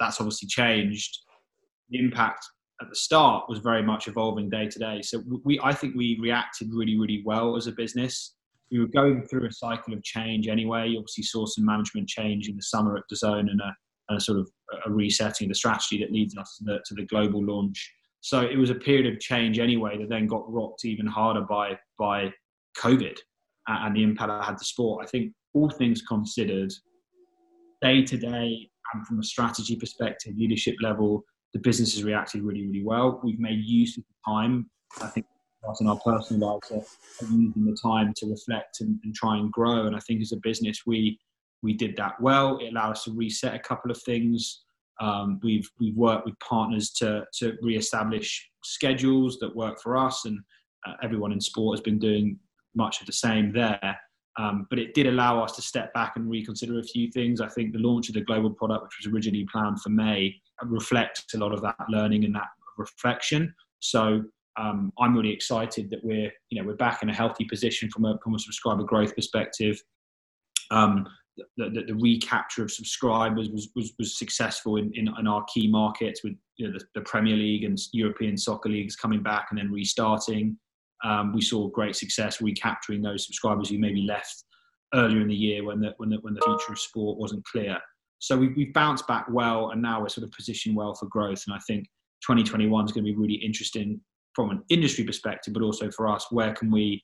that's 0.00 0.20
obviously 0.20 0.48
changed. 0.48 1.18
The 1.90 1.98
impact 1.98 2.44
at 2.80 2.88
the 2.88 2.96
start 2.96 3.44
was 3.48 3.58
very 3.58 3.82
much 3.82 4.08
evolving 4.08 4.48
day 4.48 4.66
to 4.66 4.78
day. 4.78 5.02
So 5.02 5.22
we, 5.44 5.60
I 5.62 5.72
think 5.72 5.94
we 5.94 6.18
reacted 6.20 6.70
really, 6.72 6.98
really 6.98 7.22
well 7.24 7.56
as 7.56 7.66
a 7.66 7.72
business. 7.72 8.34
We 8.72 8.80
were 8.80 8.86
going 8.86 9.26
through 9.26 9.46
a 9.46 9.52
cycle 9.52 9.92
of 9.92 10.02
change 10.02 10.48
anyway. 10.48 10.88
You 10.88 10.98
obviously 10.98 11.24
saw 11.24 11.44
some 11.46 11.66
management 11.66 12.08
change 12.08 12.48
in 12.48 12.56
the 12.56 12.62
summer 12.62 12.96
at 12.96 13.04
DAZN 13.12 13.50
and 13.50 13.60
a, 13.60 13.76
and 14.08 14.18
a 14.18 14.20
sort 14.20 14.38
of 14.38 14.48
a 14.86 14.90
resetting 14.90 15.46
of 15.46 15.50
the 15.50 15.54
strategy 15.54 15.98
that 15.98 16.12
leads 16.12 16.36
us 16.36 16.56
to 16.58 16.64
the, 16.64 16.78
to 16.86 16.94
the 16.94 17.04
global 17.06 17.44
launch. 17.44 17.92
So 18.22 18.40
it 18.40 18.56
was 18.56 18.70
a 18.70 18.74
period 18.74 19.12
of 19.12 19.20
change 19.20 19.58
anyway 19.58 19.98
that 19.98 20.08
then 20.08 20.26
got 20.26 20.50
rocked 20.50 20.84
even 20.84 21.06
harder 21.06 21.42
by 21.42 21.78
by 21.98 22.30
COVID 22.78 23.16
and 23.66 23.96
the 23.96 24.02
impact 24.02 24.28
that 24.28 24.44
had 24.44 24.58
the 24.58 24.64
sport. 24.64 25.04
I 25.04 25.08
think 25.08 25.32
all 25.54 25.70
things 25.70 26.02
considered, 26.02 26.72
day 27.82 28.04
to 28.04 28.16
day 28.16 28.69
and 28.92 29.06
from 29.06 29.20
a 29.20 29.22
strategy 29.22 29.76
perspective, 29.76 30.34
leadership 30.36 30.76
level, 30.80 31.24
the 31.52 31.58
business 31.58 31.94
has 31.94 32.04
reacted 32.04 32.42
really, 32.42 32.66
really 32.66 32.84
well. 32.84 33.20
We've 33.24 33.40
made 33.40 33.64
use 33.64 33.96
of 33.98 34.04
the 34.04 34.32
time. 34.32 34.70
I 35.02 35.06
think 35.08 35.26
in 35.80 35.86
our 35.86 35.98
personal 35.98 36.54
lives 36.54 36.70
are, 36.72 37.26
using 37.26 37.64
the 37.64 37.76
time 37.82 38.12
to 38.16 38.26
reflect 38.26 38.80
and, 38.80 38.98
and, 39.04 39.14
try 39.14 39.36
and 39.36 39.52
grow. 39.52 39.86
And 39.86 39.94
I 39.94 40.00
think 40.00 40.22
as 40.22 40.32
a 40.32 40.38
business, 40.42 40.82
we 40.86 41.18
we 41.62 41.74
did 41.74 41.94
that 41.96 42.18
well. 42.20 42.58
It 42.58 42.68
allowed 42.68 42.92
us 42.92 43.04
to 43.04 43.12
reset 43.12 43.54
a 43.54 43.58
couple 43.58 43.90
of 43.90 44.00
things. 44.02 44.62
Um, 45.00 45.38
we've 45.42 45.68
we've 45.78 45.96
worked 45.96 46.24
with 46.24 46.38
partners 46.40 46.90
to 46.92 47.24
to 47.38 47.56
reestablish 47.62 48.48
schedules 48.64 49.38
that 49.40 49.54
work 49.54 49.80
for 49.82 49.96
us, 49.96 50.24
and 50.24 50.38
uh, 50.86 50.94
everyone 51.02 51.32
in 51.32 51.40
sport 51.40 51.76
has 51.76 51.82
been 51.82 51.98
doing 51.98 52.38
much 52.74 53.00
of 53.00 53.06
the 53.06 53.12
same 53.12 53.52
there. 53.52 53.98
Um, 54.38 54.66
but 54.70 54.78
it 54.78 54.94
did 54.94 55.06
allow 55.06 55.42
us 55.42 55.52
to 55.56 55.62
step 55.62 55.92
back 55.92 56.12
and 56.16 56.30
reconsider 56.30 56.78
a 56.78 56.82
few 56.82 57.10
things. 57.10 57.40
I 57.40 57.48
think 57.48 57.72
the 57.72 57.78
launch 57.78 58.08
of 58.08 58.14
the 58.14 58.20
global 58.20 58.50
product, 58.50 58.84
which 58.84 59.04
was 59.04 59.12
originally 59.12 59.46
planned 59.50 59.80
for 59.82 59.90
May, 59.90 60.34
reflects 60.62 61.34
a 61.34 61.38
lot 61.38 61.52
of 61.52 61.62
that 61.62 61.76
learning 61.88 62.24
and 62.24 62.34
that 62.34 62.48
reflection. 62.78 63.54
So 63.80 64.22
um, 64.58 64.92
I'm 64.98 65.16
really 65.16 65.32
excited 65.32 65.90
that 65.90 66.04
we're, 66.04 66.32
you 66.50 66.60
know, 66.60 66.66
we're 66.66 66.76
back 66.76 67.02
in 67.02 67.10
a 67.10 67.14
healthy 67.14 67.44
position 67.44 67.90
from 67.90 68.04
a, 68.04 68.18
from 68.22 68.34
a 68.34 68.38
subscriber 68.38 68.84
growth 68.84 69.14
perspective. 69.14 69.82
Um, 70.70 71.06
the, 71.56 71.70
the, 71.70 71.82
the, 71.86 71.94
recapture 71.94 72.62
of 72.62 72.70
subscribers 72.70 73.48
was, 73.48 73.70
was, 73.74 73.92
was 73.98 74.18
successful 74.18 74.76
in, 74.76 74.92
in, 74.94 75.08
in, 75.18 75.26
our 75.26 75.44
key 75.52 75.68
markets 75.68 76.22
with 76.22 76.34
you 76.56 76.66
know, 76.66 76.78
the, 76.78 76.84
the 76.94 77.00
Premier 77.00 77.34
League 77.34 77.64
and 77.64 77.78
European 77.92 78.36
soccer 78.36 78.68
leagues 78.68 78.94
coming 78.94 79.22
back 79.22 79.48
and 79.50 79.58
then 79.58 79.72
restarting 79.72 80.56
um, 81.04 81.32
we 81.32 81.40
saw 81.40 81.68
great 81.68 81.96
success 81.96 82.40
recapturing 82.40 83.02
those 83.02 83.24
subscribers 83.24 83.70
who 83.70 83.78
maybe 83.78 84.02
left 84.02 84.44
earlier 84.94 85.20
in 85.20 85.28
the 85.28 85.34
year 85.34 85.64
when 85.64 85.80
the, 85.80 85.94
when 85.98 86.10
the, 86.10 86.18
when 86.22 86.34
the 86.34 86.40
future 86.42 86.72
of 86.72 86.78
sport 86.78 87.18
wasn't 87.18 87.44
clear. 87.44 87.78
So 88.18 88.36
we, 88.36 88.48
we've 88.48 88.72
bounced 88.72 89.06
back 89.06 89.26
well, 89.30 89.70
and 89.70 89.80
now 89.80 90.00
we're 90.00 90.08
sort 90.08 90.26
of 90.26 90.32
positioned 90.32 90.76
well 90.76 90.94
for 90.94 91.06
growth. 91.06 91.42
And 91.46 91.54
I 91.54 91.60
think 91.66 91.84
2021 92.26 92.84
is 92.84 92.92
going 92.92 93.04
to 93.04 93.12
be 93.12 93.16
really 93.16 93.36
interesting 93.36 94.00
from 94.34 94.50
an 94.50 94.62
industry 94.68 95.04
perspective, 95.04 95.54
but 95.54 95.62
also 95.62 95.90
for 95.90 96.08
us. 96.08 96.26
Where 96.30 96.52
can 96.52 96.70
we, 96.70 97.02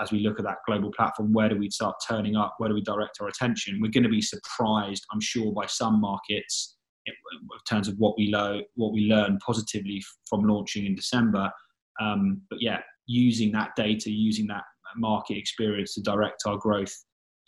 as 0.00 0.12
we 0.12 0.20
look 0.20 0.38
at 0.38 0.44
that 0.44 0.58
global 0.66 0.92
platform, 0.92 1.32
where 1.32 1.48
do 1.48 1.56
we 1.56 1.70
start 1.70 1.96
turning 2.06 2.36
up? 2.36 2.54
Where 2.58 2.68
do 2.68 2.74
we 2.74 2.82
direct 2.82 3.18
our 3.20 3.28
attention? 3.28 3.80
We're 3.80 3.90
going 3.90 4.04
to 4.04 4.08
be 4.08 4.22
surprised, 4.22 5.04
I'm 5.12 5.20
sure, 5.20 5.52
by 5.52 5.66
some 5.66 6.00
markets 6.00 6.76
in 7.06 7.14
terms 7.68 7.88
of 7.88 7.96
what 7.98 8.16
we 8.16 8.30
lo- 8.32 8.62
what 8.74 8.92
we 8.92 9.02
learn 9.02 9.38
positively 9.44 10.02
from 10.28 10.42
launching 10.42 10.86
in 10.86 10.94
December. 10.94 11.50
Um, 12.00 12.42
but 12.50 12.60
yeah, 12.60 12.80
using 13.06 13.52
that 13.52 13.70
data, 13.76 14.10
using 14.10 14.46
that 14.48 14.64
market 14.96 15.36
experience 15.36 15.94
to 15.94 16.02
direct 16.02 16.42
our 16.46 16.56
growth 16.56 16.94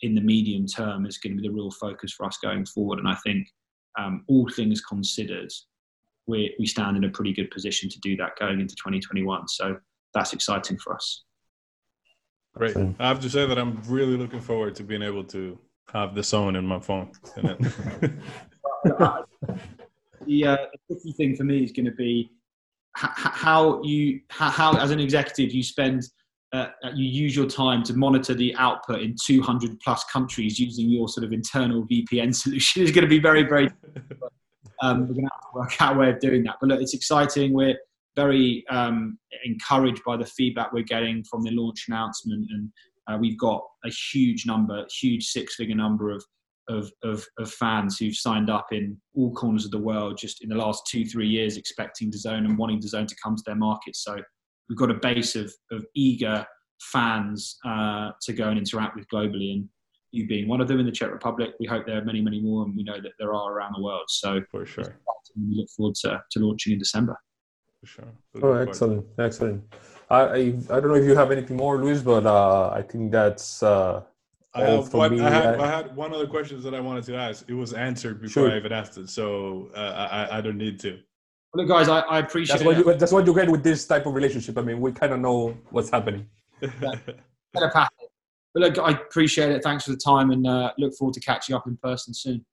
in 0.01 0.15
the 0.15 0.21
medium 0.21 0.65
term 0.65 1.05
is 1.05 1.17
going 1.17 1.35
to 1.35 1.41
be 1.41 1.47
the 1.47 1.53
real 1.53 1.71
focus 1.71 2.13
for 2.13 2.25
us 2.25 2.37
going 2.41 2.65
forward. 2.65 2.99
And 2.99 3.07
I 3.07 3.15
think, 3.25 3.47
um, 3.97 4.23
all 4.27 4.47
things 4.49 4.81
considered, 4.81 5.51
we 6.27 6.55
we 6.59 6.65
stand 6.65 6.95
in 6.95 7.03
a 7.03 7.09
pretty 7.09 7.33
good 7.33 7.51
position 7.51 7.89
to 7.89 7.99
do 7.99 8.15
that 8.17 8.37
going 8.39 8.61
into 8.61 8.75
2021. 8.75 9.47
So 9.47 9.77
that's 10.13 10.33
exciting 10.33 10.77
for 10.77 10.95
us. 10.95 11.23
Great. 12.55 12.75
I 12.99 13.07
have 13.07 13.19
to 13.21 13.29
say 13.29 13.45
that 13.45 13.57
I'm 13.57 13.81
really 13.87 14.17
looking 14.17 14.41
forward 14.41 14.75
to 14.75 14.83
being 14.83 15.01
able 15.01 15.23
to 15.25 15.57
have 15.91 16.11
DAZN 16.11 16.57
in 16.57 16.65
my 16.65 16.79
phone. 16.79 17.11
the, 17.35 18.13
uh, 18.85 19.23
the 20.27 20.67
tricky 20.87 21.11
thing 21.13 21.35
for 21.35 21.43
me 21.43 21.63
is 21.63 21.71
going 21.71 21.85
to 21.85 21.91
be 21.91 22.31
how 22.95 23.81
you 23.83 24.19
how 24.29 24.75
as 24.77 24.91
an 24.91 24.99
executive 24.99 25.53
you 25.53 25.63
spend 25.63 26.03
uh, 26.51 26.67
you 26.95 27.05
use 27.05 27.35
your 27.35 27.45
time 27.45 27.83
to 27.83 27.93
monitor 27.93 28.33
the 28.33 28.53
output 28.55 29.01
in 29.01 29.15
200 29.23 29.79
plus 29.79 30.03
countries 30.05 30.59
using 30.59 30.89
your 30.89 31.07
sort 31.07 31.23
of 31.23 31.31
internal 31.31 31.85
VPN 31.85 32.33
solution 32.43 32.81
is 32.81 32.91
going 32.91 33.03
to 33.03 33.09
be 33.09 33.19
very 33.19 33.43
very 33.43 33.69
um, 34.81 35.01
we're 35.01 35.15
going 35.15 35.25
to 35.25 35.31
have 35.33 35.41
to 35.41 35.47
work 35.53 35.81
out 35.81 35.95
a 35.95 35.99
way 35.99 36.09
of 36.09 36.19
doing 36.19 36.43
that. 36.43 36.55
But 36.59 36.69
look 36.69 36.81
it's 36.81 36.93
exciting. 36.93 37.53
We're 37.53 37.77
very 38.15 38.65
um, 38.69 39.17
encouraged 39.43 40.01
by 40.05 40.17
the 40.17 40.25
feedback 40.25 40.73
we're 40.73 40.83
getting 40.83 41.23
from 41.23 41.43
the 41.43 41.51
launch 41.51 41.85
announcement 41.87 42.47
and 42.49 42.71
uh, 43.07 43.17
we've 43.17 43.37
got 43.37 43.63
a 43.85 43.89
huge 43.89 44.45
number 44.45 44.85
huge 44.99 45.25
six 45.25 45.55
figure 45.55 45.75
number 45.75 46.11
of 46.11 46.23
of, 46.69 46.91
of, 47.03 47.25
of, 47.37 47.51
fans 47.51 47.97
who've 47.97 48.15
signed 48.15 48.49
up 48.49 48.67
in 48.71 48.97
all 49.15 49.33
corners 49.33 49.65
of 49.65 49.71
the 49.71 49.77
world 49.77 50.17
just 50.17 50.43
in 50.43 50.49
the 50.49 50.55
last 50.55 50.83
two, 50.87 51.03
three 51.05 51.27
years, 51.27 51.57
expecting 51.57 52.11
DAZN 52.11 52.45
and 52.45 52.57
wanting 52.57 52.79
DAZN 52.79 53.07
to 53.07 53.15
come 53.21 53.35
to 53.35 53.43
their 53.45 53.55
market. 53.55 53.95
So 53.95 54.15
we've 54.69 54.77
got 54.77 54.91
a 54.91 54.95
base 54.95 55.35
of, 55.35 55.51
of 55.71 55.85
eager 55.95 56.45
fans 56.81 57.57
uh, 57.65 58.11
to 58.21 58.33
go 58.33 58.49
and 58.49 58.57
interact 58.57 58.95
with 58.95 59.07
globally. 59.13 59.53
And 59.53 59.69
you 60.11 60.27
being 60.27 60.47
one 60.47 60.61
of 60.61 60.67
them 60.67 60.79
in 60.79 60.85
the 60.85 60.91
Czech 60.91 61.11
Republic, 61.11 61.51
we 61.59 61.65
hope 61.65 61.85
there 61.85 61.97
are 61.97 62.05
many, 62.05 62.21
many 62.21 62.39
more, 62.41 62.63
and 62.63 62.75
we 62.75 62.83
know 62.83 63.01
that 63.01 63.11
there 63.19 63.33
are 63.33 63.51
around 63.53 63.73
the 63.75 63.83
world. 63.83 64.05
So 64.07 64.41
for 64.49 64.65
sure, 64.65 64.95
we 65.35 65.57
look 65.57 65.69
forward 65.75 65.95
to, 66.03 66.21
to 66.31 66.39
launching 66.39 66.73
in 66.73 66.79
December. 66.79 67.17
For 67.81 67.85
sure. 67.85 68.07
Oh, 68.41 68.53
excellent, 68.53 69.05
excellent. 69.17 69.63
I, 70.09 70.19
I, 70.19 70.37
I 70.37 70.79
don't 70.79 70.87
know 70.87 70.95
if 70.95 71.05
you 71.05 71.15
have 71.15 71.31
anything 71.31 71.57
more, 71.57 71.77
Luis, 71.77 72.01
but 72.01 72.25
uh, 72.25 72.71
I 72.73 72.81
think 72.81 73.11
that's 73.11 73.63
uh, 73.63 74.01
I, 74.53 74.61
have 74.63 74.93
one, 74.93 75.15
me, 75.15 75.21
I, 75.21 75.29
had, 75.29 75.59
I, 75.59 75.63
I, 75.63 75.67
had 75.67 75.95
one 75.95 76.13
other 76.13 76.25
question 76.25 76.61
that 76.63 76.73
I 76.73 76.79
wanted 76.79 77.03
to 77.05 77.15
ask. 77.15 77.45
It 77.47 77.53
was 77.53 77.73
answered 77.73 78.19
before 78.19 78.45
sure. 78.45 78.51
I 78.51 78.57
even 78.57 78.71
asked 78.71 78.97
it, 78.97 79.09
so 79.09 79.69
uh, 79.75 80.07
I, 80.11 80.37
I 80.37 80.41
don't 80.41 80.57
need 80.57 80.79
to. 80.79 80.99
Well, 81.53 81.67
guys, 81.67 81.87
I, 81.87 81.99
I 81.99 82.19
appreciate 82.19 82.57
that's 82.57 82.65
what, 82.65 82.77
you, 82.77 82.83
that's 82.95 83.11
what 83.11 83.25
you 83.27 83.33
get 83.33 83.49
with 83.49 83.63
this 83.63 83.85
type 83.85 84.05
of 84.07 84.13
relationship. 84.13 84.57
I 84.57 84.61
mean, 84.61 84.81
we 84.81 84.91
kind 84.91 85.13
of 85.13 85.19
know 85.19 85.57
what's 85.69 85.89
happening. 85.89 86.27
Telepathic. 86.61 88.09
But 88.53 88.63
look, 88.63 88.79
I 88.79 88.91
appreciate 88.91 89.51
it. 89.51 89.63
Thanks 89.63 89.83
for 89.85 89.91
the 89.91 89.97
time, 89.97 90.31
and 90.31 90.47
uh, 90.47 90.71
look 90.79 90.95
forward 90.95 91.13
to 91.13 91.19
catching 91.19 91.55
up 91.55 91.67
in 91.67 91.77
person 91.77 92.13
soon. 92.13 92.43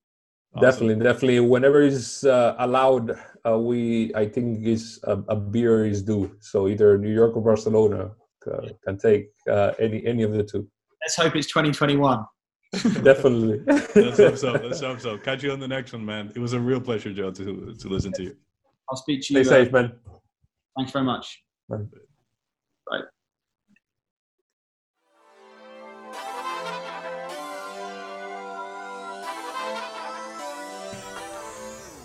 Awesome. 0.55 0.71
Definitely, 0.71 1.05
definitely. 1.05 1.41
Whenever 1.41 1.81
is 1.83 2.25
uh, 2.25 2.57
allowed, 2.59 3.19
uh, 3.47 3.59
we 3.59 4.15
I 4.15 4.27
think 4.27 4.67
is 4.67 5.01
a, 5.05 5.19
a, 5.29 5.37
beer 5.37 5.87
is 5.87 6.03
due. 6.03 6.35
So 6.41 6.69
either 6.69 6.99
New 6.99 7.13
York 7.13 7.37
or 7.37 7.43
Barcelona 7.43 8.11
uh, 8.51 8.69
can 8.85 8.99
take 8.99 9.31
uh, 9.51 9.73
any 9.79 10.05
any 10.07 10.23
of 10.23 10.33
the 10.33 10.43
two 10.43 10.69
Let's 11.07 11.15
hope 11.15 11.37
it's 11.37 11.47
2021. 11.47 12.25
Definitely. 13.05 13.63
Let's 13.65 14.19
hope 14.19 14.37
so. 14.37 14.53
Let's 14.55 14.81
hope 14.81 14.99
so. 14.99 15.17
Catch 15.17 15.45
you 15.45 15.53
on 15.53 15.61
the 15.61 15.69
next 15.69 15.93
one, 15.93 16.05
man. 16.05 16.33
It 16.35 16.41
was 16.41 16.53
a 16.53 16.59
real 16.59 16.81
pleasure, 16.81 17.13
Joe, 17.13 17.31
to, 17.31 17.77
to 17.79 17.89
listen 17.89 18.11
to 18.15 18.25
you. 18.25 18.37
I'll 18.91 18.97
speak 18.97 19.23
to 19.23 19.35
you. 19.35 19.45
Stay 19.45 19.61
uh, 19.61 19.65
safe, 19.65 19.73
man. 19.73 19.93
Thanks 20.77 20.91
very 20.91 21.05
much. 21.05 21.45
Bye. 21.69 21.79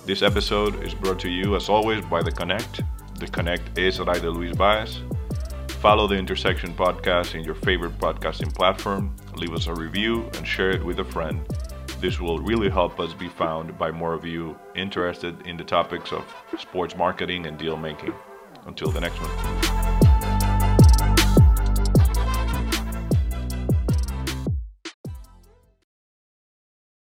This 0.05 0.21
episode 0.21 0.83
is 0.83 0.93
brought 0.93 1.19
to 1.21 1.29
you 1.29 1.55
as 1.55 1.69
always 1.69 2.05
by 2.05 2.21
The 2.21 2.31
Connect. 2.31 2.81
The 3.15 3.25
Connect 3.25 3.79
is 3.79 3.99
Ryder 3.99 4.29
Luis 4.29 4.55
Baez 4.55 5.01
Follow 5.81 6.05
the 6.05 6.13
Intersection 6.13 6.75
podcast 6.75 7.33
in 7.33 7.43
your 7.43 7.55
favorite 7.55 7.97
podcasting 7.97 8.53
platform, 8.53 9.15
leave 9.33 9.51
us 9.51 9.65
a 9.65 9.73
review, 9.73 10.29
and 10.35 10.45
share 10.45 10.69
it 10.69 10.85
with 10.85 10.99
a 10.99 11.03
friend. 11.03 11.43
This 11.99 12.19
will 12.19 12.37
really 12.37 12.69
help 12.69 12.99
us 12.99 13.15
be 13.15 13.27
found 13.27 13.75
by 13.79 13.89
more 13.89 14.13
of 14.13 14.23
you 14.23 14.55
interested 14.75 15.35
in 15.47 15.57
the 15.57 15.63
topics 15.63 16.13
of 16.13 16.23
sports 16.59 16.95
marketing 16.95 17.47
and 17.47 17.57
deal 17.57 17.77
making. 17.77 18.13
Until 18.67 18.91
the 18.91 19.01
next 19.01 19.19
one. 19.19 19.60